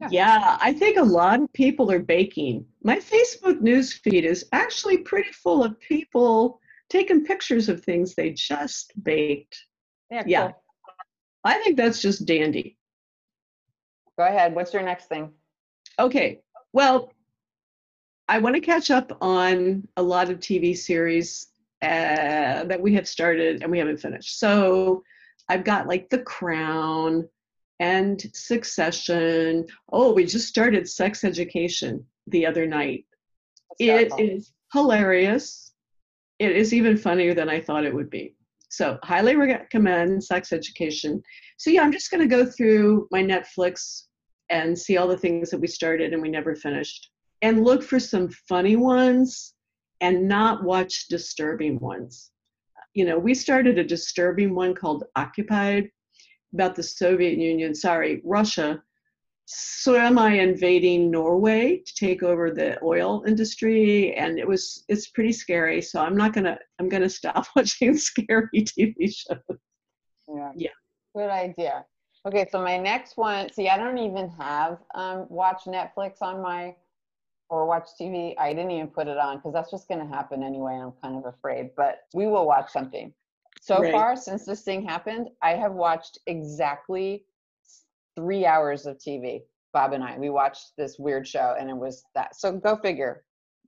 Yeah. 0.00 0.08
Yeah. 0.10 0.58
I 0.60 0.72
think 0.72 0.96
a 0.96 1.02
lot 1.02 1.42
of 1.42 1.52
people 1.52 1.90
are 1.90 1.98
baking. 1.98 2.64
My 2.84 2.98
Facebook 2.98 3.60
news 3.60 3.92
feed 3.92 4.24
is 4.24 4.46
actually 4.52 4.98
pretty 4.98 5.32
full 5.32 5.64
of 5.64 5.78
people 5.80 6.60
taking 6.88 7.24
pictures 7.24 7.68
of 7.68 7.82
things 7.82 8.14
they 8.14 8.30
just 8.30 8.92
baked. 9.02 9.58
Yeah. 10.10 10.22
Yeah. 10.26 10.42
Cool. 10.42 10.54
I 11.44 11.58
think 11.62 11.76
that's 11.76 12.00
just 12.00 12.26
dandy. 12.26 12.76
Go 14.16 14.24
ahead. 14.24 14.54
What's 14.54 14.72
your 14.72 14.82
next 14.82 15.06
thing? 15.06 15.32
Okay, 15.98 16.40
well, 16.72 17.12
I 18.28 18.38
want 18.38 18.54
to 18.56 18.60
catch 18.60 18.90
up 18.90 19.16
on 19.22 19.88
a 19.96 20.02
lot 20.02 20.28
of 20.28 20.38
TV 20.38 20.76
series 20.76 21.48
uh, 21.80 22.64
that 22.64 22.80
we 22.80 22.94
have 22.94 23.08
started 23.08 23.62
and 23.62 23.70
we 23.70 23.78
haven't 23.78 24.00
finished. 24.00 24.38
So 24.38 25.02
I've 25.48 25.64
got 25.64 25.86
like 25.86 26.10
The 26.10 26.18
Crown 26.18 27.26
and 27.80 28.22
Succession. 28.34 29.66
Oh, 29.90 30.12
we 30.12 30.26
just 30.26 30.46
started 30.46 30.88
Sex 30.88 31.24
Education 31.24 32.04
the 32.26 32.44
other 32.44 32.66
night. 32.66 33.06
It 33.78 34.12
is 34.18 34.52
hilarious. 34.72 35.72
It 36.38 36.54
is 36.54 36.74
even 36.74 36.98
funnier 36.98 37.32
than 37.32 37.48
I 37.48 37.60
thought 37.60 37.84
it 37.84 37.94
would 37.94 38.10
be. 38.10 38.34
So, 38.68 38.98
highly 39.02 39.34
recommend 39.36 40.22
Sex 40.22 40.52
Education. 40.52 41.22
So, 41.56 41.70
yeah, 41.70 41.82
I'm 41.82 41.92
just 41.92 42.10
going 42.10 42.28
to 42.28 42.36
go 42.36 42.44
through 42.44 43.08
my 43.10 43.22
Netflix 43.22 44.02
and 44.50 44.78
see 44.78 44.98
all 44.98 45.08
the 45.08 45.16
things 45.16 45.50
that 45.50 45.60
we 45.60 45.66
started 45.66 46.12
and 46.12 46.20
we 46.20 46.28
never 46.28 46.54
finished 46.54 47.10
and 47.42 47.64
look 47.64 47.82
for 47.82 48.00
some 48.00 48.28
funny 48.48 48.76
ones 48.76 49.54
and 50.00 50.28
not 50.28 50.64
watch 50.64 51.08
disturbing 51.08 51.78
ones. 51.80 52.30
You 52.94 53.04
know, 53.04 53.18
we 53.18 53.34
started 53.34 53.78
a 53.78 53.84
disturbing 53.84 54.54
one 54.54 54.74
called 54.74 55.04
Occupied 55.16 55.90
about 56.54 56.74
the 56.74 56.82
Soviet 56.82 57.38
Union, 57.38 57.74
sorry, 57.74 58.22
Russia 58.24 58.82
semi 59.50 60.34
invading 60.34 61.10
Norway 61.10 61.78
to 61.78 61.94
take 61.94 62.22
over 62.22 62.50
the 62.50 62.78
oil 62.84 63.24
industry 63.26 64.14
and 64.14 64.38
it 64.38 64.46
was 64.46 64.84
it's 64.88 65.08
pretty 65.08 65.32
scary 65.32 65.80
so 65.80 66.02
I'm 66.02 66.18
not 66.18 66.34
going 66.34 66.44
to 66.44 66.58
I'm 66.78 66.90
going 66.90 67.02
to 67.02 67.08
stop 67.08 67.46
watching 67.56 67.96
scary 67.96 68.46
TV 68.54 68.94
shows. 69.10 69.38
Yeah. 70.28 70.52
Yeah. 70.54 70.70
Good 71.16 71.30
idea. 71.30 71.86
Okay, 72.26 72.46
so 72.50 72.60
my 72.60 72.76
next 72.76 73.16
one, 73.16 73.50
see, 73.50 73.70
I 73.70 73.78
don't 73.78 73.96
even 73.96 74.28
have 74.38 74.80
um, 74.94 75.26
watch 75.30 75.62
Netflix 75.66 76.20
on 76.20 76.42
my 76.42 76.74
or 77.50 77.66
watch 77.66 77.88
TV. 78.00 78.34
I 78.38 78.52
didn't 78.52 78.70
even 78.72 78.88
put 78.88 79.08
it 79.08 79.18
on 79.18 79.36
because 79.36 79.52
that's 79.52 79.70
just 79.70 79.88
going 79.88 80.00
to 80.00 80.06
happen 80.06 80.42
anyway. 80.42 80.74
I'm 80.74 80.92
kind 81.02 81.16
of 81.16 81.26
afraid, 81.26 81.70
but 81.76 82.00
we 82.14 82.26
will 82.26 82.46
watch 82.46 82.70
something. 82.70 83.12
So 83.60 83.80
Right. 83.80 83.92
far, 83.92 84.16
since 84.16 84.44
this 84.44 84.62
thing 84.62 84.82
happened, 84.84 85.28
I 85.42 85.52
have 85.54 85.72
watched 85.72 86.18
exactly 86.26 87.24
three 88.16 88.46
hours 88.46 88.86
of 88.86 88.98
TV. 88.98 89.42
Bob 89.72 89.92
and 89.92 90.02
I, 90.02 90.18
we 90.18 90.30
watched 90.30 90.72
this 90.76 90.98
weird 90.98 91.26
show 91.26 91.54
and 91.58 91.68
it 91.68 91.76
was 91.76 92.04
that. 92.14 92.36
So 92.36 92.52
go 92.52 92.76
figure, 92.76 93.24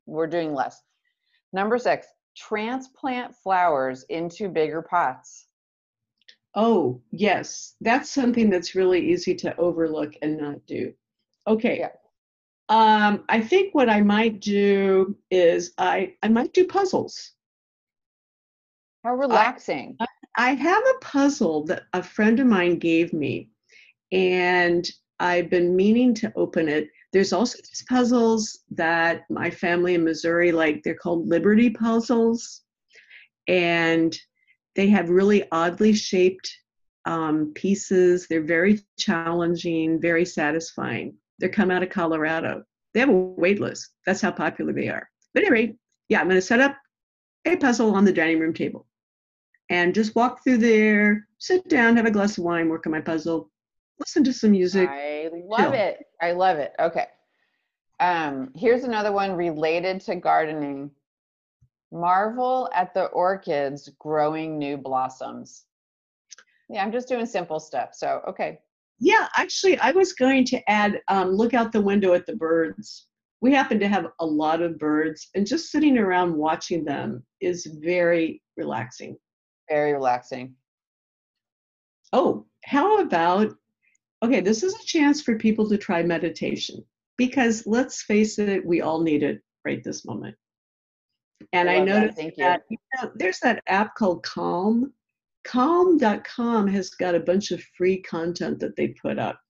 we're 0.07 0.27
doing 0.27 0.55
less. 0.55 0.83
Number 1.53 1.79
six, 1.79 2.07
transplant 2.37 3.35
flowers 3.37 4.05
into 4.09 4.49
bigger 4.49 4.83
pots. 4.83 5.47
Oh, 6.55 7.01
yes. 7.11 7.75
That's 7.81 8.11
something 8.11 8.51
that's 8.51 8.75
really 8.75 9.13
easy 9.13 9.35
to 9.37 9.57
overlook 9.57 10.15
and 10.23 10.39
not 10.39 10.65
do. 10.67 10.93
Okay. 11.47 11.79
Yeah. 11.79 11.91
Um, 12.71 13.25
I 13.29 13.41
think 13.41 13.75
what 13.75 13.91
I 13.91 14.01
might 14.01 14.41
do 14.41 15.17
is 15.31 15.73
I, 15.77 16.15
I 16.23 16.29
might 16.29 16.53
do 16.55 16.67
puzzles. 16.67 17.33
How 19.05 19.15
relaxing. 19.15 19.99
I 20.37 20.55
have 20.55 20.83
a 20.83 20.99
puzzle 21.01 21.65
that 21.67 21.83
a 21.93 22.03
friend 22.03 22.39
of 22.39 22.47
mine 22.47 22.79
gave 22.79 23.13
me, 23.13 23.51
and 24.13 24.89
I've 25.19 25.51
been 25.51 25.77
meaning 25.77 26.15
to 26.15 26.33
open 26.37 26.69
it. 26.69 26.89
There's 27.13 27.33
also 27.33 27.59
these 27.59 27.85
puzzles 27.89 28.61
that 28.71 29.25
my 29.29 29.51
family 29.51 29.95
in 29.95 30.05
Missouri 30.05 30.53
like, 30.53 30.83
they're 30.83 30.95
called 30.95 31.29
Liberty 31.29 31.71
puzzles. 31.71 32.63
And 33.49 34.17
they 34.77 34.89
have 34.89 35.11
really 35.11 35.45
oddly 35.51 35.93
shaped 35.93 36.51
um, 37.05 37.53
pieces. 37.55 38.29
They're 38.29 38.41
very 38.43 38.81
challenging, 38.99 40.01
very 40.01 40.25
satisfying. 40.25 41.17
They 41.41 41.49
come 41.49 41.71
out 41.71 41.83
of 41.83 41.91
Colorado. 41.91 42.65
They 42.93 43.01
have 43.01 43.09
a 43.09 43.13
wait 43.13 43.61
list. 43.61 43.91
That's 44.07 44.21
how 44.21 44.31
popular 44.31 44.73
they 44.73 44.89
are. 44.89 45.09
But 45.35 45.45
anyway, 45.45 45.77
yeah, 46.09 46.21
I'm 46.21 46.27
going 46.27 46.37
to 46.37 46.43
set 46.43 46.61
up 46.61 46.77
a 47.47 47.57
puzzle 47.57 47.95
on 47.95 48.05
the 48.05 48.13
dining 48.13 48.41
room 48.41 48.53
table 48.53 48.87
and 49.71 49.95
just 49.95 50.15
walk 50.15 50.43
through 50.43 50.59
there, 50.59 51.27
sit 51.39 51.69
down, 51.69 51.97
have 51.97 52.07
a 52.07 52.11
glass 52.11 52.37
of 52.37 52.45
wine, 52.45 52.69
work 52.69 52.87
on 52.87 52.93
my 52.93 53.01
puzzle, 53.01 53.51
listen 54.01 54.25
to 54.25 54.33
some 54.33 54.51
music. 54.51 54.89
I 54.89 55.31
love 55.33 55.73
chill. 55.73 55.75
it. 55.75 55.99
I 56.21 56.33
love 56.33 56.59
it. 56.59 56.73
Okay. 56.81 57.07
Um, 58.01 58.51
here's 58.57 58.85
another 58.85 59.13
one 59.13 59.33
related 59.33 60.01
to 60.03 60.17
gardening. 60.17 60.91
Marvel 61.93 62.69
at 62.75 62.95
the 62.95 63.07
orchids 63.07 63.91
growing 63.99 64.59
new 64.59 64.77
blossoms. 64.77 65.65
Yeah, 66.69 66.83
I'm 66.83 66.93
just 66.93 67.09
doing 67.09 67.27
simple 67.27 67.61
stuff. 67.61 67.95
So, 67.95 68.23
okay. 68.29 68.61
Yeah, 69.01 69.29
actually, 69.35 69.79
I 69.79 69.93
was 69.93 70.13
going 70.13 70.45
to 70.47 70.71
add 70.71 71.01
um, 71.09 71.31
look 71.31 71.55
out 71.55 71.73
the 71.73 71.81
window 71.81 72.13
at 72.13 72.27
the 72.27 72.37
birds. 72.37 73.07
We 73.41 73.55
happen 73.55 73.81
to 73.81 73.89
have 73.89 74.07
a 74.21 74.27
lot 74.27 74.61
of 74.61 74.79
birds, 74.79 75.31
and 75.35 75.47
just 75.47 75.71
sitting 75.71 75.97
around 75.97 76.37
watching 76.37 76.85
them 76.85 77.25
is 77.41 77.67
very 77.81 78.43
relaxing. 78.59 79.17
Very 79.71 79.95
relaxing. 79.95 80.55
Oh, 82.13 82.45
how 82.65 83.01
about 83.01 83.55
okay, 84.23 84.41
this 84.41 84.63
is 84.63 84.75
a 84.75 84.85
chance 84.85 85.23
for 85.23 85.37
people 85.37 85.67
to 85.71 85.79
try 85.79 86.03
meditation 86.03 86.85
because 87.17 87.67
let's 87.67 88.03
face 88.03 88.39
it, 88.39 88.65
we 88.65 88.83
all 88.83 89.01
need 89.01 89.23
it 89.23 89.41
right 89.65 89.83
this 89.83 90.05
moment. 90.05 90.37
And 91.55 91.71
I, 91.71 91.77
that. 91.77 91.85
noticed 91.85 92.23
you. 92.23 92.33
that 92.39 92.63
you 92.69 92.77
know, 92.97 93.11
there's 93.15 93.39
that 93.41 93.63
app 93.67 93.95
called 93.95 94.23
Calm, 94.23 94.93
calm.com 95.45 96.69
has 96.69 96.91
got 96.91 97.15
a 97.15 97.21
bunch 97.21 97.51
of 97.51 97.63
free 97.77 98.01
content 98.03 98.61
that 98.61 98.77
they 98.77 98.89
put 98.89 99.19
up 99.19 99.41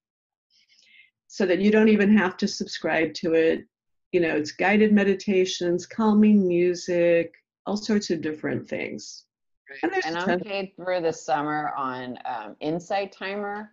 so 1.26 1.47
that 1.47 1.61
you 1.61 1.70
don't 1.70 1.88
even 1.88 2.16
have 2.16 2.36
to 2.38 2.49
subscribe 2.49 3.14
to 3.14 3.34
it. 3.34 3.64
You 4.12 4.20
know, 4.20 4.34
it's 4.34 4.53
guided 4.53 4.93
meditations, 4.93 5.86
calming 5.86 6.47
music, 6.47 7.32
all 7.66 7.76
sorts 7.76 8.11
of 8.11 8.20
different 8.20 8.68
things. 8.68 9.24
And, 9.82 9.93
and 10.05 10.16
I'm 10.16 10.41
paid 10.41 10.72
through 10.74 11.03
the 11.03 11.12
summer 11.12 11.72
on 11.76 12.18
um, 12.24 12.57
Insight 12.61 13.12
Timer. 13.12 13.70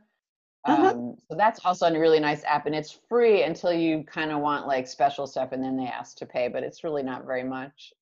Uh-huh. 0.65 0.82
Um, 0.82 0.88
uh-huh. 0.88 1.15
So 1.32 1.38
that's 1.38 1.65
also 1.65 1.88
a 1.88 1.99
really 1.99 2.20
nice 2.20 2.43
app, 2.43 2.65
and 2.68 2.76
it's 2.76 2.99
free 3.09 3.43
until 3.43 3.74
you 3.74 4.03
kind 4.03 4.32
of 4.32 4.39
want 4.39 4.68
like 4.68 4.88
special 4.88 5.26
stuff, 5.26 5.51
and 5.51 5.63
then 5.63 5.78
they 5.78 5.88
ask 5.88 6.18
to 6.18 6.26
pay, 6.26 6.49
but 6.49 6.61
it's 6.61 6.84
really 6.84 7.03
not 7.03 7.26
very 7.26 7.43
much. 7.43 7.93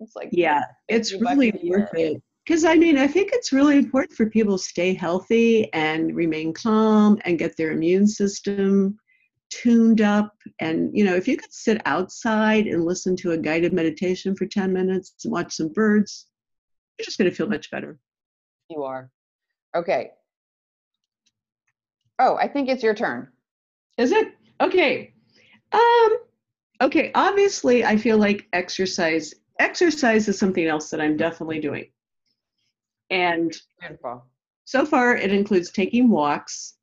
It's 0.00 0.16
like 0.16 0.30
yeah, 0.32 0.62
it's 0.88 1.12
really 1.12 1.52
worth 1.62 1.90
it. 1.94 2.22
Because 2.50 2.64
I 2.64 2.74
mean, 2.74 2.98
I 2.98 3.06
think 3.06 3.30
it's 3.32 3.52
really 3.52 3.78
important 3.78 4.16
for 4.16 4.28
people 4.28 4.58
to 4.58 4.64
stay 4.64 4.92
healthy 4.92 5.72
and 5.72 6.16
remain 6.16 6.52
calm 6.52 7.16
and 7.24 7.38
get 7.38 7.56
their 7.56 7.70
immune 7.70 8.08
system 8.08 8.98
tuned 9.50 10.00
up. 10.00 10.34
And, 10.58 10.90
you 10.92 11.04
know, 11.04 11.14
if 11.14 11.28
you 11.28 11.36
could 11.36 11.52
sit 11.52 11.80
outside 11.86 12.66
and 12.66 12.84
listen 12.84 13.14
to 13.18 13.30
a 13.30 13.38
guided 13.38 13.72
meditation 13.72 14.34
for 14.34 14.46
10 14.46 14.72
minutes 14.72 15.14
and 15.22 15.32
watch 15.32 15.54
some 15.54 15.68
birds, 15.68 16.26
you're 16.98 17.04
just 17.04 17.18
going 17.18 17.30
to 17.30 17.36
feel 17.36 17.48
much 17.48 17.70
better. 17.70 18.00
You 18.68 18.82
are. 18.82 19.12
Okay. 19.76 20.10
Oh, 22.18 22.34
I 22.34 22.48
think 22.48 22.68
it's 22.68 22.82
your 22.82 22.94
turn. 22.94 23.28
Is 23.96 24.10
it? 24.10 24.26
Okay. 24.60 25.14
Um, 25.70 26.18
okay. 26.80 27.12
Obviously, 27.14 27.84
I 27.84 27.96
feel 27.96 28.18
like 28.18 28.48
exercise. 28.52 29.34
Exercise 29.60 30.26
is 30.26 30.36
something 30.36 30.66
else 30.66 30.90
that 30.90 31.00
I'm 31.00 31.16
definitely 31.16 31.60
doing. 31.60 31.86
And 33.10 33.54
Beautiful. 33.80 34.26
so 34.64 34.86
far, 34.86 35.16
it 35.16 35.32
includes 35.32 35.70
taking 35.70 36.08
walks. 36.08 36.74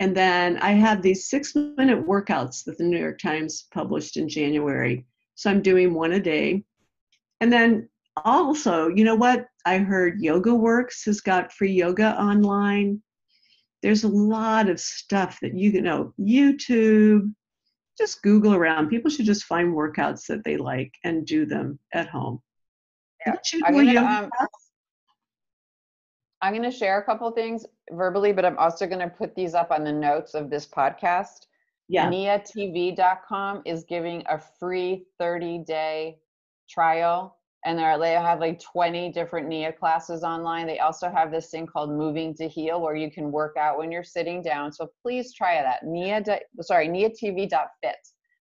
And 0.00 0.16
then 0.16 0.58
I 0.58 0.72
have 0.72 1.00
these 1.00 1.28
six 1.28 1.54
minute 1.54 2.06
workouts 2.06 2.64
that 2.64 2.76
the 2.76 2.84
New 2.84 2.98
York 2.98 3.18
Times 3.18 3.66
published 3.72 4.16
in 4.16 4.28
January. 4.28 5.06
So 5.34 5.50
I'm 5.50 5.62
doing 5.62 5.94
one 5.94 6.12
a 6.12 6.20
day. 6.20 6.64
And 7.40 7.52
then 7.52 7.88
also, 8.24 8.88
you 8.88 9.04
know 9.04 9.14
what? 9.14 9.46
I 9.64 9.78
heard 9.78 10.20
Yoga 10.20 10.54
Works 10.54 11.04
has 11.04 11.20
got 11.20 11.52
free 11.52 11.72
yoga 11.72 12.20
online. 12.20 13.02
There's 13.80 14.04
a 14.04 14.08
lot 14.08 14.68
of 14.68 14.78
stuff 14.78 15.38
that 15.40 15.56
you 15.56 15.72
can 15.72 15.84
know, 15.84 16.12
YouTube, 16.20 17.32
just 17.98 18.22
Google 18.22 18.54
around. 18.54 18.88
People 18.88 19.10
should 19.10 19.26
just 19.26 19.44
find 19.44 19.72
workouts 19.74 20.26
that 20.26 20.44
they 20.44 20.56
like 20.56 20.94
and 21.04 21.26
do 21.26 21.46
them 21.46 21.78
at 21.92 22.08
home. 22.08 22.40
Yeah. 23.26 23.36
I'm 23.64 23.74
gonna, 23.74 24.00
um, 24.00 24.30
I'm 26.42 26.52
going 26.52 26.68
to 26.68 26.76
share 26.76 26.98
a 26.98 27.04
couple 27.04 27.30
things 27.30 27.64
verbally, 27.92 28.32
but 28.32 28.44
I'm 28.44 28.58
also 28.58 28.86
going 28.86 28.98
to 28.98 29.08
put 29.08 29.34
these 29.36 29.54
up 29.54 29.70
on 29.70 29.84
the 29.84 29.92
notes 29.92 30.34
of 30.34 30.50
this 30.50 30.66
podcast. 30.66 31.46
Yeah. 31.88 32.10
NIATV.com 32.10 33.62
is 33.64 33.84
giving 33.84 34.24
a 34.28 34.40
free 34.58 35.04
30 35.20 35.64
day 35.66 36.18
trial 36.68 37.38
and 37.64 37.78
they're, 37.78 38.20
have 38.20 38.40
like 38.40 38.60
20 38.60 39.12
different 39.12 39.46
NIA 39.46 39.72
classes 39.72 40.24
online. 40.24 40.66
They 40.66 40.80
also 40.80 41.08
have 41.08 41.30
this 41.30 41.48
thing 41.48 41.64
called 41.64 41.90
Moving 41.90 42.34
to 42.34 42.48
Heal 42.48 42.80
where 42.80 42.96
you 42.96 43.08
can 43.08 43.30
work 43.30 43.56
out 43.56 43.78
when 43.78 43.92
you're 43.92 44.02
sitting 44.02 44.42
down. 44.42 44.72
So 44.72 44.90
please 45.00 45.32
try 45.32 45.62
that. 45.62 45.84
NIA, 45.84 46.24
sorry, 46.60 46.88
NIATV.fit. 46.88 47.96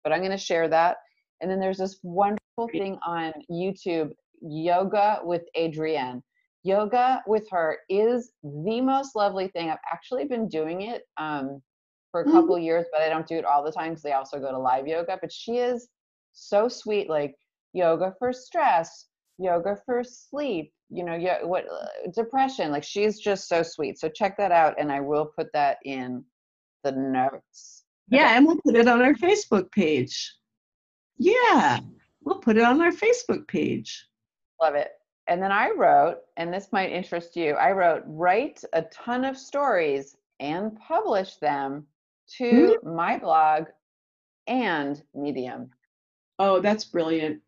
But 0.03 0.13
I'm 0.13 0.19
going 0.19 0.31
to 0.31 0.37
share 0.37 0.67
that. 0.67 0.97
And 1.41 1.49
then 1.49 1.59
there's 1.59 1.79
this 1.79 1.99
wonderful 2.03 2.67
thing 2.71 2.99
on 3.05 3.33
YouTube, 3.51 4.11
Yoga 4.41 5.21
with 5.23 5.43
Adriene 5.57 6.21
yoga 6.63 7.23
with 7.27 7.47
her 7.51 7.79
is 7.89 8.31
the 8.43 8.81
most 8.81 9.15
lovely 9.15 9.47
thing. 9.49 9.69
I've 9.69 9.77
actually 9.91 10.25
been 10.25 10.47
doing 10.47 10.81
it 10.81 11.03
um, 11.17 11.61
for 12.11 12.21
a 12.21 12.23
mm-hmm. 12.23 12.33
couple 12.33 12.55
mm-hmm. 12.55 12.65
years, 12.65 12.85
but 12.91 13.01
I 13.01 13.09
don't 13.09 13.27
do 13.27 13.35
it 13.37 13.45
all 13.45 13.63
the 13.63 13.71
time 13.71 13.91
because 13.91 14.03
they 14.03 14.13
also 14.13 14.39
go 14.39 14.51
to 14.51 14.59
live 14.59 14.87
yoga. 14.87 15.17
But 15.19 15.31
she 15.31 15.57
is 15.57 15.87
so 16.33 16.67
sweet, 16.67 17.09
like 17.09 17.35
yoga 17.73 18.13
for 18.19 18.33
stress, 18.33 19.07
yoga 19.37 19.77
for 19.85 20.03
sleep, 20.03 20.71
you 20.89 21.03
know, 21.03 21.15
yeah, 21.15 21.43
what 21.43 21.65
uh, 21.71 22.09
depression. 22.15 22.71
Like 22.71 22.83
she's 22.83 23.19
just 23.19 23.47
so 23.47 23.63
sweet. 23.63 23.99
So 23.99 24.09
check 24.09 24.37
that 24.37 24.51
out, 24.51 24.75
and 24.79 24.91
I 24.91 24.99
will 24.99 25.31
put 25.37 25.47
that 25.53 25.77
in 25.85 26.23
the 26.83 26.91
notes. 26.91 27.83
Yeah, 28.09 28.25
okay. 28.25 28.37
and 28.37 28.45
we'll 28.45 28.61
put 28.63 28.75
it 28.75 28.87
on 28.87 29.01
our 29.01 29.13
Facebook 29.13 29.71
page. 29.71 30.33
Yeah, 31.17 31.79
we'll 32.23 32.39
put 32.39 32.57
it 32.57 32.63
on 32.63 32.81
our 32.81 32.91
Facebook 32.91 33.47
page. 33.47 34.05
Love 34.61 34.75
it 34.75 34.91
and 35.27 35.41
then 35.41 35.51
I 35.51 35.71
wrote, 35.71 36.19
and 36.37 36.53
this 36.53 36.71
might 36.71 36.91
interest 36.91 37.35
you, 37.35 37.53
I 37.53 37.71
wrote, 37.71 38.03
write 38.05 38.63
a 38.73 38.81
ton 38.83 39.25
of 39.25 39.37
stories 39.37 40.15
and 40.39 40.77
publish 40.79 41.35
them 41.37 41.85
to 42.37 42.43
mm-hmm. 42.43 42.95
my 42.95 43.17
blog 43.17 43.65
and 44.47 45.01
Medium. 45.13 45.71
Oh, 46.39 46.61
that's 46.61 46.85
brilliant. 46.85 47.41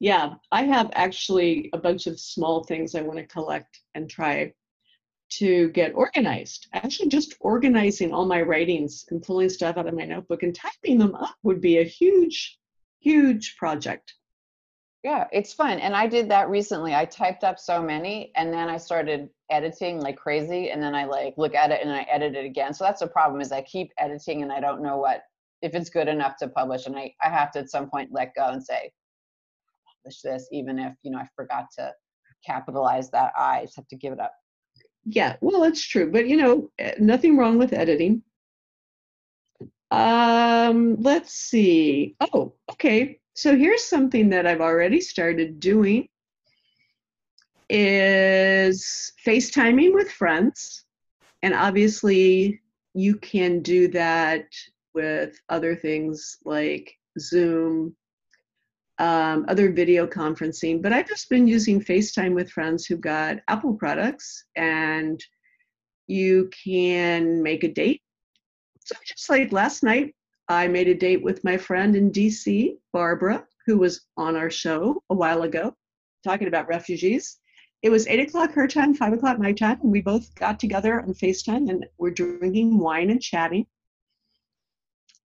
Yeah, 0.00 0.34
I 0.50 0.64
have 0.64 0.90
actually 0.94 1.70
a 1.72 1.78
bunch 1.78 2.06
of 2.06 2.20
small 2.20 2.64
things 2.64 2.94
I 2.94 3.02
want 3.02 3.18
to 3.18 3.26
collect 3.26 3.80
and 3.94 4.10
try 4.10 4.52
to 5.38 5.68
get 5.70 5.94
organized. 5.94 6.68
Actually, 6.72 7.08
just 7.08 7.34
organizing 7.40 8.12
all 8.12 8.26
my 8.26 8.42
writings 8.42 9.04
and 9.10 9.22
pulling 9.22 9.48
stuff 9.48 9.76
out 9.76 9.86
of 9.86 9.94
my 9.94 10.04
notebook 10.04 10.42
and 10.42 10.54
typing 10.54 10.98
them 10.98 11.14
up 11.14 11.36
would 11.42 11.60
be 11.60 11.78
a 11.78 11.84
huge, 11.84 12.58
huge 13.00 13.56
project. 13.56 14.14
Yeah, 15.04 15.26
it's 15.32 15.52
fun. 15.52 15.80
And 15.80 15.94
I 15.94 16.06
did 16.06 16.30
that 16.30 16.48
recently. 16.48 16.94
I 16.94 17.04
typed 17.04 17.44
up 17.44 17.58
so 17.58 17.82
many 17.82 18.32
and 18.36 18.50
then 18.50 18.70
I 18.70 18.78
started 18.78 19.28
editing 19.50 20.00
like 20.00 20.16
crazy 20.16 20.70
and 20.70 20.82
then 20.82 20.94
I 20.94 21.04
like 21.04 21.34
look 21.36 21.54
at 21.54 21.70
it 21.70 21.82
and 21.82 21.92
I 21.92 22.06
edit 22.10 22.34
it 22.34 22.46
again. 22.46 22.72
So 22.72 22.84
that's 22.84 23.00
the 23.00 23.06
problem 23.06 23.42
is 23.42 23.52
I 23.52 23.60
keep 23.60 23.92
editing 23.98 24.42
and 24.42 24.50
I 24.50 24.60
don't 24.60 24.82
know 24.82 24.96
what 24.96 25.24
if 25.60 25.74
it's 25.74 25.90
good 25.90 26.08
enough 26.08 26.38
to 26.38 26.48
publish 26.48 26.86
and 26.86 26.96
I, 26.96 27.12
I 27.22 27.28
have 27.28 27.52
to 27.52 27.58
at 27.58 27.70
some 27.70 27.90
point 27.90 28.12
let 28.12 28.34
go 28.34 28.48
and 28.48 28.64
say 28.64 28.90
publish 30.02 30.22
this 30.22 30.48
even 30.50 30.78
if 30.78 30.94
you 31.02 31.10
know 31.10 31.18
I 31.18 31.28
forgot 31.36 31.66
to 31.76 31.92
capitalize 32.44 33.10
that 33.10 33.32
I 33.36 33.64
just 33.64 33.76
have 33.76 33.88
to 33.88 33.96
give 33.96 34.14
it 34.14 34.20
up. 34.20 34.32
Yeah, 35.04 35.36
well 35.42 35.64
it's 35.64 35.86
true. 35.86 36.10
But 36.10 36.28
you 36.28 36.38
know, 36.38 36.70
eh, 36.78 36.94
nothing 36.98 37.36
wrong 37.36 37.58
with 37.58 37.74
editing. 37.74 38.22
Um, 39.90 40.96
let's 41.02 41.34
see. 41.34 42.16
Oh, 42.32 42.54
okay. 42.72 43.20
So 43.34 43.56
here's 43.56 43.82
something 43.82 44.30
that 44.30 44.46
I've 44.46 44.60
already 44.60 45.00
started 45.00 45.58
doing 45.58 46.08
is 47.68 49.12
FaceTiming 49.26 49.92
with 49.92 50.08
friends. 50.10 50.84
And 51.42 51.52
obviously 51.52 52.62
you 52.94 53.16
can 53.16 53.60
do 53.60 53.88
that 53.88 54.46
with 54.94 55.36
other 55.48 55.74
things 55.74 56.38
like 56.44 56.94
Zoom, 57.18 57.96
um, 58.98 59.44
other 59.48 59.72
video 59.72 60.06
conferencing, 60.06 60.80
but 60.80 60.92
I've 60.92 61.08
just 61.08 61.28
been 61.28 61.48
using 61.48 61.80
FaceTime 61.80 62.34
with 62.34 62.52
friends 62.52 62.86
who've 62.86 63.00
got 63.00 63.38
Apple 63.48 63.74
products 63.74 64.44
and 64.54 65.20
you 66.06 66.50
can 66.64 67.42
make 67.42 67.64
a 67.64 67.68
date. 67.68 68.00
So 68.84 68.94
just 69.04 69.28
like 69.28 69.50
last 69.50 69.82
night, 69.82 70.14
I 70.48 70.68
made 70.68 70.88
a 70.88 70.94
date 70.94 71.22
with 71.22 71.42
my 71.42 71.56
friend 71.56 71.96
in 71.96 72.12
DC, 72.12 72.76
Barbara, 72.92 73.46
who 73.66 73.78
was 73.78 74.06
on 74.16 74.36
our 74.36 74.50
show 74.50 75.02
a 75.08 75.14
while 75.14 75.42
ago, 75.42 75.74
talking 76.22 76.48
about 76.48 76.68
refugees. 76.68 77.38
It 77.82 77.90
was 77.90 78.06
eight 78.06 78.20
o'clock 78.20 78.52
her 78.52 78.68
time, 78.68 78.94
five 78.94 79.12
o'clock 79.14 79.38
my 79.38 79.52
time, 79.52 79.80
and 79.82 79.90
we 79.90 80.02
both 80.02 80.34
got 80.34 80.60
together 80.60 81.00
on 81.00 81.14
FaceTime 81.14 81.70
and 81.70 81.86
we're 81.98 82.10
drinking 82.10 82.78
wine 82.78 83.10
and 83.10 83.22
chatting. 83.22 83.66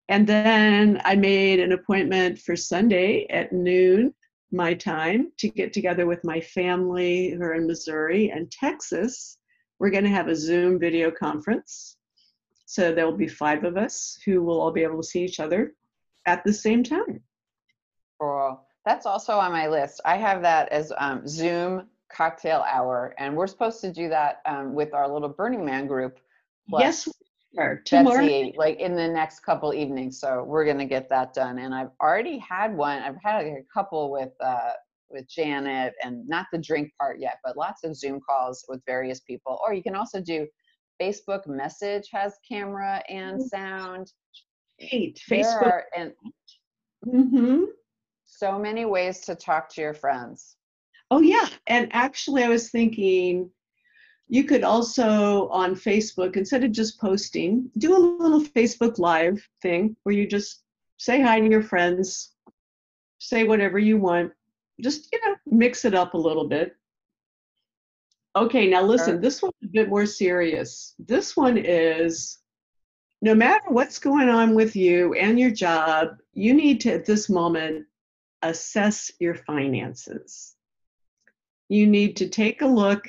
And 0.08 0.26
then 0.26 1.00
I 1.04 1.16
made 1.16 1.60
an 1.60 1.72
appointment 1.72 2.38
for 2.38 2.56
Sunday 2.56 3.26
at 3.28 3.52
noon 3.52 4.14
my 4.50 4.72
time 4.72 5.30
to 5.38 5.48
get 5.48 5.72
together 5.72 6.06
with 6.06 6.24
my 6.24 6.40
family 6.40 7.30
who 7.30 7.42
are 7.42 7.54
in 7.54 7.66
Missouri 7.66 8.30
and 8.30 8.50
Texas. 8.50 9.36
We're 9.78 9.90
going 9.90 10.04
to 10.04 10.10
have 10.10 10.28
a 10.28 10.36
Zoom 10.36 10.78
video 10.78 11.10
conference 11.10 11.97
so 12.70 12.92
there 12.92 13.06
will 13.06 13.16
be 13.16 13.26
five 13.26 13.64
of 13.64 13.78
us 13.78 14.18
who 14.26 14.42
will 14.42 14.60
all 14.60 14.70
be 14.70 14.82
able 14.82 14.98
to 14.98 15.02
see 15.02 15.24
each 15.24 15.40
other 15.40 15.72
at 16.26 16.44
the 16.44 16.52
same 16.52 16.84
time. 16.84 17.18
Cool. 18.20 18.60
That's 18.84 19.06
also 19.06 19.38
on 19.38 19.52
my 19.52 19.68
list. 19.68 20.02
I 20.04 20.18
have 20.18 20.42
that 20.42 20.68
as 20.68 20.92
um, 20.98 21.26
Zoom 21.26 21.88
cocktail 22.12 22.66
hour, 22.68 23.14
and 23.16 23.34
we're 23.34 23.46
supposed 23.46 23.80
to 23.80 23.90
do 23.90 24.10
that 24.10 24.42
um, 24.44 24.74
with 24.74 24.92
our 24.92 25.10
little 25.10 25.30
Burning 25.30 25.64
Man 25.64 25.86
group. 25.86 26.20
Yes, 26.68 27.06
we 27.06 27.12
tomorrow. 27.86 28.20
Betsy, 28.20 28.54
like 28.58 28.78
in 28.80 28.94
the 28.94 29.08
next 29.08 29.40
couple 29.40 29.72
evenings. 29.72 30.20
So 30.20 30.44
we're 30.44 30.66
gonna 30.66 30.84
get 30.84 31.08
that 31.08 31.32
done. 31.32 31.60
And 31.60 31.74
I've 31.74 31.92
already 32.02 32.36
had 32.36 32.76
one. 32.76 32.98
I've 32.98 33.16
had 33.22 33.46
a 33.46 33.62
couple 33.72 34.10
with 34.10 34.32
uh, 34.40 34.72
with 35.08 35.26
Janet, 35.26 35.94
and 36.04 36.28
not 36.28 36.48
the 36.52 36.58
drink 36.58 36.92
part 37.00 37.18
yet, 37.18 37.38
but 37.42 37.56
lots 37.56 37.82
of 37.82 37.96
Zoom 37.96 38.20
calls 38.20 38.66
with 38.68 38.82
various 38.84 39.20
people. 39.20 39.58
Or 39.66 39.72
you 39.72 39.82
can 39.82 39.94
also 39.94 40.20
do 40.20 40.46
Facebook 41.00 41.46
Message 41.46 42.08
has 42.12 42.38
camera 42.48 43.02
and 43.08 43.42
sound. 43.42 44.12
Great. 44.78 45.20
Facebook. 45.28 45.82
and 45.96 46.12
mm-hmm. 47.06 47.64
so 48.24 48.58
many 48.58 48.84
ways 48.84 49.20
to 49.22 49.34
talk 49.34 49.68
to 49.70 49.80
your 49.80 49.94
friends. 49.94 50.56
Oh 51.10 51.20
yeah, 51.20 51.48
and 51.66 51.88
actually, 51.92 52.44
I 52.44 52.48
was 52.48 52.70
thinking 52.70 53.50
you 54.28 54.44
could 54.44 54.62
also 54.62 55.48
on 55.48 55.74
Facebook, 55.74 56.36
instead 56.36 56.62
of 56.62 56.72
just 56.72 57.00
posting, 57.00 57.70
do 57.78 57.96
a 57.96 57.98
little 57.98 58.42
Facebook 58.42 58.98
Live 58.98 59.46
thing 59.62 59.96
where 60.02 60.14
you 60.14 60.26
just 60.26 60.62
say 60.98 61.22
hi 61.22 61.40
to 61.40 61.48
your 61.48 61.62
friends, 61.62 62.32
say 63.18 63.44
whatever 63.44 63.78
you 63.78 63.96
want, 63.96 64.32
just, 64.82 65.08
you 65.12 65.20
know, 65.24 65.34
mix 65.46 65.84
it 65.84 65.94
up 65.94 66.12
a 66.12 66.18
little 66.18 66.46
bit. 66.46 66.76
Okay, 68.38 68.68
now 68.68 68.82
listen, 68.84 69.20
this 69.20 69.42
one's 69.42 69.54
a 69.64 69.66
bit 69.66 69.88
more 69.88 70.06
serious. 70.06 70.94
This 71.00 71.36
one 71.36 71.58
is 71.58 72.38
no 73.20 73.34
matter 73.34 73.64
what's 73.68 73.98
going 73.98 74.28
on 74.28 74.54
with 74.54 74.76
you 74.76 75.12
and 75.14 75.40
your 75.40 75.50
job, 75.50 76.10
you 76.34 76.54
need 76.54 76.80
to, 76.82 76.92
at 76.92 77.04
this 77.04 77.28
moment, 77.28 77.86
assess 78.42 79.10
your 79.18 79.34
finances. 79.34 80.54
You 81.68 81.88
need 81.88 82.16
to 82.18 82.28
take 82.28 82.62
a 82.62 82.66
look. 82.66 83.08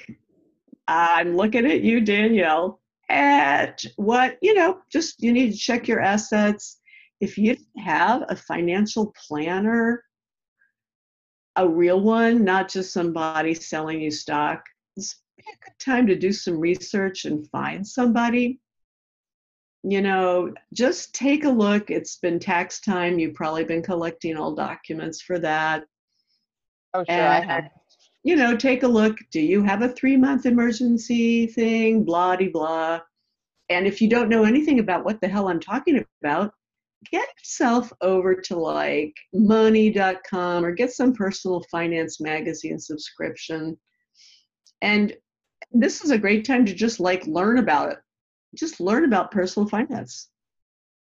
I'm 0.88 1.38
looking 1.38 1.68
at 1.68 1.82
you, 1.82 2.02
Danielle, 2.02 2.82
at 3.08 3.84
what, 3.98 4.40
you 4.42 4.56
know, 4.56 4.80
just 4.92 5.22
you 5.22 5.32
need 5.32 5.52
to 5.52 5.58
check 5.58 5.88
your 5.88 6.00
assets. 6.00 6.80
If 7.22 7.38
you 7.38 7.56
have 7.78 8.24
a 8.30 8.36
financial 8.36 9.14
planner, 9.28 10.04
a 11.56 11.70
real 11.70 12.02
one, 12.02 12.44
not 12.44 12.68
just 12.68 12.92
somebody 12.92 13.54
selling 13.54 14.02
you 14.02 14.10
stock, 14.10 14.64
it's 14.96 15.16
a 15.40 15.44
good 15.44 15.80
time 15.80 16.08
to 16.08 16.16
do 16.16 16.32
some 16.32 16.60
research 16.60 17.26
and 17.26 17.48
find 17.50 17.86
somebody 17.86 18.60
you 19.84 20.02
know, 20.02 20.54
just 20.74 21.14
take 21.16 21.46
a 21.46 21.50
look. 21.50 21.90
It's 21.90 22.18
been 22.18 22.40
tax 22.40 22.82
time. 22.82 23.18
You've 23.18 23.34
probably 23.34 23.64
been 23.64 23.82
collecting 23.82 24.36
all 24.36 24.54
documents 24.54 25.22
for 25.22 25.40
that. 25.40 25.86
Oh, 26.94 27.04
sure, 27.08 27.16
I 27.16 27.40
have. 27.40 27.70
you 28.24 28.36
know, 28.36 28.58
take 28.58 28.84
a 28.84 28.88
look. 28.88 29.18
Do 29.32 29.40
you 29.40 29.64
have 29.64 29.82
a 29.82 29.90
three 29.90 30.18
month 30.18 30.46
emergency 30.46 31.48
thing? 31.48 32.04
Blah, 32.04 32.36
de, 32.36 32.50
blah. 32.50 33.00
And 33.70 33.88
if 33.88 34.02
you 34.02 34.10
don't 34.10 34.30
know 34.30 34.44
anything 34.44 34.80
about 34.80 35.06
what 35.06 35.22
the 35.22 35.28
hell 35.28 35.48
I'm 35.48 35.60
talking 35.60 36.04
about, 36.22 36.52
get 37.12 37.28
yourself 37.38 37.94
over 38.02 38.36
to 38.36 38.58
like 38.58 39.14
money.com 39.34 40.66
or 40.66 40.72
get 40.74 40.92
some 40.92 41.14
personal 41.14 41.64
finance 41.72 42.20
magazine 42.20 42.80
subscription. 42.80 43.78
And 44.82 45.16
this 45.72 46.04
is 46.04 46.12
a 46.12 46.18
great 46.18 46.46
time 46.46 46.66
to 46.66 46.74
just 46.74 47.00
like 47.00 47.26
learn 47.28 47.58
about 47.58 47.92
it. 47.92 48.00
Just 48.56 48.80
learn 48.80 49.06
about 49.06 49.32
personal 49.32 49.68
finance. 49.68 50.30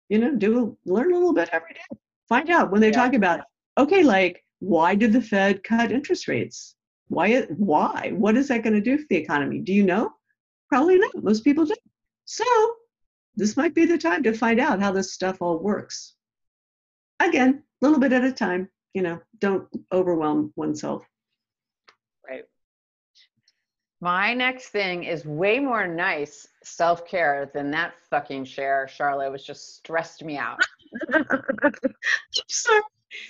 You 0.09 0.19
know, 0.19 0.35
do 0.35 0.77
learn 0.85 1.11
a 1.11 1.17
little 1.17 1.33
bit 1.33 1.49
every 1.51 1.73
day. 1.73 1.97
Find 2.27 2.49
out 2.49 2.71
when 2.71 2.81
they 2.81 2.87
Yeah. 2.87 2.93
talk 2.93 3.13
about, 3.13 3.41
okay, 3.77 4.03
like 4.03 4.43
why 4.59 4.95
did 4.95 5.13
the 5.13 5.21
Fed 5.21 5.63
cut 5.63 5.91
interest 5.91 6.27
rates? 6.27 6.75
Why? 7.07 7.41
Why? 7.43 8.11
What 8.15 8.37
is 8.37 8.49
that 8.49 8.63
going 8.63 8.73
to 8.73 8.81
do 8.81 8.97
for 8.97 9.05
the 9.09 9.15
economy? 9.15 9.59
Do 9.59 9.73
you 9.73 9.83
know? 9.83 10.13
Probably 10.67 10.99
not. 10.99 11.23
Most 11.23 11.43
people 11.43 11.65
don't. 11.65 11.79
So 12.25 12.43
this 13.35 13.57
might 13.57 13.73
be 13.73 13.85
the 13.85 13.97
time 13.97 14.21
to 14.23 14.33
find 14.33 14.59
out 14.59 14.79
how 14.79 14.91
this 14.91 15.13
stuff 15.13 15.41
all 15.41 15.57
works. 15.57 16.15
Again, 17.19 17.63
a 17.81 17.85
little 17.85 17.99
bit 17.99 18.13
at 18.13 18.23
a 18.23 18.31
time. 18.31 18.69
You 18.93 19.01
know, 19.03 19.21
don't 19.39 19.67
overwhelm 19.91 20.51
oneself. 20.55 21.05
Right. 24.01 24.09
My 24.11 24.33
next 24.33 24.69
thing 24.69 25.03
is 25.03 25.25
way 25.25 25.59
more 25.59 25.87
nice 25.87 26.47
self 26.63 27.05
care 27.05 27.51
than 27.53 27.71
that 27.71 27.93
fucking 28.09 28.45
share. 28.45 28.87
Charlotte 28.87 29.31
was 29.31 29.43
just 29.43 29.75
stressed 29.75 30.23
me 30.23 30.37
out. 30.37 30.59
Sorry. 32.47 32.81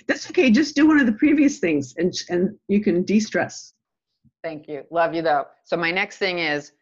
That's 0.06 0.28
okay. 0.30 0.50
Just 0.50 0.76
do 0.76 0.86
one 0.86 1.00
of 1.00 1.06
the 1.06 1.12
previous 1.12 1.58
things, 1.58 1.94
and 1.96 2.12
and 2.28 2.56
you 2.68 2.80
can 2.80 3.02
de-stress. 3.02 3.72
Thank 4.44 4.68
you. 4.68 4.84
Love 4.90 5.14
you 5.14 5.22
though. 5.22 5.46
So 5.64 5.76
my 5.76 5.90
next 5.90 6.18
thing 6.18 6.38
is 6.38 6.72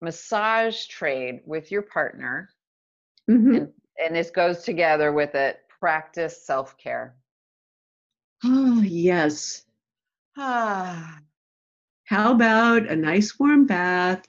massage 0.00 0.86
trade 0.86 1.40
with 1.46 1.70
your 1.70 1.82
partner, 1.82 2.48
Mhm. 3.28 3.56
and, 3.56 3.72
and 3.98 4.14
this 4.16 4.30
goes 4.30 4.62
together 4.62 5.12
with 5.12 5.34
it. 5.34 5.60
Practice 5.80 6.44
self 6.46 6.76
care. 6.78 7.16
Oh 8.44 8.80
yes. 8.82 9.62
Ah, 10.38 11.18
How 12.06 12.32
about 12.32 12.88
a 12.88 12.94
nice 12.94 13.36
warm 13.38 13.66
bath 13.66 14.22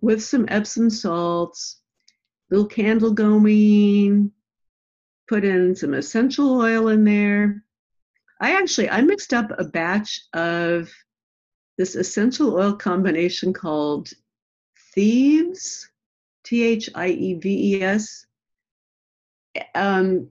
with 0.00 0.22
some 0.22 0.44
Epsom 0.48 0.90
salts, 0.90 1.80
little 2.50 2.66
candle 2.66 3.12
going, 3.12 4.30
put 5.26 5.44
in 5.44 5.74
some 5.74 5.94
essential 5.94 6.60
oil 6.60 6.88
in 6.88 7.04
there. 7.04 7.64
I 8.40 8.56
actually 8.56 8.90
I 8.90 9.00
mixed 9.00 9.32
up 9.32 9.50
a 9.58 9.64
batch 9.64 10.20
of 10.34 10.90
this 11.78 11.94
essential 11.94 12.54
oil 12.54 12.74
combination 12.74 13.54
called 13.54 14.10
Thieves, 14.94 15.90
T 16.44 16.62
H 16.62 16.90
I 16.94 17.08
E 17.08 17.34
V 17.34 17.76
E 17.76 17.82
S. 17.82 18.26
Um, 19.74 20.28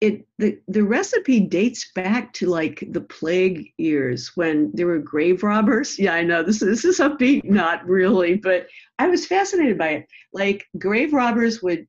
it 0.00 0.26
the 0.38 0.58
the 0.68 0.82
recipe 0.82 1.40
dates 1.40 1.90
back 1.94 2.32
to 2.32 2.46
like 2.46 2.84
the 2.92 3.02
plague 3.02 3.66
years 3.76 4.32
when 4.34 4.70
there 4.72 4.86
were 4.86 4.98
grave 4.98 5.42
robbers. 5.42 5.98
Yeah, 5.98 6.14
I 6.14 6.22
know 6.22 6.42
this 6.42 6.60
this 6.60 6.84
is 6.84 7.00
upbeat, 7.00 7.44
not 7.44 7.86
really, 7.86 8.36
but 8.36 8.66
I 8.98 9.08
was 9.08 9.26
fascinated 9.26 9.76
by 9.76 9.88
it. 9.88 10.06
Like 10.32 10.66
grave 10.78 11.12
robbers 11.12 11.62
would, 11.62 11.86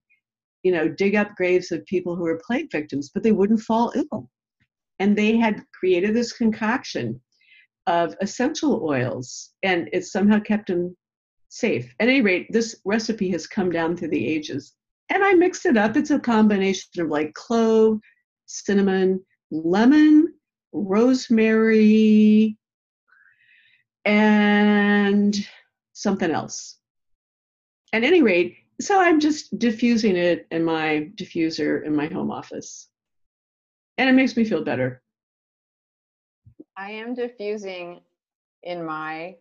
you 0.64 0.74
know, 0.74 0.89
dig 0.89 1.16
up 1.16 1.36
graves 1.36 1.72
of 1.72 1.86
people 1.86 2.16
who 2.16 2.24
were 2.24 2.41
plague 2.45 2.70
victims, 2.72 3.09
but 3.14 3.24
they 3.24 3.32
wouldn't 3.32 3.62
fall 3.62 3.93
ill, 3.95 4.30
and 4.99 5.18
they 5.18 5.38
had 5.38 5.64
created 5.74 6.14
this 6.14 6.34
concoction 6.34 7.22
of 7.88 8.16
essential 8.22 8.84
oils, 8.84 9.51
and 9.64 9.89
it 9.93 10.05
somehow 10.05 10.39
kept 10.39 10.68
them 10.68 10.95
safe. 11.47 11.93
At 11.99 12.09
any 12.09 12.22
rate, 12.22 12.47
this 12.49 12.76
recipe 12.84 13.30
has 13.32 13.47
come 13.47 13.72
down 13.72 13.95
through 13.95 14.09
the 14.09 14.28
ages 14.28 14.74
and 15.12 15.24
I 15.24 15.34
mixed 15.34 15.66
it 15.66 15.78
up. 15.78 15.97
It's 15.97 16.09
a 16.09 16.20
combination 16.20 17.01
of 17.01 17.09
like 17.09 17.34
clove, 17.34 17.99
cinnamon, 18.45 19.24
lemon, 19.51 20.34
rosemary, 20.72 22.57
and 24.05 25.36
something 25.93 26.32
else. 26.32 26.78
At 27.93 28.03
any 28.03 28.22
rate, 28.22 28.55
so 28.80 29.01
I'm 29.01 29.20
just 29.20 29.59
diffusing 29.59 30.16
it 30.16 30.47
in 30.49 30.64
my 30.64 31.12
diffuser 31.16 31.86
in 31.86 31.93
my 31.93 32.07
home 32.07 32.32
office. 32.32 32.88
And 33.97 34.09
it 34.09 34.14
makes 34.14 34.38
me 34.38 34.45
feel 34.45 34.64
better. 34.64 35.03
I 36.78 36.91
am 36.91 37.14
diffusing 37.14 37.99
in 38.64 38.86
my 38.86 39.36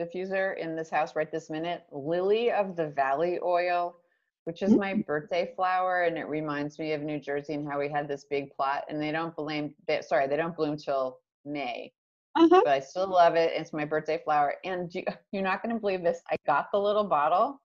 diffuser 0.00 0.56
in 0.56 0.76
this 0.76 0.88
house 0.88 1.16
right 1.16 1.30
this 1.30 1.50
minute 1.50 1.84
lily 1.90 2.52
of 2.52 2.76
the 2.76 2.88
valley 2.88 3.38
oil 3.42 3.96
which 4.44 4.62
is 4.62 4.74
my 4.74 4.94
birthday 5.06 5.52
flower 5.56 6.02
and 6.02 6.18
it 6.18 6.28
reminds 6.28 6.78
me 6.78 6.92
of 6.92 7.02
new 7.02 7.18
jersey 7.18 7.54
and 7.54 7.66
how 7.66 7.78
we 7.78 7.88
had 7.88 8.06
this 8.08 8.26
big 8.28 8.50
plot 8.54 8.84
and 8.88 9.00
they 9.00 9.10
don't 9.10 9.34
bloom 9.36 9.74
they, 9.88 10.00
sorry 10.02 10.26
they 10.26 10.36
don't 10.36 10.56
bloom 10.56 10.76
till 10.76 11.18
may. 11.44 11.92
Uh-huh. 12.36 12.62
but 12.64 12.72
i 12.72 12.80
still 12.80 13.08
love 13.08 13.36
it. 13.36 13.52
It's 13.54 13.72
my 13.72 13.84
birthday 13.84 14.20
flower. 14.24 14.54
And 14.64 14.92
you, 14.94 15.04
you're 15.32 15.42
not 15.42 15.62
going 15.62 15.74
to 15.74 15.80
believe 15.80 16.02
this 16.02 16.20
i 16.30 16.36
got 16.46 16.66
the 16.72 16.78
little 16.78 17.04
bottle 17.04 17.60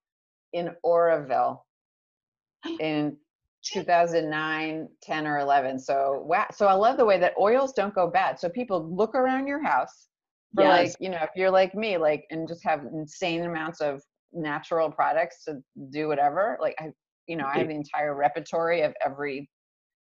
in 0.53 0.71
oroville 0.83 1.65
in 2.79 3.17
2009 3.63 4.87
10 5.01 5.27
or 5.27 5.39
11 5.39 5.77
so 5.77 6.23
wow 6.25 6.45
so 6.53 6.65
i 6.65 6.73
love 6.73 6.95
the 6.95 7.05
way 7.05 7.19
that 7.19 7.33
oils 7.39 7.73
don't 7.73 7.93
go 7.93 8.07
bad. 8.07 8.39
So 8.39 8.47
people 8.47 8.89
look 8.95 9.15
around 9.15 9.47
your 9.47 9.61
house 9.61 10.07
for 10.55 10.63
Yes. 10.63 10.91
like 10.91 10.95
you 11.01 11.09
know 11.09 11.19
if 11.21 11.29
you're 11.35 11.51
like 11.51 11.75
me 11.75 11.97
like 11.97 12.25
and 12.31 12.47
just 12.47 12.63
have 12.63 12.85
insane 12.93 13.43
amounts 13.43 13.81
of 13.81 14.01
natural 14.33 14.91
products 14.91 15.43
to 15.43 15.61
do 15.91 16.07
whatever 16.07 16.57
like 16.61 16.75
i 16.79 16.89
you 17.27 17.35
know 17.35 17.45
i 17.45 17.57
have 17.57 17.67
the 17.67 17.73
entire 17.73 18.15
repertory 18.15 18.81
of 18.81 18.93
every 19.05 19.49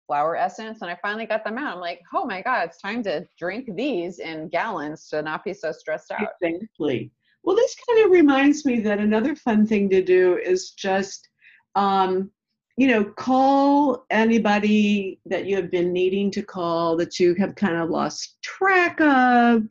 flower 0.07 0.37
essence 0.37 0.83
and 0.83 0.91
i 0.91 0.99
finally 1.03 1.27
got 1.27 1.45
them 1.45 1.59
out 1.59 1.75
i'm 1.75 1.81
like 1.81 2.01
oh 2.15 2.25
my 2.25 2.43
god 2.43 2.67
it's 2.69 2.81
time 2.81 3.03
to 3.03 3.25
drink 3.39 3.69
these 3.75 4.19
in 4.19 4.49
gallons 4.49 5.09
to 5.09 5.23
not 5.23 5.43
be 5.45 5.53
so 5.53 5.73
stressed 5.73 6.11
out 6.13 6.29
Exactly. 6.43 7.11
Well, 7.45 7.57
this 7.57 7.77
kind 7.87 8.05
of 8.05 8.11
reminds 8.11 8.65
me 8.65 8.81
that 8.81 8.99
another 8.99 9.37
fun 9.37 9.67
thing 9.67 9.91
to 9.91 10.03
do 10.03 10.39
is 10.39 10.71
just, 10.71 11.29
um, 11.75 12.31
you 12.79 12.89
know, 12.89 13.05
call 13.05 14.07
anybody 14.11 15.21
that 15.27 15.45
you 15.45 15.55
have 15.57 15.71
been 15.71 15.93
needing 15.93 16.31
to 16.33 16.43
call 16.43 16.97
that 16.97 17.21
you 17.21 17.35
have 17.35 17.55
kind 17.55 17.77
of 17.77 17.91
lost 17.91 18.39
track 18.43 18.99
of. 19.01 19.63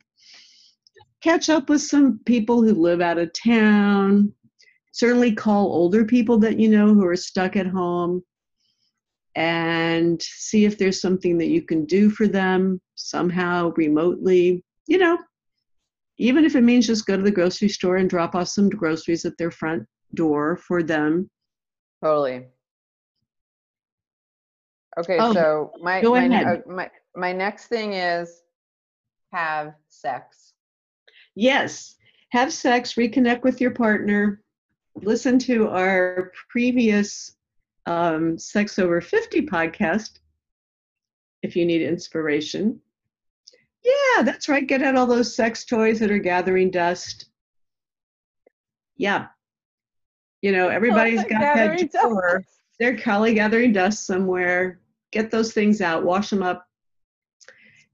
Catch 1.24 1.48
up 1.48 1.70
with 1.70 1.80
some 1.80 2.20
people 2.26 2.62
who 2.62 2.74
live 2.74 3.00
out 3.00 3.16
of 3.16 3.32
town. 3.32 4.30
Certainly 4.92 5.32
call 5.32 5.68
older 5.68 6.04
people 6.04 6.36
that 6.40 6.60
you 6.60 6.68
know 6.68 6.92
who 6.92 7.06
are 7.06 7.16
stuck 7.16 7.56
at 7.56 7.66
home 7.66 8.22
and 9.34 10.20
see 10.20 10.66
if 10.66 10.76
there's 10.76 11.00
something 11.00 11.38
that 11.38 11.46
you 11.46 11.62
can 11.62 11.86
do 11.86 12.10
for 12.10 12.28
them 12.28 12.78
somehow 12.94 13.72
remotely. 13.78 14.62
You 14.86 14.98
know, 14.98 15.18
even 16.18 16.44
if 16.44 16.56
it 16.56 16.60
means 16.60 16.86
just 16.86 17.06
go 17.06 17.16
to 17.16 17.22
the 17.22 17.30
grocery 17.30 17.70
store 17.70 17.96
and 17.96 18.10
drop 18.10 18.34
off 18.34 18.48
some 18.48 18.68
groceries 18.68 19.24
at 19.24 19.38
their 19.38 19.50
front 19.50 19.84
door 20.12 20.58
for 20.58 20.82
them. 20.82 21.30
Totally. 22.02 22.48
Okay, 24.98 25.16
Oh, 25.18 25.32
so 25.32 25.72
my 25.80 26.02
my, 26.02 26.44
uh, 26.44 26.56
my 26.66 26.90
my 27.16 27.32
next 27.32 27.68
thing 27.68 27.94
is 27.94 28.42
have 29.32 29.72
sex. 29.88 30.53
Yes, 31.34 31.96
have 32.30 32.52
sex, 32.52 32.94
reconnect 32.94 33.42
with 33.42 33.60
your 33.60 33.72
partner, 33.72 34.42
listen 34.96 35.38
to 35.40 35.68
our 35.68 36.32
previous 36.48 37.36
um, 37.86 38.38
Sex 38.38 38.78
Over 38.78 39.00
50 39.00 39.42
podcast 39.46 40.20
if 41.42 41.56
you 41.56 41.66
need 41.66 41.82
inspiration. 41.82 42.80
Yeah, 43.82 44.22
that's 44.22 44.48
right. 44.48 44.66
Get 44.66 44.82
out 44.82 44.96
all 44.96 45.06
those 45.06 45.34
sex 45.34 45.64
toys 45.64 46.00
that 46.00 46.10
are 46.10 46.18
gathering 46.18 46.70
dust. 46.70 47.26
Yeah. 48.96 49.26
You 50.40 50.52
know, 50.52 50.68
everybody's 50.68 51.22
got 51.24 51.40
that 51.40 51.90
drawer. 51.90 52.44
They're 52.80 52.96
probably 52.96 53.34
gathering 53.34 53.72
dust 53.72 54.06
somewhere. 54.06 54.80
Get 55.10 55.30
those 55.30 55.52
things 55.52 55.80
out, 55.80 56.04
wash 56.04 56.30
them 56.30 56.42
up. 56.42 56.66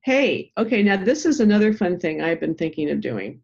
Hey, 0.02 0.52
okay, 0.56 0.82
now 0.82 0.96
this 0.96 1.26
is 1.26 1.40
another 1.40 1.72
fun 1.72 1.98
thing 1.98 2.22
I've 2.22 2.40
been 2.40 2.54
thinking 2.54 2.90
of 2.90 3.00
doing 3.00 3.42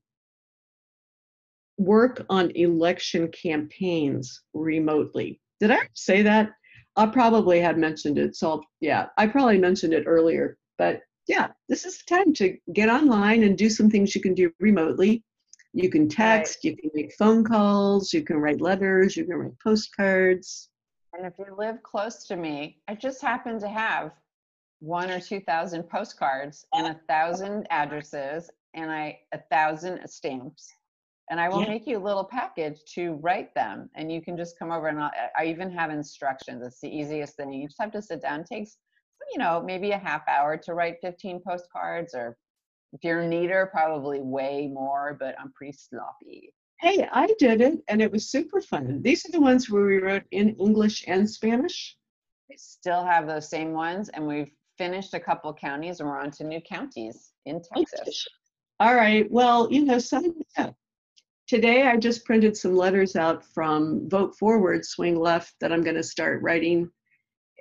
work 1.78 2.24
on 2.30 2.50
election 2.52 3.28
campaigns 3.28 4.42
remotely. 4.54 5.40
Did 5.60 5.70
I 5.70 5.80
say 5.94 6.22
that? 6.22 6.52
I 6.96 7.06
probably 7.06 7.60
had 7.60 7.78
mentioned 7.78 8.18
it. 8.18 8.36
So, 8.36 8.62
yeah, 8.80 9.08
I 9.18 9.26
probably 9.26 9.58
mentioned 9.58 9.92
it 9.92 10.04
earlier. 10.06 10.56
But 10.78 11.02
yeah, 11.28 11.48
this 11.68 11.84
is 11.84 11.98
the 11.98 12.16
time 12.16 12.32
to 12.34 12.56
get 12.72 12.88
online 12.88 13.42
and 13.42 13.58
do 13.58 13.68
some 13.68 13.90
things 13.90 14.14
you 14.14 14.20
can 14.20 14.34
do 14.34 14.50
remotely. 14.60 15.22
You 15.72 15.90
can 15.90 16.08
text, 16.08 16.60
right. 16.64 16.64
you 16.64 16.76
can 16.76 16.90
make 16.94 17.12
phone 17.18 17.44
calls, 17.44 18.14
you 18.14 18.22
can 18.22 18.38
write 18.38 18.62
letters, 18.62 19.14
you 19.16 19.26
can 19.26 19.36
write 19.36 19.60
postcards. 19.62 20.70
And 21.12 21.26
if 21.26 21.34
you 21.38 21.54
live 21.56 21.82
close 21.82 22.26
to 22.28 22.36
me, 22.36 22.78
I 22.88 22.94
just 22.94 23.20
happen 23.20 23.58
to 23.60 23.68
have 23.68 24.12
one 24.80 25.10
or 25.10 25.20
two 25.20 25.40
thousand 25.40 25.84
postcards 25.84 26.66
and 26.72 26.86
a 26.86 27.00
thousand 27.08 27.66
addresses 27.70 28.50
and 28.74 28.90
I 28.90 29.18
a 29.32 29.38
thousand 29.50 30.06
stamps 30.08 30.72
and 31.30 31.40
I 31.40 31.48
will 31.48 31.62
yeah. 31.62 31.70
make 31.70 31.86
you 31.86 31.98
a 31.98 32.04
little 32.04 32.24
package 32.24 32.80
to 32.94 33.14
write 33.14 33.54
them. 33.54 33.90
And 33.94 34.12
you 34.12 34.22
can 34.22 34.36
just 34.36 34.58
come 34.58 34.70
over 34.70 34.86
and 34.88 35.00
I'll, 35.00 35.10
I 35.36 35.46
even 35.46 35.70
have 35.72 35.90
instructions. 35.90 36.62
It's 36.64 36.80
the 36.80 36.88
easiest 36.88 37.36
thing. 37.36 37.52
You 37.52 37.66
just 37.66 37.80
have 37.80 37.90
to 37.92 38.02
sit 38.02 38.22
down. 38.22 38.40
It 38.40 38.46
takes, 38.46 38.76
you 39.32 39.38
know, 39.38 39.62
maybe 39.64 39.90
a 39.90 39.98
half 39.98 40.22
hour 40.28 40.56
to 40.58 40.74
write 40.74 40.96
15 41.02 41.42
postcards 41.46 42.14
or 42.14 42.36
if 42.92 43.02
you're 43.02 43.22
a 43.22 43.28
neater, 43.28 43.68
probably 43.72 44.20
way 44.20 44.70
more, 44.72 45.16
but 45.18 45.34
I'm 45.40 45.52
pretty 45.52 45.76
sloppy. 45.76 46.54
Hey, 46.80 47.08
I 47.10 47.34
did 47.38 47.60
it 47.60 47.80
and 47.88 48.00
it 48.00 48.12
was 48.12 48.30
super 48.30 48.60
fun. 48.60 49.02
These 49.02 49.26
are 49.26 49.32
the 49.32 49.40
ones 49.40 49.68
where 49.68 49.84
we 49.84 49.98
wrote 49.98 50.24
in 50.30 50.54
English 50.56 51.04
and 51.08 51.28
Spanish. 51.28 51.96
We 52.48 52.56
still 52.56 53.04
have 53.04 53.26
those 53.26 53.50
same 53.50 53.72
ones 53.72 54.10
and 54.10 54.26
we've 54.26 54.52
finished 54.78 55.14
a 55.14 55.20
couple 55.20 55.52
counties 55.54 56.00
and 56.00 56.08
we're 56.08 56.18
on 56.18 56.30
to 56.32 56.44
new 56.44 56.60
counties 56.60 57.32
in 57.46 57.60
Texas. 57.62 58.26
All 58.80 58.94
right. 58.94 59.30
Well, 59.30 59.68
you 59.70 59.84
know, 59.84 59.98
some 59.98 60.34
Today, 61.46 61.82
I 61.82 61.96
just 61.96 62.24
printed 62.24 62.56
some 62.56 62.74
letters 62.74 63.14
out 63.14 63.44
from 63.44 64.08
Vote 64.10 64.34
Forward, 64.36 64.84
Swing 64.84 65.16
Left, 65.16 65.54
that 65.60 65.72
I'm 65.72 65.84
going 65.84 65.94
to 65.94 66.02
start 66.02 66.42
writing 66.42 66.90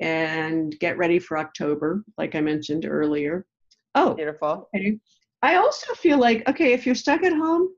and 0.02 0.76
get 0.80 0.98
ready 0.98 1.20
for 1.20 1.38
October, 1.38 2.04
like 2.18 2.34
I 2.34 2.42
mentioned 2.42 2.88
earlier. 2.88 3.46
Oh, 3.94 4.16
beautiful. 4.16 4.70
Okay. 4.76 4.98
I 5.44 5.58
also 5.58 5.94
feel 5.94 6.18
like, 6.18 6.50
okay, 6.50 6.74
if 6.74 6.88
you're 6.88 6.96
stuck 6.96 7.22
at 7.22 7.32
home, 7.32 7.70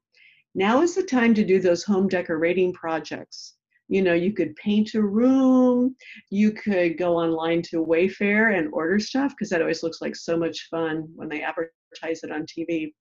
now 0.56 0.82
is 0.82 0.96
the 0.96 1.04
time 1.04 1.34
to 1.34 1.44
do 1.44 1.60
those 1.60 1.84
home 1.84 2.08
decorating 2.08 2.72
projects. 2.72 3.57
You 3.90 4.02
know, 4.02 4.14
you 4.14 4.34
could 4.34 4.56
paint 4.58 4.96
a 4.96 5.02
room, 5.02 5.96
you 6.30 6.52
could 6.52 6.98
go 6.98 7.16
online 7.16 7.62
to 7.64 7.86
Wayfair 7.86 8.58
and 8.58 8.70
order 8.74 9.00
stuff 9.00 9.32
because 9.32 9.50
that 9.50 9.62
always 9.62 9.84
looks 9.84 10.02
like 10.02 10.16
so 10.16 10.38
much 10.38 10.68
fun 10.70 11.08
when 11.16 11.30
they 11.30 11.42
advertise 11.42 12.24
it 12.24 12.32
on 12.32 12.46
TV 12.46 12.92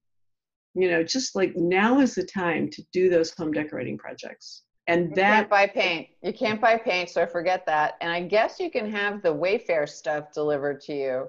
you 0.76 0.90
know 0.90 1.02
just 1.02 1.34
like 1.34 1.56
now 1.56 2.00
is 2.00 2.14
the 2.14 2.22
time 2.22 2.68
to 2.70 2.82
do 2.92 3.08
those 3.08 3.32
home 3.32 3.50
decorating 3.50 3.98
projects. 3.98 4.62
And 4.88 5.08
you 5.10 5.16
that 5.16 5.32
can't 5.32 5.50
buy 5.50 5.66
paint. 5.66 6.08
You 6.22 6.32
can't 6.32 6.60
buy 6.60 6.76
paint 6.76 7.10
so 7.10 7.26
forget 7.26 7.66
that. 7.66 7.94
And 8.00 8.12
i 8.12 8.20
guess 8.20 8.60
you 8.60 8.70
can 8.70 8.90
have 8.90 9.22
the 9.22 9.34
wayfair 9.34 9.88
stuff 9.88 10.32
delivered 10.32 10.80
to 10.82 10.94
you 10.94 11.28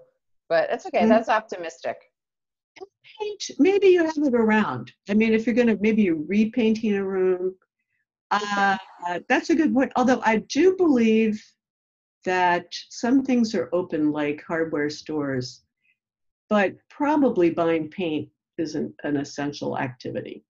but 0.49 0.69
it's 0.69 0.85
okay. 0.85 0.99
Mm-hmm. 0.99 1.09
that's 1.09 1.29
optimistic. 1.29 1.97
Paint 3.19 3.51
maybe 3.57 3.87
you 3.87 4.05
have 4.05 4.17
it 4.17 4.35
around. 4.35 4.91
I 5.09 5.13
mean 5.13 5.33
if 5.33 5.45
you're 5.45 5.55
going 5.55 5.67
to 5.67 5.77
maybe 5.79 6.11
repainting 6.11 6.95
a 6.95 7.03
room 7.03 7.55
uh, 8.31 8.77
that's 9.29 9.49
a 9.49 9.55
good 9.55 9.73
point 9.73 9.91
although 9.95 10.21
i 10.23 10.37
do 10.49 10.75
believe 10.77 11.43
that 12.25 12.65
some 12.89 13.23
things 13.23 13.55
are 13.55 13.69
open 13.73 14.11
like 14.11 14.43
hardware 14.47 14.89
stores 14.89 15.63
but 16.49 16.73
probably 16.89 17.49
buying 17.49 17.89
paint 17.89 18.29
isn't 18.57 18.93
an 19.03 19.17
essential 19.17 19.77
activity. 19.77 20.43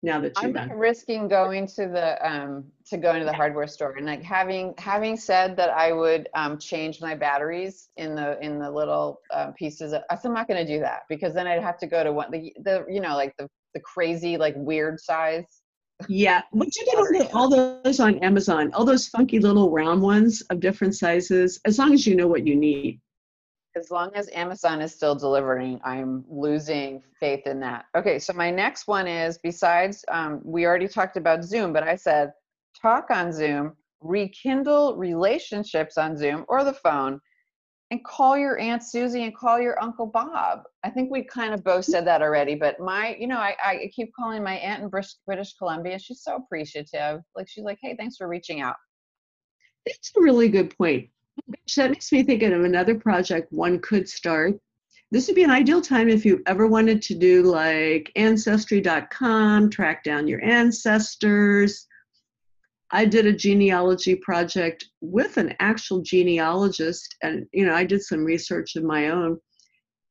Now 0.00 0.20
that 0.20 0.40
you're 0.40 0.56
I'm 0.56 0.78
risking 0.78 1.26
going 1.26 1.66
to 1.66 1.88
the 1.88 2.24
um, 2.24 2.66
to 2.86 2.96
going 2.96 3.18
to 3.18 3.24
the 3.24 3.32
hardware 3.32 3.66
store 3.66 3.96
and 3.96 4.06
like 4.06 4.22
having 4.22 4.72
having 4.78 5.16
said 5.16 5.56
that 5.56 5.70
I 5.70 5.90
would 5.90 6.28
um, 6.34 6.56
change 6.56 7.00
my 7.00 7.16
batteries 7.16 7.88
in 7.96 8.14
the 8.14 8.38
in 8.40 8.60
the 8.60 8.70
little 8.70 9.20
uh, 9.32 9.50
pieces. 9.58 9.92
Of, 9.92 10.02
I'm 10.08 10.32
not 10.32 10.46
going 10.46 10.64
to 10.64 10.72
do 10.72 10.78
that 10.78 11.00
because 11.08 11.34
then 11.34 11.48
I'd 11.48 11.62
have 11.62 11.78
to 11.78 11.88
go 11.88 12.04
to 12.04 12.12
one 12.12 12.30
the 12.30 12.54
the 12.62 12.86
you 12.88 13.00
know 13.00 13.16
like 13.16 13.36
the 13.38 13.48
the 13.74 13.80
crazy 13.80 14.36
like 14.36 14.54
weird 14.56 15.00
size. 15.00 15.62
Yeah, 16.06 16.42
but 16.52 16.74
you 16.76 16.86
can 16.88 16.98
order 17.00 17.28
all 17.34 17.48
those 17.48 17.98
on 17.98 18.18
Amazon. 18.20 18.72
All 18.72 18.84
those 18.84 19.08
funky 19.08 19.40
little 19.40 19.70
round 19.70 20.00
ones 20.00 20.42
of 20.50 20.60
different 20.60 20.94
sizes, 20.94 21.60
as 21.64 21.78
long 21.78 21.92
as 21.92 22.06
you 22.06 22.14
know 22.14 22.28
what 22.28 22.46
you 22.46 22.54
need 22.54 23.00
as 23.78 23.90
long 23.90 24.10
as 24.14 24.28
Amazon 24.34 24.80
is 24.82 24.94
still 24.94 25.14
delivering, 25.14 25.80
I'm 25.84 26.24
losing 26.28 27.02
faith 27.18 27.46
in 27.46 27.60
that. 27.60 27.86
Okay, 27.96 28.18
so 28.18 28.32
my 28.32 28.50
next 28.50 28.88
one 28.88 29.06
is 29.06 29.38
besides, 29.38 30.04
um, 30.08 30.40
we 30.44 30.66
already 30.66 30.88
talked 30.88 31.16
about 31.16 31.44
Zoom, 31.44 31.72
but 31.72 31.84
I 31.84 31.94
said 31.94 32.32
talk 32.80 33.10
on 33.10 33.32
Zoom, 33.32 33.76
rekindle 34.00 34.96
relationships 34.96 35.96
on 35.96 36.16
Zoom 36.16 36.44
or 36.48 36.64
the 36.64 36.72
phone, 36.72 37.20
and 37.90 38.04
call 38.04 38.36
your 38.36 38.58
Aunt 38.58 38.82
Susie 38.82 39.24
and 39.24 39.34
call 39.34 39.60
your 39.60 39.82
Uncle 39.82 40.06
Bob. 40.06 40.62
I 40.84 40.90
think 40.90 41.10
we 41.10 41.22
kind 41.24 41.54
of 41.54 41.64
both 41.64 41.86
said 41.86 42.06
that 42.06 42.20
already, 42.20 42.54
but 42.54 42.78
my, 42.78 43.16
you 43.18 43.26
know, 43.26 43.38
I, 43.38 43.56
I 43.64 43.90
keep 43.94 44.12
calling 44.14 44.42
my 44.42 44.56
aunt 44.56 44.82
in 44.82 44.88
British, 44.88 45.14
British 45.26 45.54
Columbia. 45.54 45.98
She's 45.98 46.22
so 46.22 46.36
appreciative. 46.36 47.20
Like, 47.34 47.48
she's 47.48 47.64
like, 47.64 47.78
hey, 47.80 47.96
thanks 47.98 48.16
for 48.16 48.28
reaching 48.28 48.60
out. 48.60 48.76
That's 49.86 50.12
a 50.16 50.20
really 50.20 50.48
good 50.48 50.76
point 50.76 51.08
that 51.76 51.90
makes 51.90 52.12
me 52.12 52.22
thinking 52.22 52.52
of 52.52 52.64
another 52.64 52.94
project 52.94 53.52
one 53.52 53.78
could 53.80 54.08
start. 54.08 54.58
This 55.10 55.26
would 55.26 55.36
be 55.36 55.44
an 55.44 55.50
ideal 55.50 55.80
time 55.80 56.08
if 56.08 56.24
you 56.24 56.42
ever 56.46 56.66
wanted 56.66 57.00
to 57.02 57.14
do 57.14 57.42
like 57.42 58.12
ancestry.com, 58.16 59.70
track 59.70 60.04
down 60.04 60.28
your 60.28 60.44
ancestors. 60.44 61.86
I 62.90 63.04
did 63.04 63.26
a 63.26 63.32
genealogy 63.32 64.16
project 64.16 64.86
with 65.00 65.36
an 65.36 65.54
actual 65.60 66.00
genealogist, 66.00 67.16
and 67.22 67.46
you 67.52 67.66
know, 67.66 67.74
I 67.74 67.84
did 67.84 68.02
some 68.02 68.24
research 68.24 68.76
of 68.76 68.84
my 68.84 69.08
own. 69.08 69.38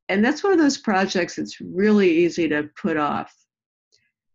And 0.08 0.24
that's 0.24 0.42
one 0.42 0.52
of 0.52 0.58
those 0.58 0.78
projects 0.78 1.36
that's 1.36 1.60
really 1.60 2.10
easy 2.10 2.48
to 2.48 2.70
put 2.80 2.96
off. 2.96 3.34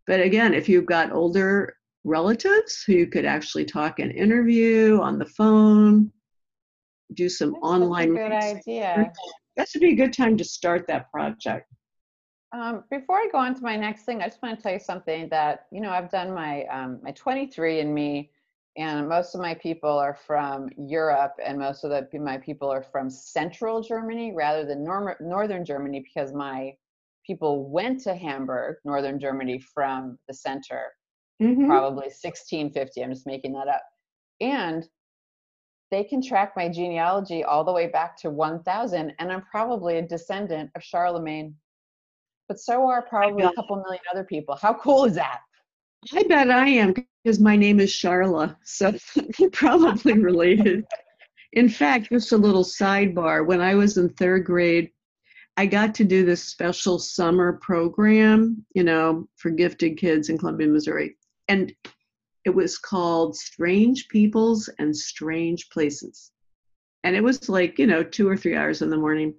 But 0.05 0.19
again, 0.19 0.53
if 0.53 0.67
you've 0.67 0.85
got 0.85 1.11
older 1.11 1.75
relatives 2.03 2.83
who 2.85 2.93
you 2.93 3.07
could 3.07 3.25
actually 3.25 3.65
talk 3.65 3.99
and 3.99 4.11
interview 4.11 4.99
on 5.01 5.17
the 5.17 5.25
phone, 5.25 6.11
do 7.13 7.29
some 7.29 7.53
That's 7.53 7.63
online. 7.63 8.13
good 8.13 8.31
idea. 8.31 9.11
That 9.55 9.69
should 9.69 9.81
be 9.81 9.93
a 9.93 9.95
good 9.95 10.13
time 10.13 10.35
to 10.37 10.43
start 10.43 10.87
that 10.87 11.11
project. 11.11 11.67
Um, 12.53 12.83
before 12.91 13.17
I 13.17 13.27
go 13.31 13.39
on 13.39 13.55
to 13.55 13.63
my 13.63 13.75
next 13.75 14.03
thing, 14.03 14.21
I 14.21 14.27
just 14.27 14.41
want 14.43 14.57
to 14.57 14.61
tell 14.61 14.73
you 14.73 14.79
something 14.79 15.27
that 15.29 15.65
you 15.71 15.81
know 15.81 15.89
I've 15.89 16.11
done 16.11 16.33
my 16.33 16.65
um, 16.65 16.99
my 17.01 17.11
23andMe, 17.11 18.29
and 18.75 19.07
most 19.07 19.35
of 19.35 19.41
my 19.41 19.53
people 19.53 19.89
are 19.89 20.17
from 20.25 20.69
Europe, 20.77 21.33
and 21.43 21.59
most 21.59 21.83
of 21.83 21.91
the 21.91 22.19
my 22.19 22.37
people 22.37 22.71
are 22.71 22.83
from 22.83 23.09
Central 23.09 23.81
Germany 23.81 24.33
rather 24.35 24.65
than 24.65 24.83
norm- 24.83 25.15
Northern 25.19 25.63
Germany 25.63 25.99
because 25.99 26.33
my 26.33 26.73
people 27.25 27.69
went 27.69 28.01
to 28.01 28.15
Hamburg, 28.15 28.77
Northern 28.83 29.19
Germany, 29.19 29.59
from 29.59 30.17
the 30.27 30.33
center, 30.33 30.91
mm-hmm. 31.41 31.67
probably 31.67 32.07
1650. 32.07 33.03
I'm 33.03 33.11
just 33.11 33.27
making 33.27 33.53
that 33.53 33.67
up, 33.67 33.83
and 34.41 34.87
they 35.93 36.03
can 36.03 36.23
track 36.23 36.53
my 36.55 36.67
genealogy 36.67 37.43
all 37.43 37.63
the 37.63 37.71
way 37.71 37.85
back 37.85 38.17
to 38.17 38.31
1000 38.31 39.13
and 39.19 39.31
i'm 39.31 39.43
probably 39.43 39.99
a 39.99 40.01
descendant 40.01 40.71
of 40.75 40.81
charlemagne 40.81 41.53
but 42.47 42.59
so 42.59 42.89
are 42.89 43.03
probably 43.03 43.43
a 43.43 43.53
couple 43.53 43.75
million 43.75 44.01
other 44.11 44.23
people 44.23 44.55
how 44.55 44.73
cool 44.73 45.05
is 45.05 45.13
that 45.13 45.41
i 46.13 46.23
bet 46.23 46.49
i 46.49 46.67
am 46.67 46.93
because 47.23 47.39
my 47.39 47.55
name 47.55 47.79
is 47.79 47.91
charla 47.91 48.55
so 48.63 48.93
probably 49.51 50.13
related 50.13 50.85
in 51.53 51.69
fact 51.69 52.09
just 52.11 52.31
a 52.31 52.37
little 52.37 52.63
sidebar 52.63 53.45
when 53.45 53.61
i 53.61 53.75
was 53.75 53.97
in 53.97 54.09
third 54.09 54.45
grade 54.45 54.89
i 55.57 55.65
got 55.65 55.95
to 55.95 56.03
do 56.03 56.25
this 56.25 56.43
special 56.43 56.99
summer 56.99 57.53
program 57.61 58.65
you 58.73 58.83
know 58.83 59.27
for 59.37 59.49
gifted 59.49 59.97
kids 59.97 60.29
in 60.29 60.37
columbia 60.37 60.67
missouri 60.67 61.15
and 61.47 61.73
it 62.45 62.53
was 62.53 62.77
called 62.77 63.35
Strange 63.37 64.07
Peoples 64.09 64.69
and 64.79 64.95
Strange 64.95 65.69
Places. 65.69 66.31
And 67.03 67.15
it 67.15 67.23
was 67.23 67.49
like, 67.49 67.79
you 67.79 67.87
know, 67.87 68.03
two 68.03 68.27
or 68.27 68.37
three 68.37 68.55
hours 68.55 68.81
in 68.81 68.89
the 68.89 68.97
morning. 68.97 69.35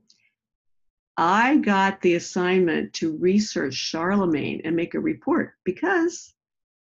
I 1.16 1.56
got 1.56 2.00
the 2.00 2.14
assignment 2.14 2.92
to 2.94 3.16
research 3.16 3.74
Charlemagne 3.74 4.62
and 4.64 4.74
make 4.74 4.94
a 4.94 5.00
report 5.00 5.52
because 5.64 6.34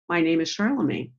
my 0.09 0.21
name 0.21 0.41
is 0.41 0.49
Charlemagne. 0.49 1.11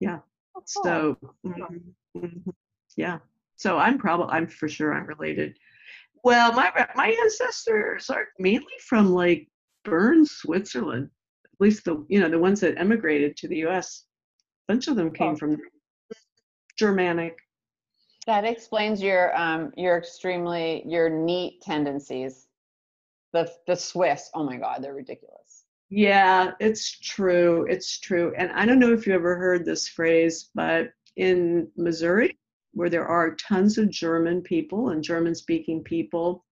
Yeah. 0.00 0.18
Oh, 0.56 0.62
So, 0.66 1.16
mhm, 1.46 1.82
mhm, 2.16 2.52
yeah. 2.96 3.18
So 3.56 3.78
I'm 3.78 3.98
probably, 3.98 4.32
I'm 4.34 4.46
for 4.46 4.68
sure 4.68 4.92
I'm 4.94 5.06
related. 5.06 5.56
Well, 6.24 6.52
my 6.52 6.70
my 6.94 7.08
ancestors 7.22 8.10
are 8.10 8.28
mainly 8.38 8.74
from 8.86 9.12
like 9.12 9.48
Bern, 9.84 10.24
Switzerland. 10.26 11.10
At 11.44 11.60
least 11.60 11.84
the 11.84 12.04
you 12.08 12.20
know 12.20 12.28
the 12.28 12.38
ones 12.38 12.60
that 12.60 12.78
emigrated 12.78 13.36
to 13.38 13.48
the 13.48 13.56
U.S. 13.58 14.04
A 14.68 14.72
bunch 14.72 14.88
of 14.88 14.96
them 14.96 15.12
came 15.12 15.32
Oh. 15.34 15.36
from 15.36 15.56
Germanic. 16.78 17.38
That 18.26 18.44
explains 18.44 19.02
your 19.02 19.36
um 19.36 19.72
your 19.76 19.98
extremely 19.98 20.82
your 20.86 21.08
neat 21.10 21.60
tendencies. 21.62 22.46
The 23.32 23.50
the 23.66 23.74
Swiss, 23.76 24.30
oh 24.34 24.44
my 24.44 24.56
God, 24.56 24.82
they're 24.82 24.94
ridiculous. 24.94 25.41
Yeah, 25.94 26.52
it's 26.58 26.98
true. 27.00 27.66
It's 27.68 28.00
true. 28.00 28.32
And 28.38 28.50
I 28.52 28.64
don't 28.64 28.78
know 28.78 28.94
if 28.94 29.06
you 29.06 29.12
ever 29.12 29.36
heard 29.36 29.66
this 29.66 29.88
phrase, 29.88 30.48
but 30.54 30.94
in 31.16 31.68
Missouri, 31.76 32.38
where 32.72 32.88
there 32.88 33.06
are 33.06 33.34
tons 33.34 33.76
of 33.76 33.90
German 33.90 34.40
people 34.40 34.88
and 34.88 35.04
German 35.04 35.34
speaking 35.34 35.84
people, 35.84 36.46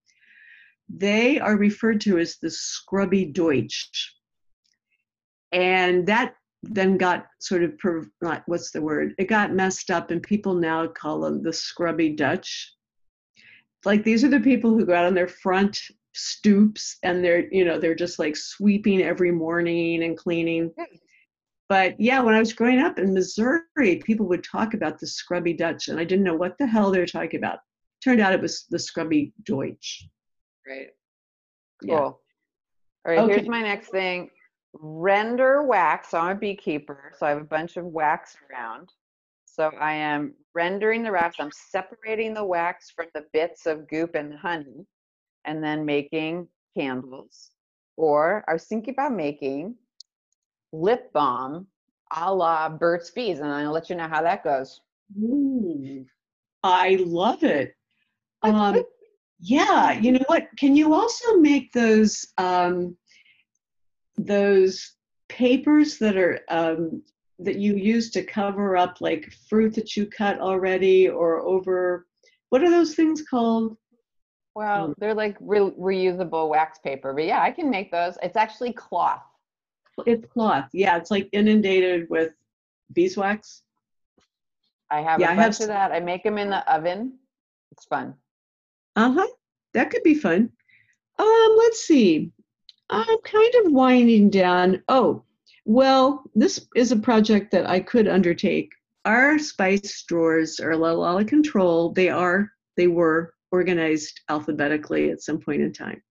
they 0.91 1.41
are 1.41 1.57
referred 1.57 2.03
to 2.03 2.19
as 2.19 2.37
the 2.37 2.51
scrubby 2.51 3.25
Deutsch. 3.25 4.15
And 5.53 6.07
that 6.07 6.35
then 6.63 6.99
got 6.99 7.25
sort 7.39 7.63
of, 7.63 7.81
not, 8.21 8.43
what's 8.45 8.73
the 8.73 8.83
word? 8.83 9.15
It 9.17 9.25
got 9.25 9.55
messed 9.55 9.91
up, 9.91 10.11
and 10.11 10.23
people 10.23 10.53
now 10.53 10.87
call 10.87 11.21
them 11.21 11.43
the 11.43 11.55
scrubby 11.55 12.11
Dutch. 12.11 12.75
Like 13.87 14.05
these 14.05 14.23
are 14.23 14.29
the 14.29 14.41
people 14.41 14.73
who 14.73 14.85
go 14.85 14.93
out 14.93 15.07
on 15.07 15.15
their 15.15 15.29
front 15.29 15.81
stoops 16.13 16.99
and 17.03 17.25
they're 17.25 17.53
you 17.53 17.65
know 17.65 17.79
they're 17.79 17.95
just 17.95 18.19
like 18.19 18.37
sweeping 18.37 19.01
every 19.01 19.31
morning 19.31 20.03
and 20.03 20.17
cleaning 20.17 20.73
hmm. 20.77 20.97
but 21.69 21.99
yeah 22.01 22.21
when 22.21 22.35
i 22.35 22.39
was 22.39 22.53
growing 22.53 22.81
up 22.81 22.99
in 22.99 23.15
missouri 23.15 24.03
people 24.05 24.27
would 24.27 24.43
talk 24.43 24.75
about 24.75 24.99
the 24.99 25.07
scrubby 25.07 25.53
dutch 25.53 25.89
and 25.89 26.01
i 26.01 26.05
didn't 26.05 26.25
know 26.25 26.35
what 26.35 26.59
the 26.59 26.67
hell 26.67 26.91
they 26.91 26.99
were 26.99 27.07
talking 27.07 27.39
about 27.39 27.61
turned 28.03 28.21
out 28.21 28.33
it 28.33 28.41
was 28.41 28.67
the 28.71 28.79
scrubby 28.79 29.33
deutsch 29.45 30.09
Great. 30.65 30.91
Yeah. 31.83 31.97
Cool. 31.99 32.21
All 33.07 33.15
right, 33.15 33.29
here's 33.29 33.49
my 33.49 33.63
next 33.63 33.89
thing. 33.89 34.31
Render 34.73 35.63
wax. 35.63 36.11
So 36.11 36.19
I'm 36.19 36.37
a 36.37 36.39
beekeeper, 36.39 37.13
so 37.19 37.27
I 37.27 37.31
have 37.31 37.41
a 37.41 37.45
bunch 37.45 37.77
of 37.77 37.87
wax 37.87 38.37
around. 38.51 38.89
So 39.47 39.71
I 39.81 39.95
am 39.95 40.35
rendering 40.55 41.03
the 41.03 41.11
wax. 41.11 41.37
I'm 41.41 41.51
separating 41.51 42.35
the 42.35 42.45
wax 42.45 42.91
from 42.91 43.07
the 43.15 43.25
bits 43.33 43.67
of 43.67 43.89
goop 43.89 44.15
and 44.15 44.35
honey 44.35 44.87
and 45.51 45.63
then 45.63 45.85
making 45.85 46.47
candles. 46.77 47.51
Or 47.97 48.45
I 48.49 48.53
was 48.53 48.65
thinking 48.65 48.95
about 48.95 49.13
making 49.13 49.75
lip 50.73 51.13
balm 51.13 51.67
a 52.17 52.33
la 52.33 52.69
Burt's 52.69 53.11
Bees, 53.11 53.41
and 53.41 53.49
I'll 53.49 53.73
let 53.73 53.91
you 53.91 53.97
know 53.97 54.09
how 54.09 54.23
that 54.23 54.45
goes. 54.45 54.81
Ooh, 55.21 56.07
i 56.63 56.99
love 57.07 57.43
it 57.43 57.75
um, 58.43 58.83
yeah 59.41 59.93
you 59.93 60.13
know 60.13 60.25
what 60.27 60.49
can 60.57 60.77
you 60.77 60.95
also 60.95 61.37
make 61.39 61.73
those 61.73 62.27
um, 62.39 62.97
those 64.17 64.95
papers 65.29 65.99
that 65.99 66.17
are 66.17 66.41
um, 66.49 67.03
that 67.39 67.57
you 67.57 67.75
use 67.75 68.11
to 68.11 68.23
cover 68.23 68.77
up 68.77 69.01
like 69.01 69.33
fruit 69.49 69.75
that 69.75 69.97
you 69.97 70.07
cut 70.07 70.39
already 70.41 71.09
or 71.09 71.41
over 71.41 72.07
what 72.51 72.63
are 72.63 72.71
those 72.71 72.95
things 72.95 73.23
called 73.23 73.77
Well, 74.55 74.95
they're 74.99 75.15
like 75.15 75.37
re- 75.41 75.61
reusable 75.79 76.49
wax 76.49 76.79
paper, 76.79 77.13
but 77.15 77.25
yeah, 77.25 77.41
I 77.43 77.51
can 77.51 77.71
make 77.71 77.91
those. 77.91 78.19
It's 78.23 78.37
actually 78.37 78.73
cloth. 78.73 79.23
it's 80.07 80.27
cloth 80.33 80.65
yeah 80.73 80.97
it's 80.97 81.11
like 81.11 81.29
inundated 81.33 82.09
with 82.09 82.33
beeswax 82.95 83.63
I 84.91 85.03
have 85.03 85.21
Yeah, 85.21 85.29
a 85.29 85.33
I 85.33 85.37
bunch 85.37 85.59
have 85.59 85.63
of 85.63 85.69
that. 85.69 85.93
I 85.93 86.01
make 86.01 86.23
them 86.25 86.39
in 86.39 86.49
the 86.51 86.63
oven. 86.73 87.19
It's 87.73 87.85
fun. 87.85 88.15
uh-huh 88.97 89.27
that 89.75 89.91
could 89.91 90.03
be 90.03 90.15
fun 90.15 90.51
um 91.19 91.51
let's 91.59 91.81
see 91.83 92.33
i'm 92.89 93.19
kind 93.25 93.55
of 93.65 93.73
winding 93.73 94.31
down 94.31 94.83
oh 94.89 95.23
well 95.67 96.25
this 96.35 96.67
is 96.75 96.91
a 96.93 96.97
project 96.97 97.51
that 97.53 97.69
i 97.69 97.79
could 97.79 98.09
undertake 98.09 98.71
our 99.05 99.39
spice 99.39 100.03
drawers 100.09 100.59
are 100.61 100.73
a 100.73 100.77
little 100.77 101.05
out 101.05 101.21
of 101.21 101.27
control 101.29 101.93
they 101.93 102.09
are 102.09 102.51
they 102.77 102.87
were 102.89 103.35
organized 103.53 104.21
alphabetically 104.29 105.11
at 105.11 105.23
some 105.23 105.39
point 105.39 105.63
in 105.63 105.73
time 105.73 106.03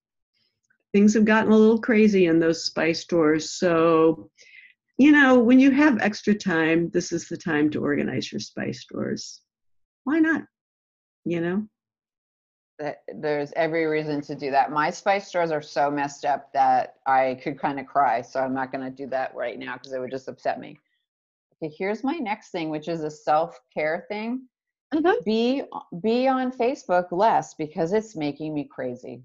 things 0.94 1.14
have 1.14 1.26
gotten 1.26 1.52
a 1.52 1.58
little 1.58 1.80
crazy 1.80 2.26
in 2.26 2.40
those 2.40 2.66
spice 2.66 3.06
drawers 3.06 3.52
so 3.52 4.30
you 4.98 5.12
know 5.12 5.40
when 5.40 5.60
you 5.60 5.72
have 5.72 6.00
extra 6.02 6.34
time 6.34 6.90
this 6.92 7.12
is 7.12 7.28
the 7.28 7.38
time 7.38 7.70
to 7.70 7.82
organize 7.84 8.32
your 8.32 8.40
spice 8.40 8.86
drawers 8.86 9.42
why 10.04 10.20
not 10.20 10.44
you 11.26 11.40
know 11.42 11.66
That- 12.80 13.04
There's 13.14 13.52
every 13.58 13.86
reason 13.88 14.22
to 14.22 14.36
do 14.36 14.52
that. 14.52 14.72
My 14.72 14.90
spice 14.90 15.30
drawers 15.32 15.52
are 15.52 15.62
so 15.62 15.92
messed 15.92 16.24
up 16.24 16.52
that 16.54 16.96
I 17.06 17.38
could 17.44 17.60
kind 17.60 17.78
of 17.78 17.86
cry. 17.86 18.22
So 18.22 18.40
I'm 18.40 18.54
not 18.54 18.72
going 18.72 18.86
to 18.86 18.90
do 18.90 19.06
that 19.10 19.36
right 19.36 19.60
now 19.60 19.74
because 19.76 19.92
it 19.92 20.00
would 20.00 20.12
just 20.12 20.30
upset 20.30 20.62
me. 20.62 20.80
Okay, 21.62 21.74
here's 21.78 22.06
my 22.06 22.14
next 22.14 22.52
thing, 22.52 22.70
which 22.70 22.88
is 22.88 23.04
a 23.04 23.12
self-care 23.12 24.06
thing. 24.08 24.48
Uh-huh. 24.92 25.16
Be 25.24 25.64
be 26.02 26.28
on 26.28 26.52
Facebook 26.52 27.12
less 27.12 27.54
because 27.54 27.94
it's 27.94 28.16
making 28.16 28.54
me 28.54 28.64
crazy. 28.64 29.24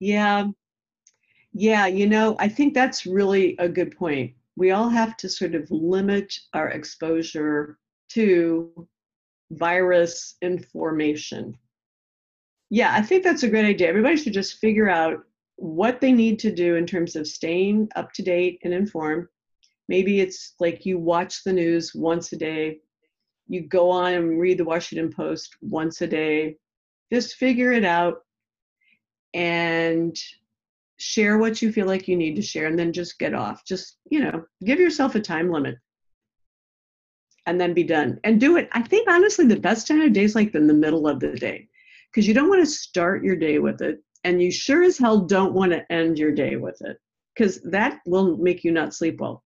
Yeah. 0.00 0.48
Yeah, 1.52 1.86
you 1.86 2.06
know, 2.08 2.36
I 2.38 2.48
think 2.48 2.74
that's 2.74 3.06
really 3.06 3.54
a 3.58 3.68
good 3.68 3.96
point. 3.96 4.32
We 4.56 4.72
all 4.72 4.88
have 4.88 5.16
to 5.18 5.28
sort 5.28 5.54
of 5.54 5.70
limit 5.70 6.34
our 6.52 6.68
exposure 6.68 7.78
to 8.10 8.88
virus 9.50 10.34
information. 10.42 11.56
Yeah, 12.70 12.92
I 12.92 13.02
think 13.02 13.22
that's 13.22 13.44
a 13.44 13.48
great 13.48 13.64
idea. 13.64 13.88
Everybody 13.88 14.16
should 14.16 14.32
just 14.32 14.58
figure 14.58 14.88
out 14.88 15.24
what 15.56 16.00
they 16.00 16.12
need 16.12 16.40
to 16.40 16.52
do 16.52 16.74
in 16.74 16.86
terms 16.86 17.14
of 17.14 17.26
staying 17.26 17.88
up 17.94 18.12
to 18.14 18.22
date 18.22 18.58
and 18.64 18.74
informed. 18.74 19.28
Maybe 19.88 20.20
it's 20.20 20.54
like 20.58 20.84
you 20.84 20.98
watch 20.98 21.44
the 21.44 21.52
news 21.52 21.94
once 21.94 22.32
a 22.32 22.36
day, 22.36 22.80
you 23.48 23.62
go 23.62 23.90
on 23.90 24.14
and 24.14 24.40
read 24.40 24.58
the 24.58 24.64
Washington 24.64 25.12
Post 25.12 25.56
once 25.60 26.00
a 26.00 26.06
day. 26.06 26.56
Just 27.12 27.36
figure 27.36 27.72
it 27.72 27.84
out 27.84 28.22
and 29.34 30.16
share 30.96 31.38
what 31.38 31.60
you 31.60 31.72
feel 31.72 31.86
like 31.86 32.08
you 32.08 32.16
need 32.16 32.36
to 32.36 32.42
share 32.42 32.66
and 32.66 32.78
then 32.78 32.92
just 32.92 33.18
get 33.18 33.34
off 33.34 33.64
just 33.66 33.98
you 34.10 34.20
know 34.20 34.44
give 34.64 34.78
yourself 34.78 35.16
a 35.16 35.20
time 35.20 35.50
limit 35.50 35.76
and 37.46 37.60
then 37.60 37.74
be 37.74 37.82
done 37.82 38.18
and 38.22 38.40
do 38.40 38.56
it 38.56 38.68
i 38.72 38.80
think 38.80 39.08
honestly 39.10 39.44
the 39.44 39.56
best 39.56 39.88
time 39.88 40.00
of 40.00 40.12
day 40.12 40.22
is 40.22 40.36
like 40.36 40.54
in 40.54 40.68
the 40.68 40.72
middle 40.74 41.08
of 41.08 41.18
the 41.18 41.32
day 41.32 41.66
because 42.10 42.28
you 42.28 42.32
don't 42.32 42.48
want 42.48 42.64
to 42.64 42.70
start 42.70 43.24
your 43.24 43.34
day 43.34 43.58
with 43.58 43.82
it 43.82 43.98
and 44.22 44.40
you 44.40 44.52
sure 44.52 44.84
as 44.84 44.96
hell 44.96 45.20
don't 45.20 45.52
want 45.52 45.72
to 45.72 45.92
end 45.92 46.16
your 46.16 46.32
day 46.32 46.56
with 46.56 46.80
it 46.82 46.96
because 47.34 47.60
that 47.62 47.98
will 48.06 48.36
make 48.36 48.62
you 48.62 48.70
not 48.70 48.94
sleep 48.94 49.20
well 49.20 49.42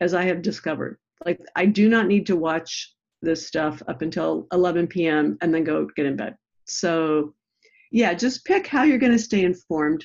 as 0.00 0.14
i 0.14 0.24
have 0.24 0.42
discovered 0.42 0.98
like 1.26 1.40
i 1.56 1.64
do 1.66 1.88
not 1.88 2.06
need 2.06 2.26
to 2.26 2.36
watch 2.36 2.94
this 3.22 3.46
stuff 3.46 3.82
up 3.88 4.02
until 4.02 4.46
11 4.52 4.86
p.m 4.86 5.36
and 5.40 5.54
then 5.54 5.64
go 5.64 5.86
get 5.96 6.06
in 6.06 6.16
bed 6.16 6.36
so 6.66 7.34
yeah 7.90 8.14
just 8.14 8.44
pick 8.44 8.66
how 8.66 8.82
you're 8.84 8.98
going 8.98 9.12
to 9.12 9.18
stay 9.18 9.42
informed 9.44 10.04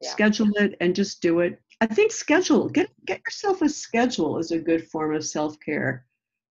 Yeah. 0.00 0.10
schedule 0.10 0.50
it 0.56 0.76
and 0.80 0.94
just 0.94 1.20
do 1.22 1.40
it 1.40 1.60
i 1.80 1.86
think 1.86 2.12
schedule 2.12 2.68
get 2.68 2.88
get 3.06 3.20
yourself 3.26 3.62
a 3.62 3.68
schedule 3.68 4.38
is 4.38 4.50
a 4.52 4.58
good 4.58 4.86
form 4.88 5.14
of 5.14 5.24
self-care 5.24 6.04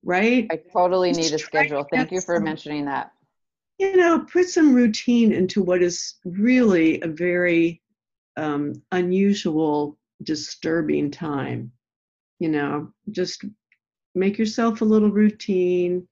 right 0.03 0.47
I 0.51 0.57
totally 0.71 1.09
Just 1.11 1.19
need 1.21 1.33
a 1.35 1.39
schedule. 1.39 1.85
Thank 1.91 2.11
you 2.11 2.21
for 2.21 2.35
some- 2.35 2.43
mentioning 2.43 2.85
that. 2.85 3.11
you 3.79 3.95
know 3.97 4.19
put 4.31 4.47
some 4.47 4.73
routine 4.73 5.31
into 5.31 5.61
what 5.63 5.81
is 5.81 6.15
really 6.23 7.01
a 7.01 7.07
very 7.07 7.81
um, 8.38 8.73
unusual 8.91 9.97
disturbing 10.23 11.09
time 11.11 11.71
you 12.39 12.49
know 12.49 12.91
just 13.11 13.45
make 14.15 14.38
yourself 14.38 14.81
a 14.81 14.85
little 14.85 15.11
routine 15.11 16.07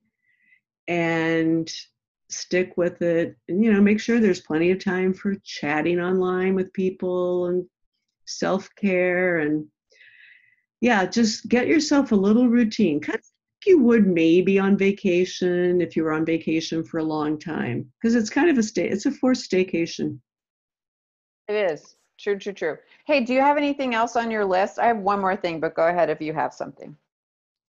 and 0.88 1.72
stick 2.30 2.74
with 2.78 3.02
it 3.02 3.36
and 3.48 3.64
you 3.64 3.72
know 3.72 3.82
make 3.82 4.00
sure 4.00 4.20
there's 4.20 4.42
plenty 4.42 4.72
of 4.72 4.84
time 4.84 5.14
for 5.14 5.36
chatting 5.44 6.00
online 6.00 6.56
with 6.56 6.74
people 6.74 7.48
and 7.48 7.66
self-care 8.26 9.40
and 9.40 9.66
yeah 10.82 11.06
just 11.06 11.48
get 11.48 11.68
yourself 11.68 12.12
a 12.12 12.16
little 12.16 12.48
routine 12.48 13.00
kind 13.00 13.16
of 13.16 13.22
like 13.22 13.68
you 13.68 13.80
would 13.80 14.08
maybe 14.08 14.58
on 14.58 14.78
vacation 14.78 15.82
if 15.82 15.96
you 15.96 16.04
were 16.04 16.14
on 16.14 16.26
vacation 16.26 16.84
for 16.84 16.98
a 16.98 17.04
long 17.04 17.38
time 17.38 17.92
because 18.02 18.16
it's 18.16 18.30
kind 18.30 18.50
of 18.50 18.58
a 18.58 18.64
stay 18.64 18.88
it's 18.90 19.06
a 19.06 19.12
forced 19.12 19.50
staycation 19.50 20.20
It 21.48 21.72
is. 21.72 21.96
True, 22.18 22.38
true, 22.38 22.54
true. 22.54 22.78
Hey, 23.06 23.24
do 23.24 23.34
you 23.34 23.42
have 23.42 23.58
anything 23.58 23.94
else 23.94 24.16
on 24.16 24.32
your 24.32 24.46
list? 24.46 24.80
I 24.80 24.88
have 24.88 24.98
one 24.98 25.20
more 25.20 25.36
thing, 25.36 25.60
but 25.60 25.76
go 25.76 25.88
ahead 25.88 26.10
if 26.10 26.22
you 26.22 26.34
have 26.34 26.54
something. 26.54 26.98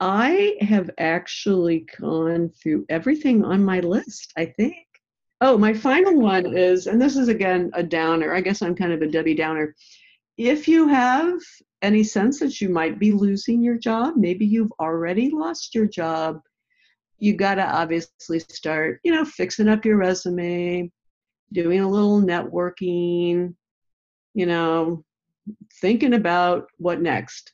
i 0.01 0.57
have 0.61 0.91
actually 0.99 1.87
gone 2.01 2.51
through 2.51 2.85
everything 2.89 3.45
on 3.45 3.65
my 3.65 3.81
list 3.81 4.33
i 4.37 4.45
think 4.45 4.77
Oh, 5.43 5.59
my 5.59 5.75
final 5.75 6.19
one 6.19 6.57
is, 6.57 6.87
and 6.87 7.01
this 7.01 7.15
is 7.15 7.29
again 7.29 7.71
a 7.75 7.83
downer. 7.83 8.33
I 8.35 8.41
guess 8.41 8.63
I'm 8.63 8.75
kind 8.75 8.93
of 8.93 9.03
a 9.03 9.07
Debbie 9.07 9.35
Downer. 9.35 9.75
If 10.39 10.67
you 10.67 10.89
have 10.89 11.39
any 11.83 12.05
sense 12.05 12.41
that 12.41 12.59
you 12.61 12.71
might 12.71 12.99
be 12.99 13.13
losing 13.13 13.63
your 13.63 13.77
job, 13.77 14.15
maybe 14.17 14.47
you've 14.47 14.73
already 14.81 15.29
lost 15.31 15.75
your 15.75 15.87
job, 15.87 16.41
you 17.19 17.35
got 17.37 17.57
to 17.57 17.67
obviously 17.67 18.39
start, 18.39 19.01
you 19.05 19.13
know, 19.13 19.27
fixing 19.27 19.69
up 19.69 19.85
your 19.85 19.99
resume, 19.99 20.91
doing 21.53 21.81
a 21.81 21.89
little 21.89 22.23
networking, 22.23 23.55
you 24.37 24.45
know, 24.45 25.03
thinking 25.81 26.13
about 26.13 26.69
what 26.77 27.01
next. 27.01 27.53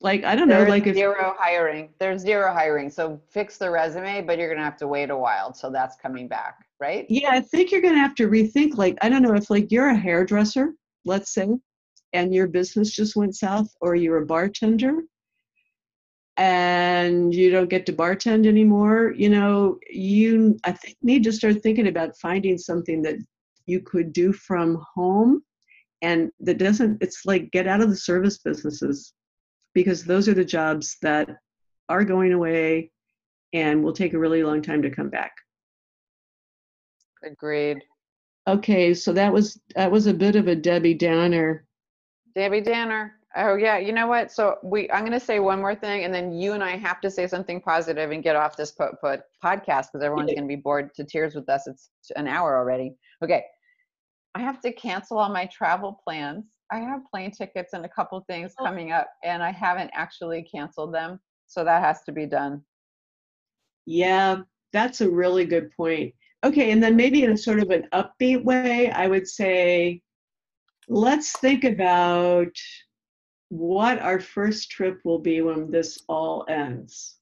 Like, 0.00 0.24
I 0.24 0.36
don't 0.36 0.48
know, 0.48 0.58
There's 0.58 0.70
like 0.70 0.86
if 0.86 0.94
zero 0.94 1.34
hiring. 1.36 1.88
There's 1.98 2.22
zero 2.22 2.52
hiring. 2.52 2.90
So 2.90 3.20
fix 3.28 3.58
the 3.58 3.70
resume, 3.70 4.22
but 4.22 4.38
you're 4.38 4.48
gonna 4.48 4.64
have 4.64 4.76
to 4.78 4.86
wait 4.86 5.10
a 5.10 5.16
while. 5.16 5.52
So 5.52 5.68
that's 5.68 5.96
coming 5.96 6.28
back, 6.28 6.64
right? 6.78 7.06
Yeah, 7.08 7.30
I 7.32 7.40
think 7.40 7.72
you're 7.72 7.80
going 7.80 7.94
to 7.94 8.00
have 8.00 8.14
to 8.16 8.28
rethink. 8.28 8.76
Like, 8.76 8.96
I 9.02 9.08
don't 9.08 9.22
know 9.22 9.34
if 9.34 9.50
like 9.50 9.72
you're 9.72 9.88
a 9.88 9.96
hairdresser, 9.96 10.74
let's 11.04 11.34
say, 11.34 11.48
and 12.12 12.34
your 12.34 12.46
business 12.46 12.90
just 12.90 13.16
went 13.16 13.34
south, 13.34 13.74
or 13.80 13.96
you're 13.96 14.22
a 14.22 14.26
bartender 14.26 15.02
and 16.36 17.34
you 17.34 17.50
don't 17.50 17.70
get 17.70 17.86
to 17.86 17.92
bartend 17.92 18.46
anymore. 18.46 19.14
You 19.16 19.30
know, 19.30 19.78
you 19.90 20.58
I 20.64 20.72
think 20.72 20.96
need 21.02 21.24
to 21.24 21.32
start 21.32 21.62
thinking 21.62 21.88
about 21.88 22.18
finding 22.18 22.58
something 22.58 23.02
that 23.02 23.16
you 23.64 23.80
could 23.80 24.12
do 24.12 24.32
from 24.32 24.84
home, 24.94 25.42
and 26.06 26.30
that 26.38 26.58
doesn't. 26.58 27.02
It's 27.02 27.26
like 27.26 27.50
get 27.50 27.66
out 27.66 27.80
of 27.80 27.90
the 27.90 27.96
service 27.96 28.38
businesses 28.38 29.12
because 29.74 30.04
those 30.04 30.28
are 30.28 30.34
the 30.34 30.44
jobs 30.44 30.98
that 31.02 31.28
are 31.88 32.04
going 32.04 32.32
away 32.32 32.92
and 33.52 33.82
will 33.82 33.92
take 33.92 34.14
a 34.14 34.18
really 34.18 34.44
long 34.44 34.62
time 34.62 34.82
to 34.82 34.90
come 34.90 35.10
back. 35.10 35.32
Agreed. 37.24 37.82
Okay, 38.46 38.94
so 38.94 39.12
that 39.14 39.32
was 39.32 39.60
that 39.74 39.90
was 39.90 40.06
a 40.06 40.14
bit 40.14 40.36
of 40.36 40.46
a 40.46 40.54
Debbie 40.54 40.94
Downer. 40.94 41.66
Debbie 42.36 42.60
downer 42.60 43.16
Oh 43.38 43.54
yeah, 43.54 43.76
you 43.76 43.92
know 43.92 44.06
what? 44.06 44.32
So 44.32 44.56
we, 44.62 44.90
I'm 44.90 45.00
going 45.00 45.12
to 45.12 45.20
say 45.20 45.40
one 45.40 45.60
more 45.60 45.74
thing, 45.74 46.04
and 46.04 46.14
then 46.14 46.32
you 46.32 46.54
and 46.54 46.64
I 46.64 46.78
have 46.78 47.02
to 47.02 47.10
say 47.10 47.26
something 47.26 47.60
positive 47.60 48.10
and 48.10 48.22
get 48.22 48.34
off 48.34 48.56
this 48.56 48.72
put, 48.72 48.98
put 48.98 49.20
podcast 49.44 49.88
because 49.92 50.02
everyone's 50.02 50.30
going 50.30 50.48
to 50.48 50.48
be 50.48 50.56
bored 50.56 50.94
to 50.94 51.04
tears 51.04 51.34
with 51.34 51.46
us. 51.50 51.66
It's 51.66 51.90
an 52.16 52.28
hour 52.28 52.56
already. 52.56 52.94
Okay, 53.22 53.44
I 54.36 54.40
have 54.40 54.60
to 54.60 54.72
cancel 54.72 55.16
all 55.18 55.30
my 55.30 55.46
travel 55.46 55.98
plans. 56.04 56.44
I 56.70 56.80
have 56.80 57.06
plane 57.10 57.30
tickets 57.30 57.72
and 57.72 57.86
a 57.86 57.88
couple 57.88 58.20
things 58.28 58.52
Oh. 58.58 58.64
coming 58.66 58.92
up, 58.92 59.08
and 59.24 59.42
I 59.42 59.50
haven't 59.50 59.90
actually 59.94 60.42
canceled 60.42 60.92
them, 60.92 61.20
so 61.46 61.64
that 61.64 61.82
has 61.82 62.02
to 62.02 62.12
be 62.12 62.26
done. 62.26 62.62
Yeah, 63.86 64.42
that's 64.74 65.00
a 65.00 65.08
really 65.08 65.46
good 65.46 65.70
point. 65.74 66.14
Okay, 66.44 66.70
and 66.70 66.82
then 66.82 66.96
maybe 66.96 67.22
in 67.22 67.32
a 67.32 67.36
sort 67.36 67.60
of 67.60 67.70
an 67.70 67.88
upbeat 67.94 68.44
way, 68.44 68.90
I 68.90 69.06
would 69.06 69.26
say 69.26 70.02
let's 70.86 71.32
think 71.38 71.64
about 71.64 72.54
what 73.48 73.98
our 74.00 74.20
first 74.20 74.70
trip 74.70 75.00
will 75.02 75.18
be 75.18 75.40
when 75.40 75.70
this 75.70 76.04
all 76.10 76.44
ends. 76.48 77.16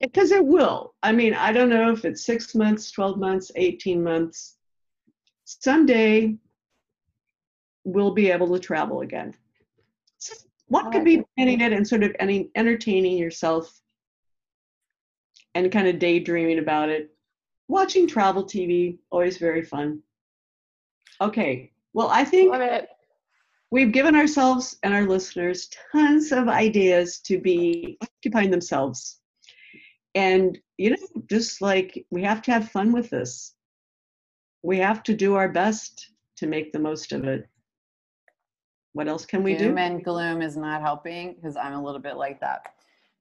Because 0.00 0.32
it 0.32 0.44
will. 0.44 0.94
I 1.04 1.12
mean, 1.12 1.34
I 1.34 1.52
don't 1.52 1.68
know 1.68 1.92
if 1.92 2.04
it's 2.04 2.26
six 2.26 2.56
months, 2.56 2.90
12 2.90 3.18
months, 3.18 3.52
18 3.54 4.02
months. 4.02 4.56
Someday 5.44 6.36
we'll 7.84 8.12
be 8.12 8.30
able 8.30 8.52
to 8.52 8.58
travel 8.58 9.02
again. 9.02 9.34
So 10.18 10.34
what 10.68 10.90
could 10.90 11.04
be 11.04 11.22
planning 11.36 11.60
it 11.60 11.72
and 11.72 11.86
sort 11.86 12.02
of 12.02 12.16
any 12.18 12.50
entertaining 12.54 13.18
yourself 13.18 13.80
and 15.54 15.70
kind 15.70 15.86
of 15.86 15.98
daydreaming 15.98 16.58
about 16.58 16.88
it. 16.88 17.10
Watching 17.68 18.06
travel 18.06 18.44
TV, 18.44 18.98
always 19.10 19.38
very 19.38 19.62
fun. 19.62 20.02
Okay, 21.20 21.72
well, 21.92 22.08
I 22.08 22.24
think 22.24 22.54
we've 23.70 23.92
given 23.92 24.14
ourselves 24.14 24.76
and 24.82 24.92
our 24.92 25.06
listeners 25.06 25.70
tons 25.92 26.32
of 26.32 26.48
ideas 26.48 27.20
to 27.20 27.38
be 27.38 27.98
occupying 28.02 28.50
themselves. 28.50 29.20
And, 30.14 30.58
you 30.76 30.90
know, 30.90 31.22
just 31.28 31.60
like 31.62 32.04
we 32.10 32.22
have 32.22 32.42
to 32.42 32.52
have 32.52 32.70
fun 32.70 32.92
with 32.92 33.10
this, 33.10 33.53
we 34.64 34.78
have 34.78 35.02
to 35.02 35.14
do 35.14 35.34
our 35.34 35.48
best 35.48 36.10
to 36.38 36.46
make 36.46 36.72
the 36.72 36.78
most 36.78 37.12
of 37.12 37.24
it. 37.24 37.46
What 38.94 39.08
else 39.08 39.26
can 39.26 39.42
we 39.42 39.54
Doom 39.54 39.74
do? 39.74 39.80
and 39.80 40.02
gloom 40.02 40.40
is 40.40 40.56
not 40.56 40.80
helping 40.80 41.34
because 41.34 41.54
I'm 41.56 41.74
a 41.74 41.82
little 41.82 42.00
bit 42.00 42.16
like 42.16 42.40
that. 42.40 42.62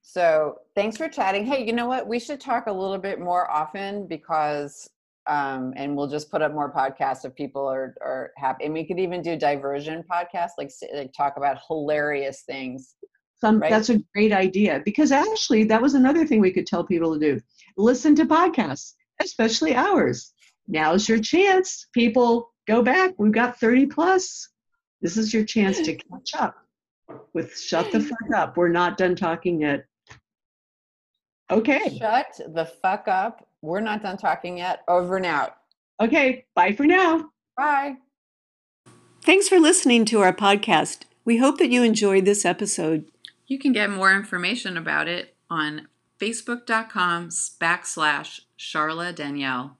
So 0.01 0.59
thanks 0.73 0.95
for 0.95 1.09
chatting. 1.09 1.45
Hey, 1.45 1.65
you 1.65 1.73
know 1.73 1.87
what? 1.87 2.07
We 2.07 2.19
should 2.19 2.39
talk 2.39 2.67
a 2.67 2.71
little 2.71 2.97
bit 2.97 3.19
more 3.19 3.51
often 3.51 4.07
because, 4.07 4.89
um, 5.27 5.73
and 5.75 5.97
we'll 5.97 6.07
just 6.07 6.31
put 6.31 6.41
up 6.41 6.53
more 6.53 6.71
podcasts 6.71 7.25
if 7.25 7.35
people 7.35 7.65
are 7.65 7.95
are 8.01 8.31
happy. 8.37 8.63
And 8.65 8.73
we 8.73 8.85
could 8.85 8.99
even 8.99 9.21
do 9.21 9.35
diversion 9.35 10.03
podcasts, 10.09 10.51
like, 10.57 10.71
like 10.95 11.11
talk 11.11 11.35
about 11.35 11.57
hilarious 11.67 12.43
things. 12.43 12.95
Some, 13.35 13.59
right? 13.59 13.69
That's 13.69 13.89
a 13.89 13.99
great 14.13 14.31
idea 14.31 14.81
because 14.85 15.11
actually, 15.11 15.65
that 15.65 15.81
was 15.81 15.93
another 15.93 16.25
thing 16.25 16.39
we 16.39 16.53
could 16.53 16.67
tell 16.67 16.85
people 16.85 17.13
to 17.13 17.19
do 17.19 17.41
listen 17.77 18.15
to 18.15 18.25
podcasts, 18.25 18.93
especially 19.21 19.75
ours. 19.75 20.33
Now's 20.67 21.07
your 21.07 21.19
chance. 21.19 21.87
People, 21.93 22.51
go 22.67 22.81
back. 22.81 23.13
We've 23.17 23.31
got 23.31 23.59
30 23.59 23.87
plus. 23.87 24.49
This 25.01 25.17
is 25.17 25.33
your 25.33 25.43
chance 25.43 25.81
to 25.81 25.95
catch 25.95 26.35
up 26.37 26.55
with 27.33 27.57
Shut 27.57 27.91
the 27.91 27.99
Fuck 27.99 28.35
Up. 28.35 28.57
We're 28.57 28.69
not 28.69 28.97
done 28.97 29.15
talking 29.15 29.61
yet. 29.61 29.85
Okay. 31.51 31.97
Shut 31.97 32.39
the 32.53 32.65
fuck 32.65 33.07
up. 33.07 33.47
We're 33.61 33.81
not 33.81 34.01
done 34.01 34.17
talking 34.17 34.57
yet. 34.57 34.83
Over 34.87 35.17
and 35.17 35.25
out. 35.25 35.57
Okay. 36.01 36.45
Bye 36.55 36.73
for 36.73 36.85
now. 36.85 37.29
Bye. 37.57 37.95
Thanks 39.21 39.47
for 39.47 39.59
listening 39.59 40.05
to 40.05 40.21
our 40.21 40.33
podcast. 40.33 41.03
We 41.25 41.37
hope 41.37 41.57
that 41.59 41.69
you 41.69 41.83
enjoyed 41.83 42.25
this 42.25 42.45
episode. 42.45 43.05
You 43.47 43.59
can 43.59 43.71
get 43.71 43.89
more 43.89 44.11
information 44.11 44.77
about 44.77 45.07
it 45.07 45.35
on 45.49 45.87
facebook.com 46.19 47.29
backslash 47.29 48.41
Charla 48.57 49.13
Danielle 49.13 49.77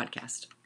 podcast. 0.00 0.59